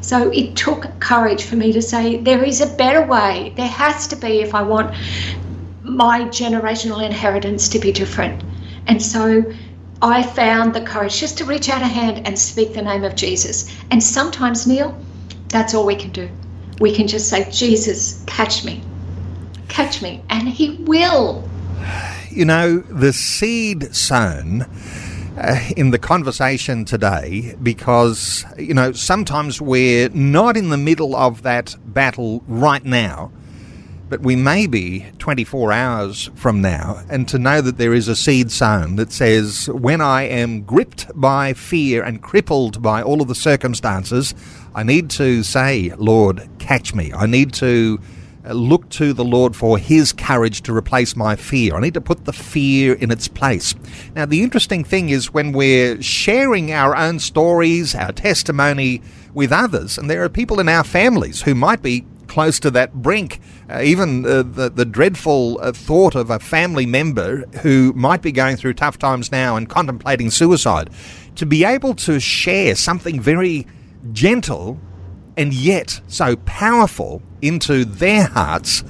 So 0.00 0.30
it 0.30 0.56
took 0.56 0.98
courage 1.00 1.44
for 1.44 1.56
me 1.56 1.72
to 1.72 1.82
say, 1.82 2.16
there 2.16 2.42
is 2.42 2.60
a 2.60 2.66
better 2.76 3.04
way. 3.04 3.52
There 3.56 3.68
has 3.68 4.08
to 4.08 4.16
be 4.16 4.40
if 4.40 4.54
I 4.54 4.62
want 4.62 4.94
my 5.82 6.22
generational 6.22 7.04
inheritance 7.04 7.68
to 7.70 7.78
be 7.78 7.92
different. 7.92 8.42
And 8.86 9.02
so 9.02 9.44
I 10.02 10.22
found 10.22 10.74
the 10.74 10.80
courage 10.80 11.20
just 11.20 11.36
to 11.38 11.44
reach 11.44 11.68
out 11.68 11.82
a 11.82 11.86
hand 11.86 12.26
and 12.26 12.38
speak 12.38 12.72
the 12.72 12.82
name 12.82 13.04
of 13.04 13.14
Jesus. 13.14 13.70
And 13.90 14.02
sometimes, 14.02 14.66
Neil, 14.66 14.98
that's 15.48 15.74
all 15.74 15.84
we 15.84 15.96
can 15.96 16.10
do. 16.10 16.30
We 16.80 16.94
can 16.94 17.06
just 17.06 17.28
say, 17.28 17.50
Jesus, 17.50 18.24
catch 18.26 18.64
me. 18.64 18.82
Catch 19.68 20.00
me. 20.00 20.22
And 20.30 20.48
He 20.48 20.76
will. 20.84 21.46
You 22.30 22.46
know, 22.46 22.78
the 22.78 23.12
seed 23.12 23.94
sown 23.94 24.66
uh, 25.40 25.58
in 25.74 25.90
the 25.90 25.98
conversation 25.98 26.84
today 26.84 27.54
because, 27.62 28.44
you 28.58 28.74
know, 28.74 28.92
sometimes 28.92 29.60
we're 29.60 30.10
not 30.10 30.56
in 30.56 30.68
the 30.68 30.76
middle 30.76 31.16
of 31.16 31.42
that 31.42 31.74
battle 31.86 32.42
right 32.46 32.84
now, 32.84 33.32
but 34.10 34.20
we 34.20 34.36
may 34.36 34.66
be 34.66 35.06
24 35.18 35.72
hours 35.72 36.30
from 36.34 36.60
now. 36.60 37.02
And 37.08 37.26
to 37.28 37.38
know 37.38 37.62
that 37.62 37.78
there 37.78 37.94
is 37.94 38.06
a 38.06 38.14
seed 38.14 38.52
sown 38.52 38.96
that 38.96 39.12
says, 39.12 39.68
when 39.68 40.02
I 40.02 40.24
am 40.24 40.62
gripped 40.62 41.06
by 41.14 41.54
fear 41.54 42.02
and 42.02 42.22
crippled 42.22 42.82
by 42.82 43.02
all 43.02 43.22
of 43.22 43.28
the 43.28 43.34
circumstances, 43.34 44.34
I 44.74 44.82
need 44.82 45.08
to 45.10 45.42
say, 45.42 45.94
Lord, 45.96 46.48
catch 46.58 46.94
me. 46.94 47.12
I 47.14 47.24
need 47.24 47.54
to 47.54 47.98
look 48.48 48.88
to 48.90 49.12
the 49.12 49.24
Lord 49.24 49.54
for 49.54 49.78
His 49.78 50.12
courage 50.12 50.62
to 50.62 50.76
replace 50.76 51.16
my 51.16 51.36
fear. 51.36 51.76
I 51.76 51.80
need 51.80 51.94
to 51.94 52.00
put 52.00 52.24
the 52.24 52.32
fear 52.32 52.94
in 52.94 53.10
its 53.10 53.28
place. 53.28 53.74
Now, 54.14 54.26
the 54.26 54.42
interesting 54.42 54.84
thing 54.84 55.10
is 55.10 55.32
when 55.32 55.52
we're 55.52 56.00
sharing 56.02 56.72
our 56.72 56.96
own 56.96 57.18
stories, 57.18 57.94
our 57.94 58.12
testimony 58.12 59.02
with 59.34 59.52
others, 59.52 59.98
and 59.98 60.10
there 60.10 60.24
are 60.24 60.28
people 60.28 60.60
in 60.60 60.68
our 60.68 60.84
families 60.84 61.42
who 61.42 61.54
might 61.54 61.82
be 61.82 62.04
close 62.26 62.60
to 62.60 62.70
that 62.70 62.94
brink. 62.94 63.40
Uh, 63.68 63.82
even 63.82 64.24
uh, 64.24 64.42
the, 64.42 64.70
the 64.70 64.84
dreadful 64.84 65.58
uh, 65.60 65.72
thought 65.72 66.14
of 66.14 66.30
a 66.30 66.38
family 66.38 66.86
member 66.86 67.44
who 67.62 67.92
might 67.94 68.22
be 68.22 68.30
going 68.30 68.56
through 68.56 68.72
tough 68.72 68.98
times 68.98 69.32
now 69.32 69.56
and 69.56 69.68
contemplating 69.68 70.30
suicide, 70.30 70.88
to 71.34 71.44
be 71.44 71.64
able 71.64 71.94
to 71.94 72.20
share 72.20 72.74
something 72.76 73.20
very 73.20 73.66
gentle 74.12 74.80
and 75.36 75.52
yet 75.52 76.00
so 76.08 76.36
powerful 76.36 77.22
into 77.42 77.84
their 77.84 78.24
hearts 78.24 78.84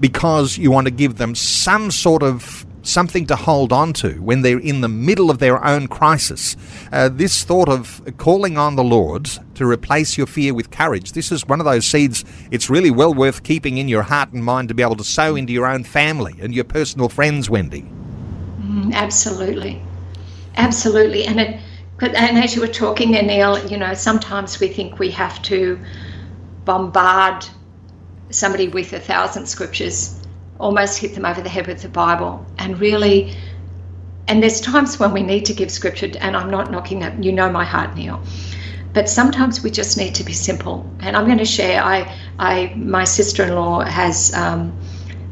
because 0.00 0.58
you 0.58 0.70
want 0.70 0.86
to 0.86 0.90
give 0.90 1.16
them 1.16 1.34
some 1.34 1.90
sort 1.90 2.22
of 2.22 2.66
something 2.82 3.26
to 3.26 3.36
hold 3.36 3.72
on 3.72 3.92
to 3.94 4.12
when 4.20 4.42
they're 4.42 4.58
in 4.58 4.82
the 4.82 4.88
middle 4.88 5.30
of 5.30 5.38
their 5.38 5.64
own 5.64 5.88
crisis. 5.88 6.56
Uh, 6.92 7.08
this 7.08 7.42
thought 7.44 7.68
of 7.68 8.02
calling 8.18 8.58
on 8.58 8.76
the 8.76 8.84
Lord 8.84 9.30
to 9.54 9.66
replace 9.66 10.18
your 10.18 10.26
fear 10.26 10.52
with 10.52 10.70
courage, 10.70 11.12
this 11.12 11.32
is 11.32 11.46
one 11.46 11.60
of 11.60 11.66
those 11.66 11.86
seeds 11.86 12.24
it's 12.50 12.68
really 12.68 12.90
well 12.90 13.14
worth 13.14 13.42
keeping 13.42 13.78
in 13.78 13.88
your 13.88 14.02
heart 14.02 14.32
and 14.32 14.44
mind 14.44 14.68
to 14.68 14.74
be 14.74 14.82
able 14.82 14.96
to 14.96 15.04
sow 15.04 15.36
into 15.36 15.52
your 15.52 15.66
own 15.66 15.84
family 15.84 16.34
and 16.40 16.54
your 16.54 16.64
personal 16.64 17.08
friends, 17.08 17.48
Wendy. 17.48 17.82
Mm, 18.60 18.92
absolutely. 18.92 19.82
Absolutely. 20.56 21.24
And 21.24 21.40
it, 21.40 21.60
and 22.06 22.38
as 22.38 22.54
you 22.54 22.60
were 22.60 22.68
talking 22.68 23.12
there, 23.12 23.22
Neil, 23.22 23.66
you 23.66 23.76
know, 23.76 23.94
sometimes 23.94 24.60
we 24.60 24.68
think 24.68 24.98
we 24.98 25.10
have 25.12 25.40
to 25.42 25.78
bombard 26.64 27.46
somebody 28.30 28.68
with 28.68 28.92
a 28.92 29.00
thousand 29.00 29.46
scriptures 29.46 30.20
almost 30.58 30.98
hit 30.98 31.14
them 31.14 31.24
over 31.24 31.40
the 31.40 31.48
head 31.48 31.66
with 31.66 31.82
the 31.82 31.88
Bible 31.88 32.44
and 32.58 32.80
really. 32.80 33.36
And 34.26 34.42
there's 34.42 34.60
times 34.60 34.98
when 34.98 35.12
we 35.12 35.22
need 35.22 35.44
to 35.46 35.52
give 35.52 35.70
scripture, 35.70 36.10
and 36.20 36.34
I'm 36.34 36.50
not 36.50 36.70
knocking 36.70 37.00
that. 37.00 37.22
You 37.22 37.32
know 37.32 37.50
my 37.50 37.64
heart, 37.64 37.94
Neil. 37.94 38.22
But 38.94 39.08
sometimes 39.08 39.62
we 39.62 39.70
just 39.70 39.98
need 39.98 40.14
to 40.14 40.24
be 40.24 40.32
simple. 40.32 40.88
And 41.00 41.16
I'm 41.16 41.26
going 41.26 41.38
to 41.38 41.44
share. 41.44 41.82
I, 41.82 42.10
I, 42.38 42.72
my 42.74 43.04
sister-in-law 43.04 43.80
has 43.84 44.32
um, 44.32 44.72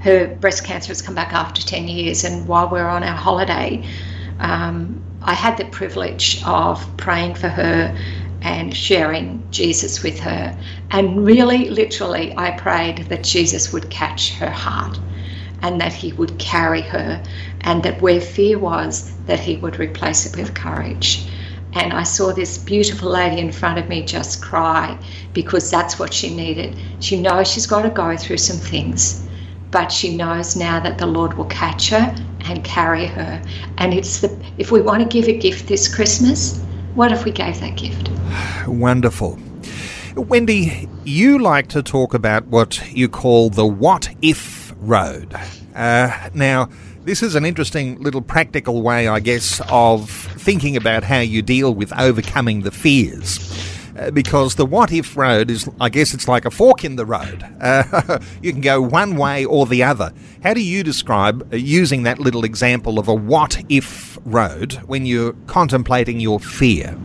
her 0.00 0.26
breast 0.26 0.64
cancer 0.64 0.88
has 0.88 1.00
come 1.00 1.14
back 1.14 1.32
after 1.32 1.62
10 1.62 1.88
years, 1.88 2.24
and 2.24 2.46
while 2.46 2.68
we're 2.68 2.88
on 2.88 3.02
our 3.02 3.16
holiday, 3.16 3.82
um, 4.40 5.02
I 5.24 5.34
had 5.34 5.56
the 5.56 5.64
privilege 5.66 6.42
of 6.44 6.84
praying 6.96 7.36
for 7.36 7.48
her 7.48 7.96
and 8.42 8.76
sharing 8.76 9.42
Jesus 9.50 10.02
with 10.02 10.18
her. 10.20 10.56
And 10.90 11.24
really, 11.24 11.70
literally, 11.70 12.34
I 12.36 12.50
prayed 12.52 12.98
that 13.08 13.22
Jesus 13.24 13.72
would 13.72 13.88
catch 13.90 14.34
her 14.34 14.50
heart 14.50 14.98
and 15.62 15.80
that 15.80 15.92
he 15.92 16.12
would 16.14 16.38
carry 16.38 16.82
her, 16.82 17.22
and 17.60 17.84
that 17.84 18.02
where 18.02 18.20
fear 18.20 18.58
was, 18.58 19.12
that 19.26 19.38
he 19.38 19.56
would 19.56 19.78
replace 19.78 20.26
it 20.26 20.36
with 20.36 20.54
courage. 20.54 21.28
And 21.72 21.92
I 21.92 22.02
saw 22.02 22.32
this 22.32 22.58
beautiful 22.58 23.10
lady 23.10 23.40
in 23.40 23.52
front 23.52 23.78
of 23.78 23.88
me 23.88 24.02
just 24.02 24.42
cry 24.42 24.98
because 25.32 25.70
that's 25.70 25.98
what 25.98 26.12
she 26.12 26.34
needed. 26.34 26.78
She 26.98 27.20
knows 27.20 27.48
she's 27.48 27.66
got 27.66 27.82
to 27.82 27.90
go 27.90 28.16
through 28.16 28.38
some 28.38 28.58
things, 28.58 29.26
but 29.72 29.90
she 29.90 30.14
knows 30.14 30.54
now 30.54 30.78
that 30.78 30.98
the 30.98 31.06
Lord 31.06 31.34
will 31.34 31.46
catch 31.46 31.88
her 31.88 32.14
and 32.44 32.62
carry 32.62 33.06
her. 33.06 33.42
And 33.78 33.92
it's 33.92 34.20
the 34.20 34.30
if 34.58 34.70
we 34.70 34.80
want 34.80 35.02
to 35.02 35.08
give 35.08 35.26
a 35.28 35.36
gift 35.36 35.66
this 35.66 35.92
Christmas, 35.92 36.60
what 36.94 37.10
if 37.10 37.24
we 37.24 37.32
gave 37.32 37.58
that 37.60 37.76
gift? 37.76 38.10
Wonderful. 38.68 39.38
Wendy, 40.14 40.88
you 41.04 41.38
like 41.38 41.68
to 41.68 41.82
talk 41.82 42.12
about 42.12 42.46
what 42.46 42.92
you 42.92 43.08
call 43.08 43.48
the 43.48 43.66
what 43.66 44.14
if 44.20 44.74
road. 44.76 45.34
Uh, 45.74 46.28
now, 46.34 46.68
this 47.04 47.22
is 47.22 47.34
an 47.34 47.46
interesting 47.46 47.98
little 48.00 48.20
practical 48.20 48.82
way, 48.82 49.08
I 49.08 49.20
guess, 49.20 49.60
of 49.70 50.10
thinking 50.10 50.76
about 50.76 51.02
how 51.02 51.20
you 51.20 51.40
deal 51.40 51.74
with 51.74 51.98
overcoming 51.98 52.60
the 52.60 52.70
fears. 52.70 53.81
Uh, 53.98 54.10
because 54.10 54.54
the 54.54 54.64
what 54.64 54.90
if 54.90 55.16
road 55.16 55.50
is, 55.50 55.68
I 55.80 55.88
guess, 55.88 56.14
it's 56.14 56.26
like 56.26 56.44
a 56.44 56.50
fork 56.50 56.84
in 56.84 56.96
the 56.96 57.04
road. 57.04 57.44
Uh, 57.60 58.18
you 58.42 58.52
can 58.52 58.62
go 58.62 58.80
one 58.80 59.16
way 59.16 59.44
or 59.44 59.66
the 59.66 59.82
other. 59.82 60.12
How 60.42 60.54
do 60.54 60.62
you 60.62 60.82
describe 60.82 61.52
uh, 61.52 61.56
using 61.56 62.04
that 62.04 62.18
little 62.18 62.44
example 62.44 62.98
of 62.98 63.08
a 63.08 63.14
what 63.14 63.62
if 63.68 64.18
road 64.24 64.74
when 64.86 65.04
you're 65.04 65.34
contemplating 65.46 66.20
your 66.20 66.40
fear? 66.40 66.96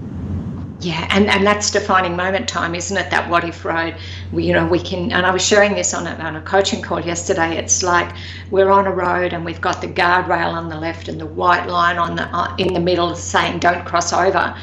Yeah, 0.79 1.07
and, 1.09 1.27
and 1.27 1.45
that's 1.45 1.71
defining 1.71 2.15
moment 2.15 2.47
time, 2.47 2.75
isn't 2.75 2.95
it? 2.95 3.09
That 3.09 3.29
what 3.31 3.43
if 3.43 3.65
road. 3.65 3.95
We, 4.31 4.45
you 4.45 4.53
know, 4.53 4.67
we 4.67 4.79
can, 4.79 5.11
and 5.11 5.25
I 5.25 5.31
was 5.31 5.43
sharing 5.43 5.73
this 5.73 5.93
on 5.93 6.05
a, 6.05 6.11
on 6.23 6.35
a 6.35 6.41
coaching 6.41 6.83
call 6.83 6.99
yesterday. 6.99 7.57
It's 7.57 7.81
like 7.81 8.15
we're 8.51 8.69
on 8.69 8.85
a 8.85 8.91
road 8.91 9.33
and 9.33 9.43
we've 9.43 9.59
got 9.59 9.81
the 9.81 9.87
guardrail 9.87 10.53
on 10.53 10.69
the 10.69 10.77
left 10.77 11.07
and 11.07 11.19
the 11.19 11.25
white 11.25 11.67
line 11.67 11.97
on 11.97 12.15
the 12.15 12.23
uh, 12.25 12.55
in 12.57 12.73
the 12.73 12.79
middle 12.79 13.15
saying 13.15 13.57
"Don't 13.57 13.85
cross 13.85 14.13
over," 14.13 14.55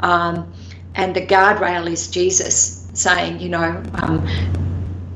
um, 0.00 0.52
and 0.94 1.14
the 1.14 1.24
guardrail 1.24 1.90
is 1.90 2.08
Jesus 2.08 2.86
saying, 2.94 3.40
you 3.40 3.48
know. 3.48 3.82
Um, 3.94 4.26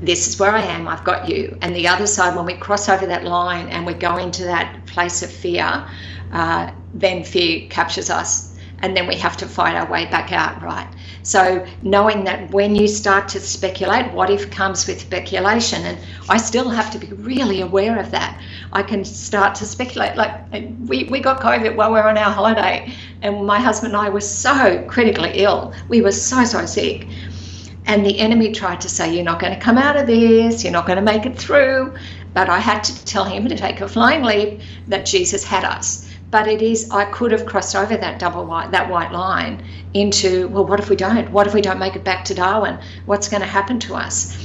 this 0.00 0.28
is 0.28 0.38
where 0.38 0.50
I 0.50 0.60
am, 0.60 0.86
I've 0.86 1.04
got 1.04 1.30
you. 1.30 1.56
And 1.62 1.74
the 1.74 1.88
other 1.88 2.06
side, 2.06 2.36
when 2.36 2.44
we 2.44 2.54
cross 2.54 2.90
over 2.90 3.06
that 3.06 3.24
line 3.24 3.68
and 3.68 3.86
we 3.86 3.94
go 3.94 4.18
into 4.18 4.44
that 4.44 4.84
place 4.84 5.22
of 5.22 5.30
fear, 5.30 5.86
uh, 6.30 6.72
then 6.92 7.24
fear 7.24 7.66
captures 7.70 8.10
us 8.10 8.54
and 8.84 8.94
then 8.94 9.06
we 9.06 9.16
have 9.16 9.36
to 9.38 9.46
fight 9.46 9.74
our 9.76 9.90
way 9.90 10.04
back 10.04 10.30
out, 10.30 10.62
right? 10.62 10.86
So 11.22 11.66
knowing 11.80 12.24
that 12.24 12.50
when 12.50 12.74
you 12.74 12.86
start 12.86 13.28
to 13.28 13.40
speculate, 13.40 14.12
what 14.12 14.28
if 14.28 14.50
comes 14.50 14.86
with 14.86 15.00
speculation, 15.00 15.82
and 15.86 15.98
I 16.28 16.36
still 16.36 16.68
have 16.68 16.90
to 16.90 16.98
be 16.98 17.06
really 17.06 17.62
aware 17.62 17.98
of 17.98 18.10
that. 18.10 18.38
I 18.74 18.82
can 18.82 19.04
start 19.04 19.54
to 19.56 19.64
speculate. 19.64 20.16
Like 20.16 20.32
we, 20.86 21.04
we 21.04 21.20
got 21.20 21.40
COVID 21.40 21.76
while 21.76 21.92
we 21.92 22.00
were 22.00 22.08
on 22.08 22.18
our 22.18 22.30
holiday, 22.30 22.92
and 23.22 23.46
my 23.46 23.60
husband 23.60 23.94
and 23.94 24.02
I 24.02 24.08
were 24.08 24.20
so 24.20 24.84
critically 24.88 25.30
ill. 25.34 25.72
We 25.88 26.02
were 26.02 26.12
so 26.12 26.44
so 26.44 26.66
sick. 26.66 27.06
And 27.86 28.04
the 28.04 28.18
enemy 28.18 28.50
tried 28.52 28.80
to 28.80 28.88
say, 28.88 29.14
You're 29.14 29.24
not 29.24 29.40
going 29.40 29.52
to 29.52 29.60
come 29.60 29.78
out 29.78 29.96
of 29.96 30.06
this, 30.06 30.64
you're 30.64 30.72
not 30.72 30.86
going 30.86 30.96
to 30.96 31.02
make 31.02 31.26
it 31.26 31.38
through. 31.38 31.94
But 32.32 32.48
I 32.48 32.58
had 32.58 32.82
to 32.84 33.04
tell 33.04 33.24
him 33.24 33.48
to 33.48 33.56
take 33.56 33.80
a 33.80 33.88
flying 33.88 34.22
leap 34.24 34.60
that 34.88 35.06
Jesus 35.06 35.44
had 35.44 35.64
us 35.64 36.10
but 36.34 36.48
it 36.48 36.60
is 36.62 36.90
I 36.90 37.04
could 37.04 37.30
have 37.30 37.46
crossed 37.46 37.76
over 37.76 37.96
that 37.96 38.18
double 38.18 38.44
white 38.44 38.72
that 38.72 38.90
white 38.90 39.12
line 39.12 39.64
into 39.92 40.48
well 40.48 40.66
what 40.66 40.80
if 40.80 40.90
we 40.90 40.96
don't 40.96 41.30
what 41.30 41.46
if 41.46 41.54
we 41.54 41.60
don't 41.60 41.78
make 41.78 41.94
it 41.94 42.02
back 42.02 42.24
to 42.24 42.34
Darwin 42.34 42.76
what's 43.06 43.28
going 43.28 43.42
to 43.42 43.46
happen 43.46 43.78
to 43.80 43.94
us 43.94 44.36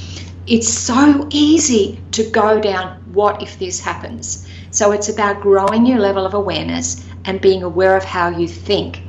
it's 0.46 0.68
so 0.68 1.26
easy 1.30 2.00
to 2.12 2.22
go 2.30 2.60
down 2.60 2.99
what 3.12 3.42
if 3.42 3.58
this 3.58 3.80
happens 3.80 4.46
so 4.70 4.92
it's 4.92 5.08
about 5.08 5.40
growing 5.40 5.86
your 5.86 5.98
level 5.98 6.26
of 6.26 6.34
awareness 6.34 7.04
and 7.24 7.40
being 7.40 7.62
aware 7.62 7.96
of 7.96 8.04
how 8.04 8.28
you 8.28 8.46
think 8.48 9.02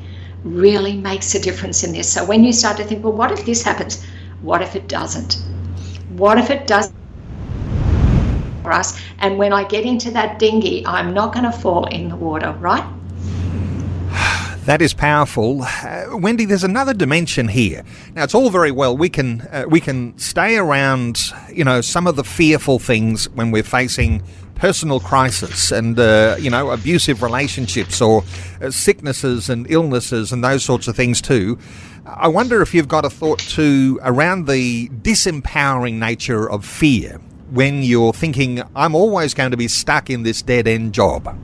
really 0.43 0.97
makes 0.97 1.35
a 1.35 1.39
difference 1.39 1.83
in 1.83 1.91
this 1.93 2.11
so 2.11 2.25
when 2.25 2.43
you 2.43 2.51
start 2.51 2.77
to 2.77 2.83
think 2.83 3.03
well 3.03 3.13
what 3.13 3.31
if 3.31 3.45
this 3.45 3.63
happens 3.63 4.05
what 4.41 4.61
if 4.61 4.75
it 4.75 4.87
doesn't 4.87 5.43
what 6.17 6.37
if 6.37 6.49
it 6.49 6.67
does 6.67 6.91
for 8.61 8.71
us. 8.71 8.99
And 9.19 9.37
when 9.37 9.53
I 9.53 9.63
get 9.63 9.85
into 9.85 10.11
that 10.11 10.39
dinghy, 10.39 10.85
I'm 10.85 11.13
not 11.13 11.33
going 11.33 11.45
to 11.45 11.51
fall 11.51 11.85
in 11.85 12.09
the 12.09 12.15
water, 12.15 12.51
right? 12.59 12.83
That 14.65 14.79
is 14.83 14.93
powerful, 14.93 15.63
uh, 15.63 16.05
Wendy. 16.11 16.45
There's 16.45 16.63
another 16.63 16.93
dimension 16.93 17.47
here. 17.47 17.83
Now 18.13 18.23
it's 18.23 18.35
all 18.35 18.51
very 18.51 18.69
well. 18.69 18.95
We 18.95 19.09
can 19.09 19.41
uh, 19.51 19.65
we 19.67 19.79
can 19.79 20.15
stay 20.19 20.55
around, 20.55 21.19
you 21.51 21.63
know, 21.63 21.81
some 21.81 22.05
of 22.05 22.15
the 22.15 22.23
fearful 22.23 22.77
things 22.77 23.27
when 23.29 23.49
we're 23.49 23.63
facing 23.63 24.21
personal 24.53 24.99
crisis 24.99 25.71
and 25.71 25.99
uh, 25.99 26.35
you 26.39 26.51
know 26.51 26.69
abusive 26.69 27.23
relationships 27.23 27.99
or 28.01 28.23
uh, 28.61 28.69
sicknesses 28.69 29.49
and 29.49 29.65
illnesses 29.71 30.31
and 30.31 30.43
those 30.43 30.63
sorts 30.63 30.87
of 30.87 30.95
things 30.95 31.21
too. 31.21 31.57
I 32.05 32.27
wonder 32.27 32.61
if 32.61 32.75
you've 32.75 32.87
got 32.87 33.03
a 33.03 33.09
thought 33.09 33.39
too 33.39 33.99
around 34.03 34.45
the 34.45 34.89
disempowering 34.89 35.95
nature 35.95 36.47
of 36.47 36.63
fear 36.65 37.19
when 37.49 37.81
you're 37.81 38.13
thinking, 38.13 38.61
I'm 38.75 38.93
always 38.93 39.33
going 39.33 39.51
to 39.51 39.57
be 39.57 39.67
stuck 39.67 40.11
in 40.11 40.21
this 40.21 40.43
dead 40.43 40.67
end 40.67 40.93
job. 40.93 41.35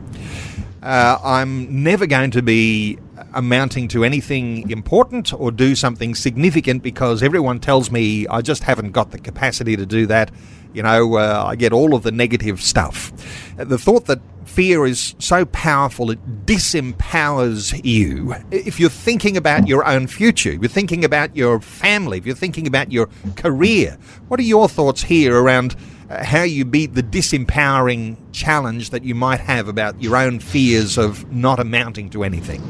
Uh, 0.84 1.18
I'm 1.24 1.84
never 1.84 2.06
going 2.06 2.32
to 2.32 2.44
be 2.44 3.00
amounting 3.38 3.88
to 3.88 4.04
anything 4.04 4.70
important 4.72 5.32
or 5.32 5.52
do 5.52 5.76
something 5.76 6.16
significant 6.16 6.82
because 6.82 7.22
everyone 7.22 7.60
tells 7.60 7.92
me 7.92 8.26
I 8.28 8.42
just 8.42 8.64
haven't 8.64 8.92
got 8.92 9.12
the 9.12 9.20
capacity 9.20 9.78
to 9.78 9.86
do 9.86 10.08
that. 10.08 10.32
You 10.74 10.82
know, 10.84 11.16
uh, 11.16 11.44
I 11.46 11.56
get 11.56 11.72
all 11.72 11.94
of 11.94 12.02
the 12.02 12.12
negative 12.12 12.62
stuff. 12.62 13.12
The 13.58 13.78
thought 13.78 14.06
that 14.06 14.20
fear 14.46 14.88
is 14.88 15.16
so 15.20 15.46
powerful 15.46 16.10
it 16.10 16.46
disempowers 16.48 17.80
you. 17.86 18.34
If 18.50 18.80
you're 18.80 18.90
thinking 18.90 19.38
about 19.38 19.68
your 19.68 19.86
own 19.86 20.08
future, 20.08 20.54
you're 20.54 20.68
thinking 20.68 21.06
about 21.06 21.36
your 21.36 21.60
family, 21.60 22.18
if 22.18 22.26
you're 22.26 22.36
thinking 22.36 22.66
about 22.66 22.92
your 22.92 23.08
career, 23.36 24.00
what 24.30 24.40
are 24.40 24.44
your 24.44 24.68
thoughts 24.68 25.04
here 25.04 25.36
around? 25.36 25.76
Uh, 26.10 26.24
how 26.24 26.42
you 26.42 26.64
beat 26.64 26.94
the 26.94 27.04
disempowering 27.04 28.16
challenge 28.32 28.92
that 28.92 29.04
you 29.04 29.14
might 29.14 29.42
have 29.42 29.68
about 29.68 30.02
your 30.02 30.16
own 30.16 30.40
fears 30.40 30.98
of 30.98 31.30
not 31.32 31.60
amounting 31.60 32.10
to 32.10 32.24
anything? 32.24 32.62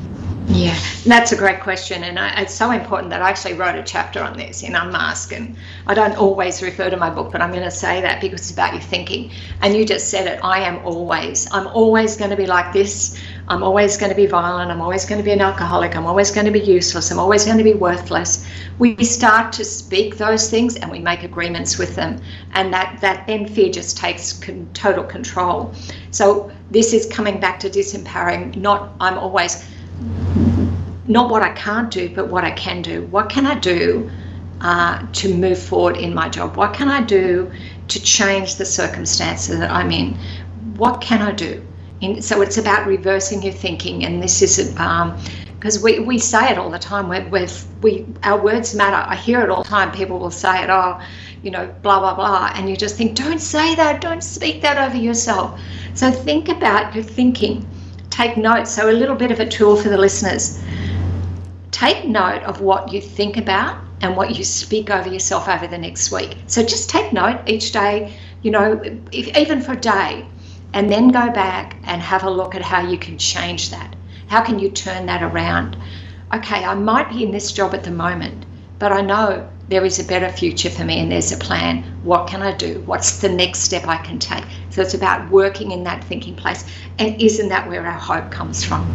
Yeah, 0.50 0.80
that's 1.06 1.34
a 1.34 1.36
great 1.36 1.60
question, 1.60 2.04
and 2.06 2.18
I, 2.18 2.42
it's 2.42 2.54
so 2.54 2.72
important 2.72 3.10
that 3.10 3.22
I 3.22 3.30
actually 3.30 3.56
wrote 3.56 3.76
a 3.76 3.84
chapter 3.84 4.22
on 4.24 4.38
this 4.38 4.64
in 4.64 4.76
Unmask. 4.76 5.34
And 5.34 5.58
I 5.86 5.94
don't 5.94 6.16
always 6.16 6.64
refer 6.64 6.90
to 6.90 6.96
my 6.96 7.10
book, 7.10 7.34
but 7.34 7.42
I'm 7.42 7.52
going 7.52 7.64
to 7.64 7.72
say 7.72 8.00
that 8.02 8.22
because 8.22 8.40
it's 8.40 8.52
about 8.52 8.74
your 8.74 8.82
thinking. 8.82 9.32
And 9.62 9.76
you 9.76 9.86
just 9.86 10.10
said 10.10 10.26
it. 10.26 10.40
I 10.44 10.62
am 10.62 10.78
always. 10.86 11.52
I'm 11.52 11.68
always 11.68 12.16
going 12.16 12.32
to 12.32 12.38
be 12.38 12.46
like 12.46 12.72
this. 12.72 13.20
I'm 13.50 13.64
always 13.64 13.96
going 13.96 14.10
to 14.10 14.16
be 14.16 14.26
violent, 14.26 14.72
I'm 14.72 14.82
always 14.82 15.06
going 15.06 15.20
to 15.20 15.24
be 15.24 15.32
an 15.32 15.40
alcoholic, 15.40 15.96
I'm 15.96 16.06
always 16.06 16.32
going 16.32 16.46
to 16.46 16.52
be 16.52 16.60
useless, 16.60 17.12
I'm 17.12 17.20
always 17.20 17.46
going 17.46 17.58
to 17.58 17.64
be 17.64 17.74
worthless, 17.74 18.46
we 18.78 19.02
start 19.06 19.54
to 19.54 19.64
speak 19.64 20.18
those 20.18 20.50
things 20.50 20.76
and 20.76 20.92
we 20.92 21.00
make 21.00 21.24
agreements 21.24 21.78
with 21.78 21.96
them. 21.96 22.20
And 22.54 22.74
that, 22.74 23.00
that 23.00 23.26
then 23.26 23.48
fear 23.48 23.72
just 23.72 23.96
takes 23.98 24.34
con- 24.34 24.70
total 24.74 25.06
control. 25.06 25.74
So 26.12 26.52
this 26.72 26.92
is 26.92 27.06
coming 27.06 27.40
back 27.40 27.58
to 27.62 27.70
disempowering, 27.70 28.58
not 28.58 28.92
I'm 29.00 29.18
always, 29.18 29.66
not 31.08 31.30
what 31.30 31.42
I 31.42 31.54
can't 31.54 31.90
do, 31.90 32.10
but 32.14 32.28
what 32.28 32.44
I 32.44 32.52
can 32.52 32.82
do. 32.82 33.04
What 33.08 33.30
can 33.30 33.46
I 33.46 33.58
do? 33.60 34.10
Uh, 34.60 35.06
to 35.14 35.32
move 35.36 35.60
forward 35.60 35.98
in 35.98 36.12
my 36.16 36.28
job? 36.28 36.58
What 36.58 36.74
can 36.74 36.90
I 36.90 37.02
do 37.02 37.52
to 37.90 38.02
change 38.02 38.56
the 38.56 38.66
circumstances 38.66 39.60
that 39.60 39.70
I'm 39.70 39.92
in? 39.92 40.18
What 40.78 41.00
can 41.00 41.22
I 41.22 41.32
do? 41.32 41.64
In, 42.02 42.24
so 42.24 42.42
it's 42.42 42.58
about 42.58 42.88
reversing 42.88 43.44
your 43.44 43.54
thinking, 43.54 44.04
and 44.04 44.22
this 44.22 44.42
is 44.42 44.72
because 44.72 45.78
um, 45.78 45.84
we, 45.84 46.00
we 46.00 46.18
say 46.18 46.50
it 46.50 46.58
all 46.58 46.72
the 46.72 46.80
time. 46.80 47.08
We're, 47.08 47.30
we're, 47.30 47.48
we 47.84 48.08
our 48.24 48.42
words 48.42 48.74
matter. 48.74 48.96
I 48.96 49.16
hear 49.16 49.42
it 49.42 49.52
all 49.52 49.62
the 49.62 49.70
time. 49.70 49.92
People 49.92 50.18
will 50.18 50.32
say 50.32 50.64
it, 50.64 50.72
oh, 50.72 51.00
you 51.44 51.52
know, 51.52 51.68
blah 51.84 52.00
blah 52.00 52.16
blah, 52.16 52.52
and 52.56 52.68
you 52.68 52.76
just 52.76 52.96
think, 52.96 53.16
don't 53.16 53.40
say 53.40 53.76
that, 53.76 54.02
don't 54.02 54.24
speak 54.24 54.64
that 54.64 54.80
over 54.80 54.98
yourself. 54.98 55.60
So 55.94 56.10
think 56.10 56.50
about 56.50 56.96
your 56.96 57.04
thinking. 57.04 57.64
Take 58.10 58.38
notes. 58.38 58.74
So 58.74 58.90
a 58.90 58.92
little 58.92 59.16
bit 59.16 59.30
of 59.30 59.40
a 59.40 59.48
tool 59.48 59.76
for 59.76 59.90
the 59.90 59.98
listeners. 60.00 60.60
Take 61.80 62.06
note 62.06 62.42
of 62.42 62.60
what 62.60 62.92
you 62.92 63.00
think 63.00 63.38
about 63.38 63.80
and 64.02 64.18
what 64.18 64.36
you 64.36 64.44
speak 64.44 64.90
over 64.90 65.08
yourself 65.08 65.48
over 65.48 65.68
the 65.68 65.78
next 65.78 66.12
week. 66.12 66.36
So 66.48 66.64
just 66.64 66.90
take 66.90 67.14
note 67.14 67.48
each 67.48 67.72
day, 67.72 68.18
you 68.42 68.50
know, 68.50 68.82
if, 69.12 69.38
even 69.38 69.62
for 69.62 69.74
a 69.74 69.80
day, 69.80 70.26
and 70.74 70.90
then 70.92 71.10
go 71.10 71.30
back 71.30 71.78
and 71.84 72.02
have 72.02 72.24
a 72.24 72.32
look 72.32 72.56
at 72.56 72.64
how 72.64 72.82
you 72.82 72.98
can 72.98 73.20
change 73.20 73.70
that. 73.70 73.96
How 74.26 74.42
can 74.42 74.58
you 74.58 74.72
turn 74.72 75.06
that 75.06 75.22
around? 75.22 75.78
Okay, 76.34 76.66
I 76.66 76.74
might 76.74 77.12
be 77.12 77.22
in 77.24 77.30
this 77.30 77.52
job 77.52 77.76
at 77.76 77.84
the 77.84 77.92
moment, 77.92 78.48
but 78.80 78.92
I 78.92 79.02
know 79.02 79.48
there 79.70 79.84
is 79.84 80.00
a 80.00 80.04
better 80.04 80.30
future 80.30 80.70
for 80.70 80.86
me 80.86 81.00
and 81.00 81.12
there's 81.12 81.32
a 81.32 81.38
plan. 81.38 81.84
What 82.04 82.28
can 82.28 82.42
I 82.42 82.56
do? 82.56 82.82
What's 82.86 83.20
the 83.20 83.30
next 83.30 83.60
step 83.60 83.86
I 83.88 83.98
can 83.98 84.18
take? 84.18 84.46
So 84.70 84.82
it's 84.82 84.94
about 84.94 85.30
working 85.30 85.72
in 85.72 85.84
that 85.84 86.04
thinking 86.06 86.36
place. 86.36 86.64
And 87.00 87.22
isn't 87.22 87.50
that 87.50 87.68
where 87.68 87.86
our 87.86 88.00
hope 88.00 88.32
comes 88.32 88.64
from? 88.64 88.88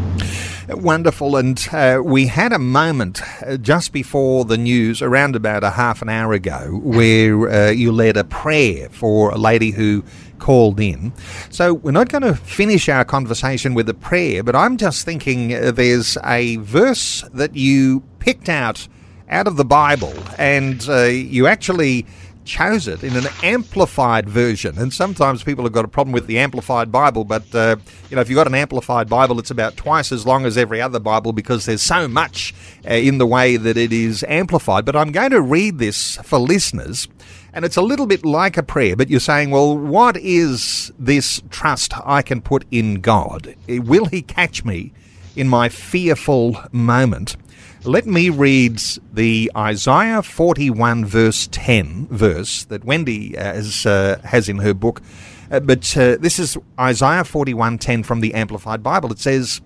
Wonderful. 0.69 1.37
And 1.37 1.63
uh, 1.73 2.01
we 2.03 2.27
had 2.29 2.53
a 2.53 2.59
moment 2.59 3.21
uh, 3.43 3.57
just 3.59 3.93
before 3.93 4.45
the 4.45 4.57
news, 4.57 5.03
around 5.03 5.37
about 5.37 5.63
a 5.65 5.71
half 5.71 6.01
an 6.01 6.09
hour 6.09 6.33
ago, 6.33 6.81
where 6.83 7.51
uh, 7.51 7.71
you 7.71 7.93
led 7.93 8.17
a 8.17 8.25
prayer 8.25 8.89
for 8.91 9.31
a 9.31 9.37
lady 9.37 9.73
who 9.73 10.05
called 10.39 10.81
in. 10.81 11.13
So 11.51 11.75
we're 11.75 11.91
not 11.91 12.09
going 12.09 12.23
to 12.23 12.35
finish 12.35 12.89
our 12.89 13.05
conversation 13.05 13.75
with 13.75 13.89
a 13.89 13.95
prayer, 13.95 14.43
but 14.43 14.57
I'm 14.57 14.77
just 14.77 15.05
thinking 15.05 15.53
uh, 15.53 15.73
there's 15.73 16.17
a 16.25 16.57
verse 16.57 17.25
that 17.33 17.55
you 17.55 18.03
picked 18.19 18.49
out 18.49 18.89
out 19.33 19.47
of 19.47 19.57
the 19.57 19.65
Bible, 19.65 20.15
and 20.39 20.87
uh, 20.89 21.05
you 21.05 21.47
actually 21.47 22.07
chose 22.45 22.89
it 22.89 23.05
in 23.05 23.17
an 23.17 23.27
amplified 23.43 24.29
version. 24.29 24.79
And 24.79 24.93
sometimes 24.93 25.43
people 25.43 25.65
have 25.65 25.73
got 25.73 25.85
a 25.85 25.89
problem 25.89 26.13
with 26.13 26.27
the 26.27 26.39
amplified 26.39 26.91
Bible, 26.91 27.25
but 27.25 27.43
uh, 27.55 27.77
you 28.11 28.17
know, 28.17 28.21
if 28.21 28.29
you've 28.29 28.37
got 28.37 28.47
an 28.47 28.55
amplified 28.55 29.09
Bible, 29.09 29.39
it's 29.39 29.51
about 29.51 29.77
twice 29.77 30.13
as 30.13 30.27
long 30.27 30.45
as 30.45 30.57
every 30.57 30.81
other 30.81 30.99
Bible 30.99 31.33
because 31.33 31.67
there's 31.67 31.83
so 31.83 32.09
much 32.09 32.55
uh, 32.89 32.95
in 32.95 33.19
the 33.19 33.27
way 33.27 33.57
that 33.57 33.77
it 33.77 33.93
is 33.93 34.25
amplified. 34.29 34.85
But 34.85 34.97
I'm 34.97 35.13
going 35.13 35.31
to 35.31 35.41
read 35.41 35.79
this 35.79 36.17
for 36.17 36.39
listeners. 36.39 37.09
And 37.55 37.67
it's 37.67 37.77
a 37.77 37.83
little 37.83 38.07
bit 38.07 38.25
like 38.25 38.57
a 38.57 38.63
prayer, 38.63 38.97
but 38.97 39.11
you're 39.11 39.21
saying, 39.21 39.51
well, 39.51 39.77
what 39.77 40.17
is 40.17 40.91
this 40.99 41.43
trust 41.51 41.93
I 42.03 42.23
can 42.23 42.41
put 42.41 42.65
in 42.71 43.03
God? 43.03 43.55
Will 43.69 44.07
He 44.07 44.23
catch 44.23 44.65
me 44.65 44.93
in 45.37 45.49
my 45.49 45.69
fearful 45.69 46.57
moment? 46.73 47.37
Let 47.85 48.07
me 48.07 48.29
read 48.29 48.81
the 49.13 49.51
Isaiah 49.57 50.23
41 50.23 51.05
verse 51.05 51.49
10 51.51 52.07
verse 52.13 52.63
that 52.67 52.85
Wendy 52.85 53.37
uh, 53.37 53.55
has, 53.55 53.85
uh, 53.85 54.21
has 54.23 54.49
in 54.49 54.59
her 54.59 54.73
book. 54.73 55.03
Uh, 55.51 55.59
but 55.59 55.97
uh, 55.97 56.17
this 56.17 56.39
is 56.39 56.57
Isaiah 56.79 57.25
41:10 57.25 58.07
from 58.07 58.21
the 58.21 58.35
Amplified 58.35 58.85
Bible. 58.85 59.11
It 59.11 59.19
says, 59.19 59.61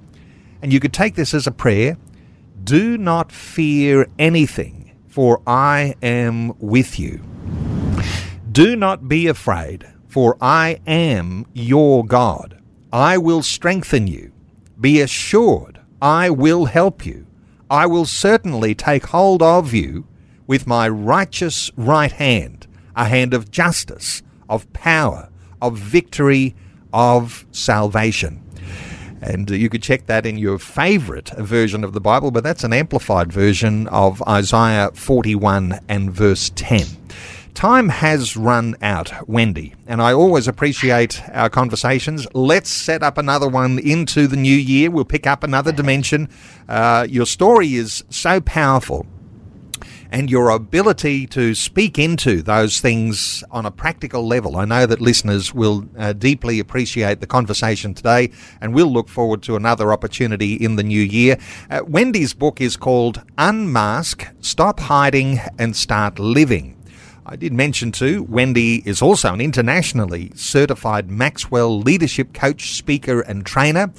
and 0.63 0.73
you 0.73 0.81
could 0.81 0.95
take 0.95 1.15
this 1.15 1.35
as 1.35 1.47
a 1.47 1.51
prayer, 1.51 1.99
do 2.65 2.97
not 2.97 3.31
fear 3.31 4.09
anything, 4.19 4.97
for 5.09 5.43
I 5.47 5.95
am 6.03 6.59
with 6.59 6.99
you. 6.99 7.23
Do 8.51 8.77
not 8.77 9.11
be 9.11 9.27
afraid, 9.27 9.87
for 10.09 10.39
I 10.41 10.81
am 10.87 11.45
your 11.53 12.03
God. 12.03 12.63
I 12.91 13.19
will 13.19 13.43
strengthen 13.43 14.07
you. 14.07 14.33
Be 14.81 15.03
assured, 15.03 15.81
I 16.01 16.31
will 16.31 16.65
help 16.65 17.05
you. 17.05 17.27
I 17.71 17.87
will 17.87 18.05
certainly 18.05 18.75
take 18.77 19.07
hold 19.07 19.43
of 19.43 19.75
you 19.75 20.07
with 20.47 20.67
my 20.69 20.89
righteous 20.89 21.71
right 21.77 22.13
hand, 22.13 22.69
a 22.95 23.07
hand 23.07 23.35
of 23.35 23.51
justice, 23.51 24.23
of 24.49 24.73
power, 24.73 25.29
of 25.61 25.77
victory, 25.77 26.55
of 26.93 27.45
salvation. 27.51 28.43
And 29.21 29.51
you 29.51 29.69
could 29.69 29.83
check 29.83 30.07
that 30.07 30.27
in 30.27 30.39
your 30.39 30.59
favourite 30.61 31.31
version 31.31 31.83
of 31.83 31.93
the 31.93 32.01
Bible, 32.01 32.31
but 32.31 32.45
that's 32.45 32.63
an 32.63 32.73
amplified 32.73 33.33
version 33.33 33.89
of 33.89 34.23
Isaiah 34.29 34.93
41 34.95 35.81
and 35.89 36.13
verse 36.13 36.53
10. 36.55 36.87
Time 37.57 37.89
has 37.89 38.37
run 38.37 38.77
out, 38.83 39.27
Wendy, 39.27 39.75
and 39.87 40.03
I 40.03 40.13
always 40.13 40.47
appreciate 40.47 41.23
our 41.33 41.49
conversations. 41.49 42.27
Let's 42.35 42.69
set 42.69 43.03
up 43.03 43.17
another 43.17 43.49
one 43.49 43.79
into 43.79 44.27
the 44.27 44.37
new 44.37 44.55
year. 44.55 44.91
We'll 44.91 45.07
pick 45.07 45.27
up 45.27 45.43
another 45.43 45.73
dimension. 45.81 46.29
Uh, 46.69 47.07
your 47.09 47.25
story 47.25 47.77
is 47.77 48.05
so 48.11 48.43
powerful, 48.43 49.07
and 50.13 50.31
your 50.31 50.51
ability 50.51 51.27
to 51.29 51.55
speak 51.55 51.99
into 51.99 52.43
those 52.43 52.79
things 52.79 53.43
on 53.51 53.65
a 53.65 53.71
practical 53.71 54.27
level. 54.27 54.59
I 54.59 54.67
know 54.67 54.85
that 54.85 55.01
listeners 55.01 55.55
will 55.55 55.89
uh, 55.97 56.13
deeply 56.13 56.61
appreciate 56.61 57.21
the 57.21 57.27
conversation 57.27 57.95
today, 57.95 58.33
and 58.61 58.75
we'll 58.75 58.93
look 58.93 59.09
forward 59.09 59.43
to 59.45 59.57
another 59.57 59.95
opportunity 59.95 60.53
in 60.57 60.77
the 60.77 60.83
new 60.83 61.01
year. 61.01 61.39
Uh, 61.71 61.81
Wendy's 61.87 62.35
book 62.35 62.61
is 62.61 62.77
called 62.77 63.23
Unmask, 63.39 64.27
Stop 64.43 64.79
Hiding, 64.79 65.41
and 65.59 65.75
Start 65.75 66.19
Living. 66.19 66.76
I 67.29 67.35
did 67.35 67.53
mention 67.53 67.91
too, 67.91 68.23
Wendy 68.23 68.89
is 68.89 69.03
also 69.03 69.35
an 69.35 69.41
internationally 69.41 70.31
certified 70.37 71.11
Maxwell 71.11 71.81
leadership 71.81 72.33
coach, 72.33 72.75
speaker, 72.75 73.21
and 73.21 73.45
trainer. 73.45 73.93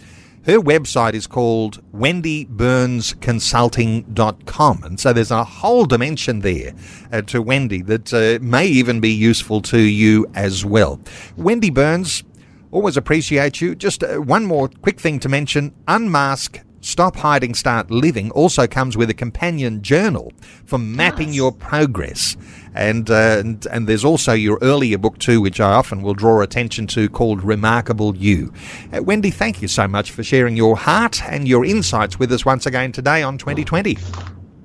Her 0.45 0.59
website 0.59 1.13
is 1.13 1.27
called 1.27 1.83
wendyburnsconsulting.com. 1.93 4.83
And 4.83 4.97
so 4.97 5.11
there's 5.11 5.31
a 5.31 5.43
whole 5.43 5.85
dimension 5.85 6.39
there 6.39 6.73
uh, 7.11 7.21
to 7.23 7.41
Wendy 7.41 7.81
that 7.81 8.13
uh, 8.13 8.39
may 8.41 8.65
even 8.65 9.01
be 9.01 9.11
useful 9.11 9.59
to 9.63 9.77
you 9.77 10.25
as 10.33 10.63
well. 10.63 11.01
Wendy 11.35 11.69
Burns, 11.69 12.23
always 12.71 12.95
appreciate 12.95 13.59
you. 13.59 13.75
Just 13.75 14.05
uh, 14.05 14.21
one 14.21 14.45
more 14.45 14.69
quick 14.69 15.01
thing 15.01 15.19
to 15.19 15.27
mention 15.27 15.73
Unmask 15.85 16.61
Stop 16.87 17.17
Hiding, 17.17 17.53
Start 17.53 17.91
Living 17.91 18.31
also 18.31 18.65
comes 18.65 18.95
with 18.95 19.09
a 19.09 19.13
companion 19.13 19.81
journal 19.81 20.31
for 20.63 20.77
mapping 20.77 21.27
nice. 21.27 21.35
your 21.35 21.51
progress. 21.51 22.37
And, 22.73 23.09
uh, 23.09 23.39
and, 23.39 23.67
and 23.67 23.87
there's 23.89 24.05
also 24.05 24.31
your 24.31 24.57
earlier 24.61 24.97
book 24.97 25.17
too, 25.17 25.41
which 25.41 25.59
I 25.59 25.73
often 25.73 26.01
will 26.01 26.13
draw 26.13 26.39
attention 26.41 26.87
to, 26.87 27.09
called 27.09 27.43
Remarkable 27.43 28.15
You. 28.15 28.53
Uh, 28.93 29.03
Wendy, 29.03 29.31
thank 29.31 29.61
you 29.61 29.67
so 29.67 29.85
much 29.85 30.11
for 30.11 30.23
sharing 30.23 30.55
your 30.55 30.77
heart 30.77 31.21
and 31.25 31.45
your 31.45 31.65
insights 31.65 32.19
with 32.19 32.31
us 32.31 32.45
once 32.45 32.65
again 32.65 32.93
today 32.93 33.21
on 33.21 33.37
2020. 33.37 33.97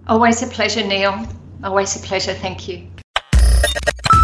Always 0.06 0.44
a 0.44 0.46
pleasure, 0.46 0.86
Neil. 0.86 1.26
Always 1.64 1.96
a 1.96 2.06
pleasure. 2.06 2.34
Thank 2.34 2.68
you. 2.68 2.88